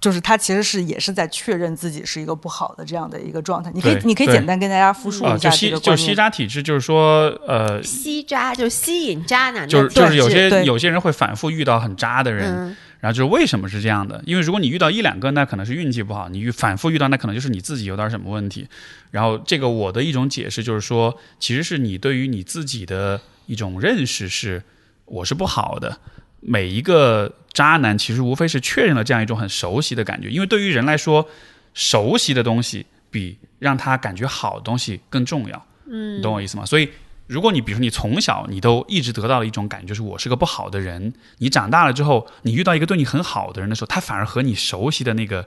[0.00, 3.70] 就是他其实是也是在确认自己是一个不好的这样的一个状态。
[3.74, 6.14] 你可以你可以简单跟大家复述啊，一下这就吸就吸。
[6.14, 14.22] 渣体质，就是说呃，吸渣就是吸引渣男就是就是有些有些人会反复遇到很渣的人，嗯然后就是为什么是这样的？
[14.26, 18.68] 因为如果你遇到一两个，那可能是运气不好；你遇反复遇到，那可能就是你自己有点什么问题。
[19.10, 24.62] 然后这个我的一种解释就是说，其实是你对于你自己的一种认识是，
[25.06, 25.98] 我是不好的。
[26.40, 31.28] 每一个渣男其实无非是确认了这样一种很熟悉的感觉，因为对于人来说，
[31.74, 35.66] 熟悉的东西比让他感觉好的东西更重要。
[35.86, 36.64] 嗯，你懂我意思吗？
[36.64, 36.88] 所以
[37.26, 45.46] 如果你比如说你从小你都一直得到了一种感觉，就是我是个不好的人，你长大了之后，你遇到一个对你很好的人的时候，他反而和你熟悉的那个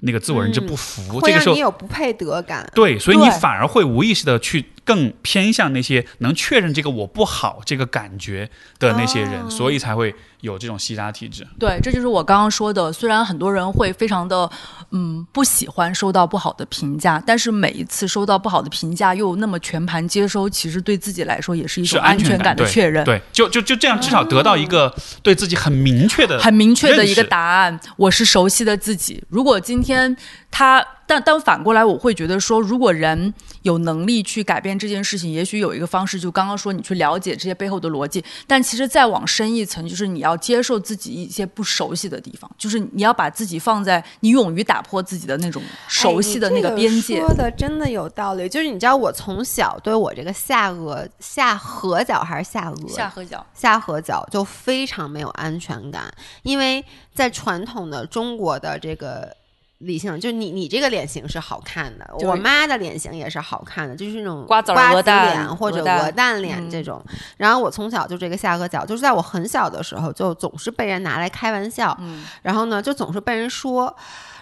[0.00, 2.68] 那个自我认知不符，这个时候你有不配得感。
[2.74, 8.50] 对，所以你反而会无意识的去更偏向那些能确认这个我不好这个感觉
[8.80, 11.46] 的那些人，哦所以才会有这种吸渣体质。
[11.60, 12.92] 对，这就是我刚刚说的。
[12.92, 14.50] 虽然很多人会非常的，
[14.90, 23.04] 嗯，不喜欢收到不好的评价，但是每一次收到不好的评价又那么全盘接收，其实对自己来说也是一种安全感的确认。
[23.04, 24.92] 对，就就就这样，至少得到一个
[25.22, 29.22] 对自己很明确的、很明确的一个答案，我是熟悉的自己。
[29.28, 30.16] 如果今天
[30.50, 33.32] 他，但但反过来，我会觉得说，如果人
[33.62, 38.24] 有能力去改变这件事情，也许有一个方式，就刚刚说你去了解这些背后的逻辑。
[38.46, 47.20] 但其实再往深一层，就是你要接受自己一些不熟悉的地方，就是你要把自己放在你勇于打破自己的那种熟悉的那个边界。
[47.20, 48.48] 说的真的有道理。
[48.48, 56.12] 就是你知道，我从小对我这个下颚、下颌角还是下颚、下颌角，下颌角就非常没有安全感，
[56.42, 56.84] 因为
[57.14, 59.36] 在传统的中国的这个。
[59.80, 67.04] 理性就你，你这个脸型是好看的，就是我妈的脸型也是好看的，就是那种瓜子瓜子脸或者鹅蛋脸嗯这种。
[67.36, 73.94] 然后我从小就这个下颌角，就是在我很小的时候就总是被人拿来开玩笑，嗯然后呢就总是被人说。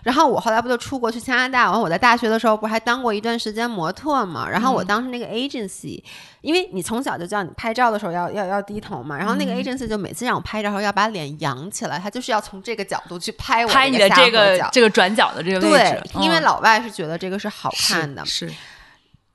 [0.03, 4.49] 然后我后来不就出国去加拿大，完我在大学的时候不是还当过一段时间模特嘛？
[4.49, 6.03] 然后我当时那个 agency，、
[6.41, 16.49] 因为你从小就叫你拍照的时候要要要低头嘛，然后那个 agency 就每次让我拍照的时候要把脸扬起来，他就是要从这个角度去拍我拍你的下这个这个转角的这个位对置，，因为嗯。
[16.49, 18.55] 老外是觉得这个是好看的，是是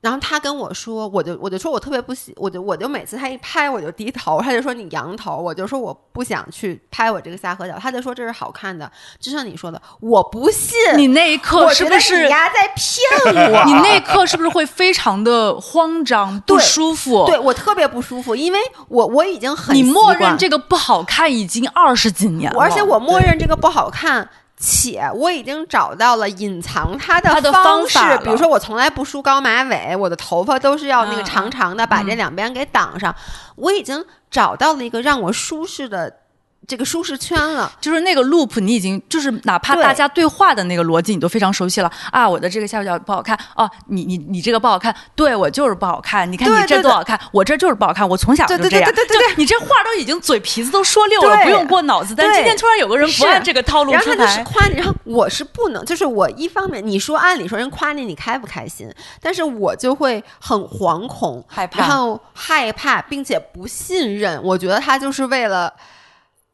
[0.04, 13.64] 然后他跟我说，我就我就说我特别不喜，我就我就每次他一拍我就低头，他就说你仰头，我就说我不想去拍我这个下颌角，他就说这是好看的，就像你说的，我不信，你那一刻是不是你丫在骗我？
[13.64, 17.24] 你那一刻是不是会非常的慌张、 不舒服？
[17.26, 18.58] 对我特别不舒服，因为
[18.88, 24.28] 我我已经很你默认这个不好看已经二十几年了，而且我默认这个不好看。
[24.56, 33.14] 且我已经找到了隐藏它的方式方，比如说我从来不梳高马尾，我的头发都是要那个嗯长长的，把这两边给挡上。
[33.56, 36.20] 我已经找到了一个让我舒适的
[36.66, 37.70] 这个舒适圈了。
[37.80, 42.28] 就是那个 loop，你已经就是哪怕大家对话的那个逻辑，你都非常熟悉了啊！
[42.28, 46.30] 我的这个下角不好看哦，你你你这个不好看，对我就是不好看。
[46.30, 48.92] 你看你这对对多好看，我这就是不好看，我从小就对对这样。
[48.92, 52.14] 对对对对就你这话都已经嘴皮子都说溜了，不用过脑子。
[52.14, 58.90] 但对今天突然有个人不按这个套路出然后他就是，夸你，然后我是不能，就是我一方面你说按理说人夸你，你开不开心？
[59.20, 64.42] 但是我就会很惶恐，害怕然后害怕，并且不信任。
[64.42, 65.72] 我觉得他就是为了，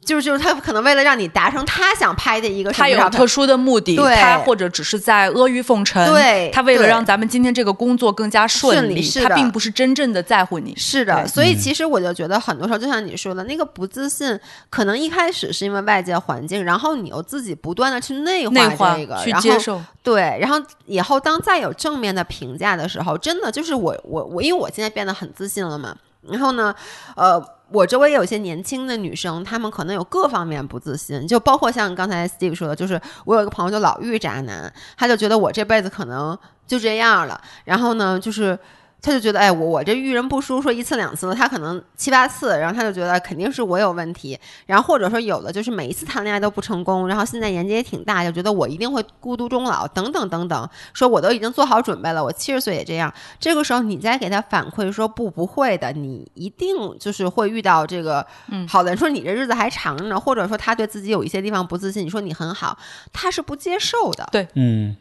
[0.04, 10.74] 就是就是他可能为了让你达成他想拍的一个什他有特殊的目的，他或者只是在阿谀奉承，对他为了让咱们今天这个工作更加顺顺利他并不是真正的在乎你。
[10.74, 14.38] 是的，所以其实我就觉得很多时候，就像你说的，那个不自信，
[14.70, 25.94] 可能一开始是因为外界环境，然后你又自己不断的去内内化化这个，去然后接受，对，然后以后当再有正面的评价的时候，真的就是我我我，因为我现在变得很自信了嘛。
[26.22, 26.74] 然后呢，
[27.16, 37.40] 呃，我周围有些年轻的女生，她们可能有各方面不自信，就包括像刚才 Steve 说的，就是我有一个朋友就老遇渣男，他就觉得我这辈子可能就这样了。
[37.64, 38.58] 然后呢，就是。
[39.02, 53.12] 他就觉得，哎，我我这遇人不淑，说一次两次的，他可能七八次，然后他就觉得肯定是我有问题，然后或者说有的就是每一次谈恋爱都不成功，然后现在年纪也挺大，就觉得我一定会孤独终老，等等等等，说我都已经做好准备了，我七十岁也这样。
[53.38, 58.26] 这个时候你再给他反馈说不不会的，你一定就是会遇到这个
[58.68, 62.78] 好的人说你这日子还长着呢，或者说他对自己有一些地方不自信，你说你很好，
[63.12, 64.28] 他是不接受的。
[64.30, 64.94] 对嗯，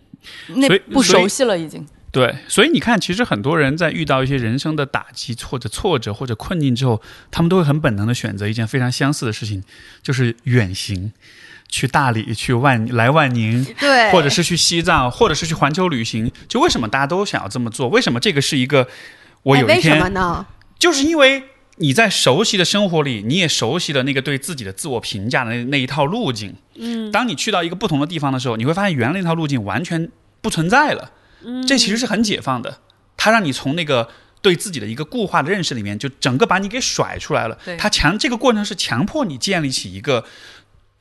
[0.56, 1.86] 那不熟悉了已经。
[2.12, 7.00] 对，所以你看，其实很多人在遇到一些人生的打击或者挫折或者困境之后，
[7.30, 9.64] 他们都会很本能的选择一件非常相似的事情，
[10.02, 11.12] 就是远行，
[11.68, 16.32] 去大理、去万来万宁，对，或者是去西藏，或者是去环球旅行。
[16.48, 17.88] 就为什么大家都想要这么做？
[17.90, 18.88] 为什么这个是一个
[19.44, 20.48] 我有一天么呢？
[20.80, 21.44] 就是因为
[21.76, 26.56] 你在熟悉的生活里，你也熟悉了那个对自己的自我评价的那那一套路径。
[26.76, 30.10] 嗯，当你去到一个不同的地方的时候，你会发现原来那套路径完全
[30.42, 31.12] 不存在了。
[31.44, 32.80] 嗯，这其实是很解放的，
[33.18, 34.10] 它让你从那个
[34.42, 37.58] 对自己的一个固化的认识里面，就整个把你给甩出来了。
[37.66, 40.26] 对它强这个过程是强迫你建立起一个。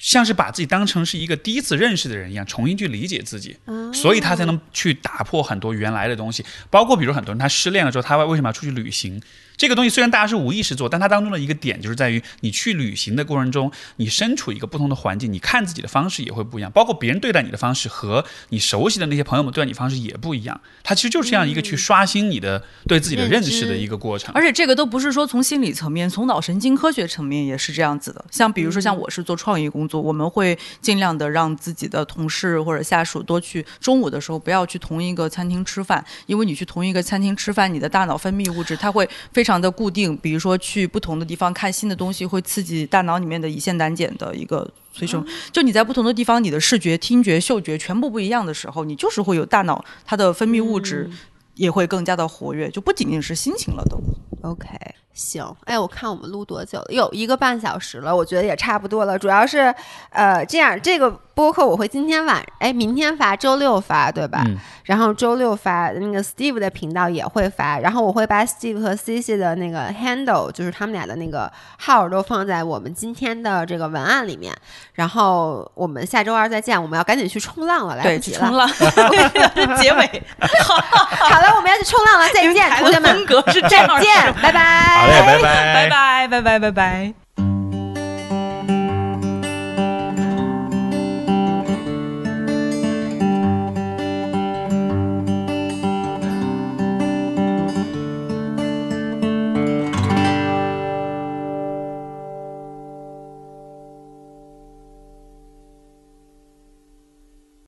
[0.00, 3.56] 像是把自己当成是一个第一次认识的人一样，重新去理解自己，
[3.92, 9.20] 所以他才能去打破很多原来的东西，包括比如很多人他失恋了之后，他为什么要出去旅行？
[9.58, 20.58] 这个东西虽然大家是无意识做，但它当中的一个点就是在于，你去旅行的过程中，你身处一个不同的环境，你看自己的方式也会不一样，包括别人对待你的方式和你熟悉的那些朋友们对待你方式也不一样。
[20.84, 24.32] 它其实就是这样一个去刷新你的对自己的认识的一个过程。
[24.32, 28.24] 而且这个都不是说从心理层面，从脑神经科学层面也是这样子的。
[28.30, 40.16] 像比如说，像我是做创意工作，我们会尽量的让自己的同事或者下属多去中午的时候不要去同一个餐厅吃饭，因为你去同一个餐厅吃饭，你的大脑分泌物质它会非常的固定。
[40.16, 45.24] 比如说去不同的地方看新的东西，会刺激大脑里面的胰腺胆碱的一个催生。
[45.52, 51.08] 就你在不同的地方，你的视觉、听觉、嗅觉全部不一样的时候，你就是会有大脑它的分泌物质
[51.54, 53.98] 也会更加的活跃，就不仅仅是心情了都。
[54.42, 54.68] OK，
[55.12, 56.86] 行，哎，我看我们录多久了？
[56.90, 59.18] 有一个半小时了，我觉得也差不多了。
[59.18, 59.74] 主要是，
[60.10, 64.42] 呃，这样这个播客我会今天晚，哎，明天发，周六发，对吧？
[64.44, 71.48] 嗯然后周六发，那个 Steve 的频道也会发，然后我会把 Steve 和 Cici 的那个 handle，就是他们俩的那个
[71.78, 74.52] 号都放在我们今天的这个文案里面。
[74.94, 78.40] 然后我们下周二再见，我们要赶紧去冲浪了，来，不及了。
[78.40, 78.68] 冲浪
[79.78, 84.60] 结尾，好了，我们要去冲浪了，再见，同学们，风格是这样再见，拜拜。
[84.96, 87.27] 好嘞，拜拜，拜拜拜拜拜拜。